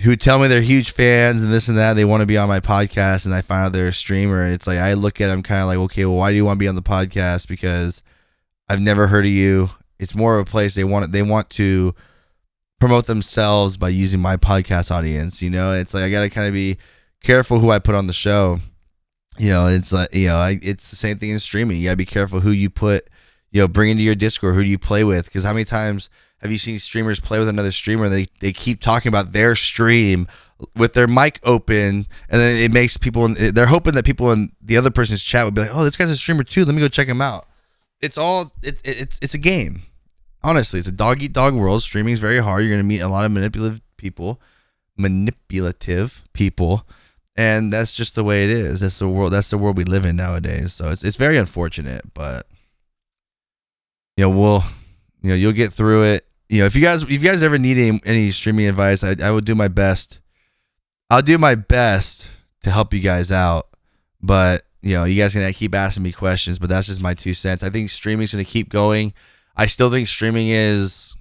who 0.00 0.16
tell 0.16 0.38
me 0.38 0.48
they're 0.48 0.62
huge 0.62 0.92
fans 0.92 1.42
and 1.42 1.52
this 1.52 1.68
and 1.68 1.78
that. 1.78 1.94
They 1.94 2.04
want 2.04 2.22
to 2.22 2.26
be 2.26 2.38
on 2.38 2.48
my 2.48 2.60
podcast, 2.60 3.26
and 3.26 3.34
I 3.34 3.42
find 3.42 3.66
out 3.66 3.72
they're 3.72 3.88
a 3.88 3.92
streamer, 3.92 4.42
and 4.42 4.52
it's 4.52 4.66
like 4.66 4.78
I 4.78 4.94
look 4.94 5.20
at 5.20 5.28
them 5.28 5.42
kind 5.42 5.60
of 5.60 5.66
like, 5.68 5.78
okay, 5.78 6.04
well, 6.04 6.16
why 6.16 6.30
do 6.30 6.36
you 6.36 6.44
want 6.44 6.58
to 6.58 6.62
be 6.62 6.68
on 6.68 6.74
the 6.74 6.82
podcast? 6.82 7.46
Because 7.46 8.02
I've 8.68 8.80
never 8.80 9.08
heard 9.08 9.26
of 9.26 9.30
you. 9.30 9.70
It's 9.98 10.14
more 10.14 10.38
of 10.38 10.46
a 10.46 10.50
place 10.50 10.74
they 10.74 10.84
want. 10.84 11.12
They 11.12 11.22
want 11.22 11.50
to 11.50 11.94
promote 12.80 13.06
themselves 13.06 13.76
by 13.76 13.90
using 13.90 14.20
my 14.20 14.36
podcast 14.36 14.90
audience. 14.90 15.42
You 15.42 15.50
know, 15.50 15.72
it's 15.72 15.94
like 15.94 16.04
I 16.04 16.10
gotta 16.10 16.30
kind 16.30 16.48
of 16.48 16.52
be 16.52 16.78
careful 17.22 17.60
who 17.60 17.70
I 17.70 17.78
put 17.78 17.94
on 17.94 18.06
the 18.08 18.12
show. 18.12 18.60
You 19.38 19.50
know, 19.50 19.66
it's 19.68 19.92
like 19.92 20.12
you 20.14 20.26
know, 20.28 20.36
I, 20.36 20.58
it's 20.62 20.90
the 20.90 20.96
same 20.96 21.18
thing 21.18 21.30
in 21.30 21.38
streaming. 21.38 21.76
You 21.76 21.84
gotta 21.84 21.96
be 21.96 22.04
careful 22.04 22.40
who 22.40 22.50
you 22.50 22.70
put. 22.70 23.08
You 23.50 23.60
know, 23.60 23.68
bring 23.68 23.90
into 23.90 24.02
your 24.02 24.14
Discord. 24.14 24.54
Who 24.54 24.64
do 24.64 24.68
you 24.70 24.78
play 24.78 25.04
with? 25.04 25.26
Because 25.26 25.44
how 25.44 25.52
many 25.52 25.64
times 25.64 26.08
have 26.42 26.50
you 26.50 26.58
seen 26.58 26.78
streamers 26.80 27.20
play 27.20 27.38
with 27.38 27.48
another 27.48 27.70
streamer? 27.70 28.08
They 28.08 28.26
they 28.40 28.52
keep 28.52 28.80
talking 28.80 29.08
about 29.08 29.32
their 29.32 29.54
stream 29.54 30.26
with 30.74 30.92
their 30.92 31.06
mic 31.06 31.38
open, 31.44 32.06
and 32.28 32.40
then 32.40 32.56
it 32.56 32.72
makes 32.72 32.96
people. 32.96 33.28
They're 33.28 33.66
hoping 33.66 33.94
that 33.94 34.04
people 34.04 34.32
in 34.32 34.52
the 34.60 34.76
other 34.76 34.90
person's 34.90 35.22
chat 35.22 35.44
would 35.44 35.54
be 35.54 35.62
like, 35.62 35.70
"Oh, 35.72 35.84
this 35.84 35.96
guy's 35.96 36.10
a 36.10 36.16
streamer 36.16 36.42
too. 36.42 36.64
Let 36.64 36.74
me 36.74 36.80
go 36.80 36.88
check 36.88 37.06
him 37.06 37.22
out." 37.22 37.46
It's 38.00 38.18
all 38.18 38.52
it, 38.62 38.80
it 38.84 39.00
it's 39.00 39.18
it's 39.22 39.34
a 39.34 39.38
game. 39.38 39.82
Honestly, 40.42 40.80
it's 40.80 40.88
a 40.88 40.92
dog 40.92 41.22
eat 41.22 41.32
dog 41.32 41.54
world. 41.54 41.82
Streaming 41.82 42.12
is 42.12 42.20
very 42.20 42.40
hard. 42.40 42.62
You're 42.62 42.72
gonna 42.72 42.82
meet 42.82 43.00
a 43.00 43.08
lot 43.08 43.24
of 43.24 43.30
manipulative 43.30 43.80
people, 43.96 44.40
manipulative 44.96 46.24
people, 46.32 46.84
and 47.36 47.72
that's 47.72 47.94
just 47.94 48.16
the 48.16 48.24
way 48.24 48.42
it 48.42 48.50
is. 48.50 48.80
That's 48.80 48.98
the 48.98 49.06
world. 49.06 49.32
That's 49.32 49.50
the 49.50 49.58
world 49.58 49.76
we 49.76 49.84
live 49.84 50.04
in 50.04 50.16
nowadays. 50.16 50.72
So 50.72 50.88
it's 50.88 51.04
it's 51.04 51.16
very 51.16 51.36
unfortunate, 51.36 52.14
but 52.14 52.48
you 54.16 54.24
know 54.24 54.30
we'll 54.30 54.64
you 55.22 55.30
know 55.30 55.36
you'll 55.36 55.52
get 55.52 55.72
through 55.72 56.02
it 56.02 56.26
you 56.52 56.58
know, 56.58 56.66
if 56.66 56.76
you 56.76 56.82
guys 56.82 57.02
if 57.02 57.10
you 57.10 57.18
guys 57.18 57.42
ever 57.42 57.58
need 57.58 57.78
any, 57.78 58.00
any 58.04 58.30
streaming 58.30 58.66
advice, 58.66 59.02
I, 59.02 59.16
I 59.22 59.30
would 59.30 59.46
do 59.46 59.54
my 59.54 59.68
best. 59.68 60.20
I'll 61.08 61.22
do 61.22 61.38
my 61.38 61.54
best 61.54 62.28
to 62.62 62.70
help 62.70 62.92
you 62.92 63.00
guys 63.00 63.32
out. 63.32 63.68
But 64.20 64.66
you 64.82 64.94
know, 64.94 65.04
you 65.04 65.20
guys 65.20 65.32
can 65.32 65.50
keep 65.54 65.74
asking 65.74 66.02
me 66.02 66.12
questions, 66.12 66.58
but 66.58 66.68
that's 66.68 66.88
just 66.88 67.00
my 67.00 67.14
two 67.14 67.32
cents. 67.32 67.62
I 67.62 67.70
think 67.70 67.88
streaming's 67.88 68.32
to 68.32 68.44
keep 68.44 68.68
going. 68.68 69.14
I 69.56 69.64
still 69.64 69.90
think 69.90 70.08
streaming 70.08 70.48
is 70.50 71.16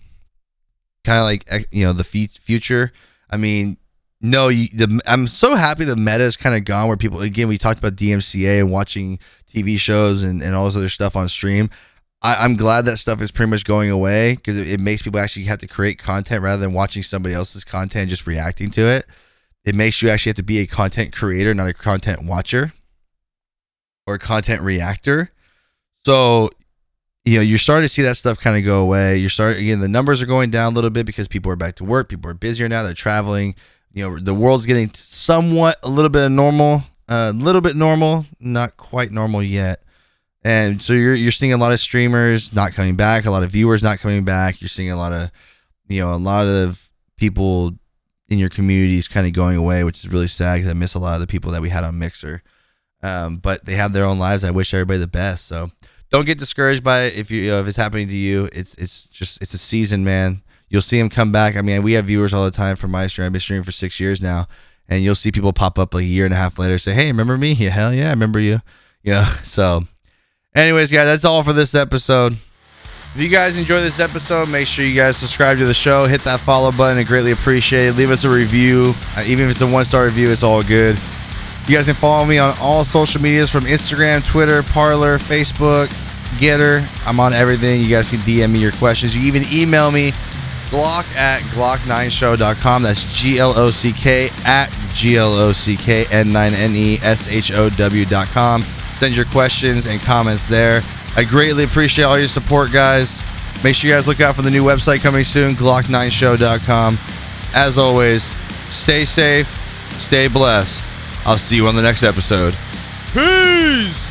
kind 1.06 1.20
of 1.20 1.24
like 1.24 1.46
eh, 1.48 1.63
you 1.72 1.86
know 1.86 1.94
the 1.94 2.04
future. 2.04 2.91
I 3.30 3.38
mean, 3.38 3.78
no, 4.20 4.50
you, 4.50 4.67
the, 4.74 5.00
I'm 5.08 5.28
so 5.28 5.56
happy 5.56 5.86
the 5.86 5.96
meta 5.96 6.24
is 6.26 6.36
kind 6.36 6.58
of 6.58 6.65
gone. 6.65 6.89
Where 6.89 6.98
people 6.98 7.22
again, 7.22 7.48
we 7.48 7.58
talked 7.58 7.80
about 7.80 7.96
DMCA 7.96 8.60
and 8.60 8.70
watching 8.70 9.17
TV 9.50 9.80
shows 9.80 10.24
and, 10.24 10.41
and 10.41 10.56
all 10.56 10.65
this 10.65 10.76
other 10.76 10.89
stuff 10.89 11.15
on 11.15 11.30
stream. 11.30 11.70
I, 12.22 12.46
am 12.46 12.56
glad 12.56 12.86
that 12.86 12.98
stuff 12.98 13.22
is 13.22 13.32
pretty 13.32 13.50
much 13.50 13.66
going 13.66 13.90
away 13.90 14.36
because 14.36 14.58
it, 14.58 14.68
it, 14.68 14.80
makes 14.80 15.02
people 15.02 15.20
actually 15.20 15.46
have 15.46 15.60
to 15.60 15.68
create 15.68 15.98
content 15.98 16.44
rather 16.44 16.62
than 16.62 16.74
watching 16.74 17.02
somebody 17.02 17.34
else's 17.34 17.64
content 17.64 18.10
just 18.10 18.28
reacting 18.28 18.70
to 18.72 18.82
it. 18.82 19.06
It 19.66 19.76
makes 19.76 20.02
you 20.02 20.10
actually 20.10 20.32
have 20.32 20.38
to 20.38 20.44
be 20.44 20.60
a 20.60 20.68
content 20.68 21.14
creator, 21.14 21.54
not 21.54 21.68
a 21.68 21.74
content 21.74 22.24
watcher 22.24 22.74
or 24.06 24.16
a 24.16 24.20
content 24.20 24.62
reactor. 24.62 25.32
So, 26.06 26.50
you 27.26 27.38
know, 27.38 27.42
you're 27.42 27.60
starting 27.60 27.86
to 27.86 27.90
see 27.90 28.02
that 28.04 28.18
stuff 28.18 28.40
kind 28.40 28.58
of 28.58 28.64
go 28.64 28.82
away. 28.82 29.18
You're 29.18 29.30
starting 29.30 29.64
again, 29.64 29.80
the 29.80 29.88
numbers 29.88 30.22
are 30.22 30.28
going 30.28 30.52
down 30.52 30.74
a 30.74 30.76
little 30.76 30.90
bit 30.90 31.06
because 31.06 31.28
people 31.28 31.52
are 31.52 31.56
back 31.56 31.76
to 31.76 31.84
work. 31.84 32.10
People 32.10 32.30
are 32.30 32.36
busier 32.36 32.70
now. 32.70 32.84
They're 32.84 32.94
traveling. 32.94 33.56
You 33.94 34.10
know, 34.10 34.20
the 34.20 34.34
world's 34.34 34.66
getting 34.66 34.92
somewhat 34.94 35.78
a 35.84 35.90
little 35.90 36.10
bit 36.10 36.30
normal, 36.30 36.84
a 37.10 37.14
uh, 37.14 37.32
little 37.36 37.62
bit 37.62 37.76
normal, 37.76 38.26
not 38.40 38.78
quite 38.78 39.12
normal 39.12 39.44
yet 39.44 39.84
and 40.43 40.82
so 40.82 40.93
you're 40.93 41.15
you're 41.15 41.32
seeing 41.32 41.54
a 41.54 41.58
lot 41.58 41.71
of 41.71 41.80
streamers 41.80 42.54
not 42.54 42.73
coming 42.73 42.95
back, 42.95 43.25
a 43.25 43.32
lot 43.32 43.43
of 43.43 43.51
viewers 43.51 43.84
not 43.84 43.99
coming 43.99 44.23
back. 44.23 44.62
You're 44.62 44.69
seeing 44.69 44.91
a 44.91 44.97
lot 44.97 45.13
of 45.13 45.32
you 45.88 46.01
know 46.01 46.13
a 46.13 46.17
lot 46.17 46.47
of 46.47 46.89
people 47.17 47.73
in 48.27 48.39
your 48.39 48.49
communities 48.49 49.08
kind 49.08 49.27
of 49.27 49.34
going 49.34 49.58
away, 49.58 49.84
which 49.84 49.99
is 49.99 50.12
really 50.12 50.27
sad 50.27 50.56
because 50.56 50.71
I 50.71 50.73
miss 50.73 50.93
a 50.93 50.99
lot 50.99 51.15
of 51.15 51.19
the 51.19 51.27
people 51.27 51.51
that 51.51 51.62
we 51.62 51.69
had 51.69 51.84
on 51.84 51.99
Mixer. 51.99 52.41
Um, 53.04 53.38
but 53.38 53.65
they 53.65 53.73
have 53.73 53.93
their 53.93 54.06
own 54.06 54.19
lives. 54.19 54.43
I 54.43 54.51
wish 54.51 54.73
everybody 54.73 54.99
the 54.99 55.08
best. 55.08 55.47
So 55.47 55.71
don't 56.10 56.25
get 56.25 56.38
discouraged 56.38 56.84
by 56.84 57.04
it 57.04 57.15
if 57.15 57.32
you, 57.32 57.41
you 57.41 57.49
know, 57.49 57.62
if 57.62 57.67
it's 57.67 57.77
happening 57.77 58.08
to 58.08 58.15
you. 58.15 58.49
It's 58.54 58.73
it's 58.75 59.06
just 59.06 59.41
it's 59.41 59.54
a 59.54 59.58
season, 59.58 60.04
man. 60.04 60.41
You'll 60.69 60.82
see 60.82 60.97
them 60.99 61.10
come 61.10 61.32
back. 61.32 61.58
I 61.58 61.62
mean, 61.62 61.84
we 61.84 61.93
have 61.93 62.06
viewers 62.06 62.34
all 62.34 62.45
the 62.45 62.51
time 62.51 62.77
from 62.77 62.91
my 62.91 63.08
stream. 63.08 63.25
I've 63.25 63.34
been 63.34 63.41
streaming 63.41 63.63
for 63.63 63.71
six 63.71 63.99
years 63.99 64.21
now, 64.21 64.47
and 64.88 65.04
you'll 65.04 65.15
see 65.15 65.32
people 65.32 65.51
pop 65.51 65.77
up 65.77 65.93
a 65.93 66.04
year 66.04 66.23
and 66.25 66.34
a 66.34 66.38
half 66.38 66.58
later, 66.58 66.77
say, 66.77 66.93
"Hey, 66.93 67.08
remember 67.08 67.38
me? 67.38 67.51
Yeah, 67.54 67.71
hell 67.71 67.93
yeah, 67.93 68.08
I 68.08 68.12
remember 68.12 68.39
you." 68.39 68.62
Know, 69.04 69.23
so 69.43 69.88
Anyways, 70.54 70.92
guys, 70.92 71.06
that's 71.06 71.24
all 71.24 71.44
for 71.44 71.54
this 71.54 71.74
episode. 71.74 72.38
If 73.16 73.22
you 73.22 73.30
guys 73.30 73.58
enjoy 73.58 73.80
this 73.82 74.00
episode, 74.00 74.50
make 74.50 74.68
sure 74.68 74.86
you 74.86 74.96
guys 74.96 75.18
subscribe 75.18 75.58
to 75.60 75.66
the 75.66 75.74
show, 75.74 76.06
hit 76.06 76.24
that 76.24 76.40
follow 76.42 76.72
button, 76.72 76.98
I 76.98 77.04
greatly 77.04 77.32
appreciate 77.32 77.88
it. 77.88 77.96
Leave 77.96 78.10
us 78.10 78.24
a 78.24 78.30
review, 78.30 78.94
uh, 79.18 79.24
even 79.26 79.46
if 79.46 79.52
it's 79.52 79.62
a 79.62 79.68
one 79.68 79.86
star 79.86 80.06
review, 80.06 80.30
it's 80.30 80.44
all 80.44 80.62
good. 80.62 81.00
You 81.68 81.76
guys 81.78 81.86
can 81.86 81.96
follow 81.96 82.26
me 82.26 82.38
on 82.38 82.56
all 82.60 82.84
social 82.84 83.22
medias 83.22 83.50
from 83.50 83.64
Instagram, 83.64 84.26
Twitter, 84.26 84.64
Parler, 84.64 85.20
Facebook, 85.20 85.88
Gettr. 86.38 86.86
I'm 87.06 87.20
on 87.20 87.34
everything. 87.34 87.82
You 87.82 87.90
guys 87.90 88.10
can 88.10 88.20
DM 88.20 88.52
me 88.52 88.60
your 88.60 88.72
questions. 88.74 89.16
You 89.16 89.22
even 89.22 89.44
email 89.54 89.92
me, 89.92 90.12
Glock 90.68 91.06
at 91.16 91.42
GlockN9neShow.com. 91.52 92.84
That's 92.84 93.14
G 93.14 93.40
L 93.40 93.58
O 93.58 93.72
C 93.72 93.92
K 93.92 94.30
at 94.46 94.70
G 94.94 95.18
L 95.18 95.34
O 95.34 95.52
C 95.52 95.78
K 95.78 96.06
N 96.12 96.32
9 96.32 96.54
N 96.54 96.76
E 96.76 96.98
S 97.02 97.30
H 97.30 97.52
O 97.52 97.70
W.com. 97.70 98.64
Send 99.02 99.16
your 99.16 99.26
questions 99.26 99.88
and 99.88 100.00
comments 100.00 100.46
there. 100.46 100.84
I 101.16 101.24
greatly 101.24 101.64
appreciate 101.64 102.06
all 102.06 102.20
your 102.20 102.28
support, 102.28 102.72
guys. 102.72 103.24
Make 103.64 103.74
sure 103.74 103.90
you 103.90 103.96
guys 103.96 104.06
look 104.06 104.22
out 104.22 104.36
for 104.36 104.44
the 104.44 104.52
new 104.52 104.64
website 104.64 105.02
coming 105.02 105.24
soon, 105.24 105.56
GlockN9neShow.com. 105.56 107.00
As 107.56 107.80
always, 107.80 108.24
stay 108.70 109.06
safe, 109.06 109.48
stay 109.98 110.28
blessed. 110.28 110.86
I'll 111.26 111.40
see 111.40 111.56
you 111.56 111.66
on 111.66 111.76
the 111.76 111.82
next 111.82 112.04
episode. 112.04 112.56
Peace! 113.12 114.11